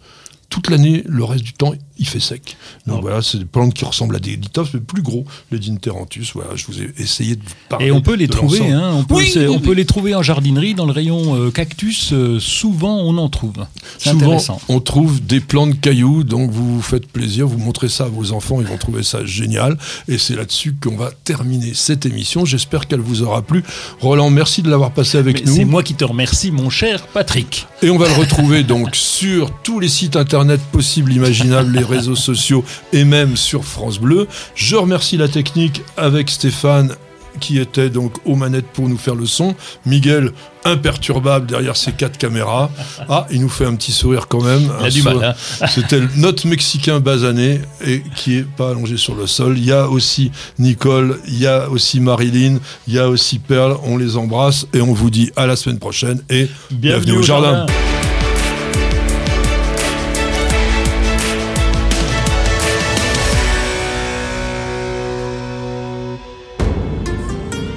Toute 0.50 0.70
l'année, 0.70 1.04
le 1.08 1.24
reste 1.24 1.46
du 1.46 1.54
temps, 1.54 1.74
il 1.98 2.08
fait 2.08 2.20
sec. 2.20 2.58
Donc 2.88 2.98
Ah. 3.00 3.02
voilà, 3.02 3.22
c'est 3.22 3.38
des 3.38 3.46
plantes 3.46 3.74
qui 3.74 3.86
ressemblent 3.86 4.16
à 4.16 4.20
des 4.20 4.36
lithops, 4.36 4.70
mais 4.74 4.80
plus 4.80 5.02
gros, 5.02 5.26
les 5.52 5.60
Dinteranthus. 5.60 6.28
Voilà, 6.34 6.52
je 6.56 6.66
vous 6.68 6.82
ai 6.82 6.92
essayé 6.98 7.36
de 7.36 7.42
parler 7.70 7.88
Et 7.88 7.92
on 7.92 8.02
peut 8.02 8.16
les 8.16 8.28
trouver, 8.28 8.72
hein, 8.72 8.92
on, 8.96 9.04
peut, 9.04 9.16
Oui, 9.16 9.34
on 9.36 9.54
oui. 9.54 9.60
peut 9.60 9.74
les 9.74 9.86
trouver 9.86 10.14
en 10.16 10.22
jardinerie, 10.22 10.74
dans 10.76 10.86
le 10.86 10.92
rayon 10.92 11.36
euh, 11.36 11.52
cactus, 11.52 12.12
euh, 12.14 12.40
souvent 12.40 12.98
on 12.98 13.18
en 13.18 13.30
trouve. 13.30 13.66
C'est 13.98 14.10
intéressant. 14.12 14.62
on 14.70 14.80
trouve 14.80 15.26
des 15.26 15.40
plants 15.40 15.68
de 15.68 15.74
cailloux, 15.74 16.24
donc 16.24 16.52
vous 16.52 16.76
vous 16.76 16.82
faites 16.82 17.08
plaisir, 17.08 17.48
vous 17.48 17.58
montrez 17.58 17.90
ça 17.90 18.06
à 18.06 18.10
vos 18.10 18.32
enfants, 18.32 18.60
ils 18.62 18.68
vont 18.68 18.78
trouver 18.78 19.04
ça 19.04 19.26
génial. 19.26 19.78
Et 20.08 20.18
c'est 20.18 20.36
là-dessus 20.36 20.76
qu'on 20.82 20.96
va 20.98 21.12
terminer 21.24 21.74
cette 21.74 22.06
émission. 22.06 22.46
J'espère 22.46 22.88
qu'elle 22.88 23.00
vous 23.00 23.22
aura 23.24 23.42
plu. 23.42 23.64
Roland, 24.00 24.30
merci 24.30 24.62
de 24.62 24.70
l'avoir 24.70 24.92
passé 24.92 25.18
avec 25.18 25.46
Mais 25.46 25.52
C'est 25.52 25.66
nous. 25.66 25.72
moi 25.72 25.84
qui 25.84 25.94
te 25.96 26.04
remercie, 26.06 26.52
mon 26.52 26.70
cher 26.70 27.08
Patrick. 27.08 27.68
Et 27.82 27.90
on 27.90 27.98
va 27.98 28.08
le 28.08 28.14
retrouver 28.14 28.64
donc 28.64 28.96
sur 28.96 29.52
tous 29.64 29.80
les 29.80 29.88
sites 29.90 30.16
internet 30.16 30.36
Internet 30.36 30.60
possibles, 30.74 31.14
imaginables, 31.14 31.72
les 31.72 31.84
réseaux 31.86 32.16
sociaux 32.16 32.64
et 32.94 33.04
même 33.04 33.38
sur 33.38 33.64
France 33.64 34.00
Bleu. 34.00 34.28
Je 34.56 34.76
remercie 34.76 35.18
la 35.18 35.28
technique 35.28 35.82
avec 35.98 36.30
Stéphane 36.30 36.96
qui 37.40 37.60
était 37.60 37.90
donc 37.90 38.14
aux 38.26 38.36
manettes 38.36 38.68
pour 38.68 38.90
nous 38.90 38.98
faire 38.98 39.16
le 39.16 39.26
son. 39.26 39.56
Miguel, 39.86 40.32
imperturbable 40.64 41.46
derrière 41.46 41.78
ses 41.78 41.92
quatre 41.92 42.18
caméras. 42.18 42.70
Ah, 43.10 43.28
il 43.30 43.42
nous 43.42 43.50
fait 43.50 43.66
un 43.66 43.76
petit 43.76 43.92
sourire 43.92 44.28
quand 44.28 44.42
même. 44.42 44.70
Il 44.80 44.86
a 44.86 44.90
du 44.90 45.04
mal. 45.04 45.24
Hein. 45.24 45.68
C'était 45.68 46.02
notre 46.16 46.48
Mexicain 46.48 47.00
basané 47.00 47.62
et 47.86 48.04
qui 48.16 48.38
est 48.38 48.46
pas 48.46 48.70
allongé 48.72 48.98
sur 48.98 49.16
le 49.16 49.28
sol. 49.28 49.58
Il 49.58 49.66
y 49.66 49.72
a 49.72 49.88
aussi 49.88 50.32
Nicole, 50.60 51.20
il 51.28 51.40
y 51.40 51.48
a 51.48 51.70
aussi 51.70 52.00
Marilyn, 52.00 52.58
il 52.88 52.94
y 52.94 53.00
a 53.00 53.10
aussi 53.10 53.40
Perle. 53.40 53.78
On 53.84 53.98
les 53.98 54.18
embrasse 54.18 54.68
et 54.74 54.82
on 54.82 54.94
vous 54.94 55.10
dit 55.10 55.32
à 55.36 55.46
la 55.46 55.56
semaine 55.56 55.80
prochaine 55.80 56.22
et 56.30 56.48
bienvenue, 56.72 57.18
au, 57.18 57.22
jardin. 57.22 57.66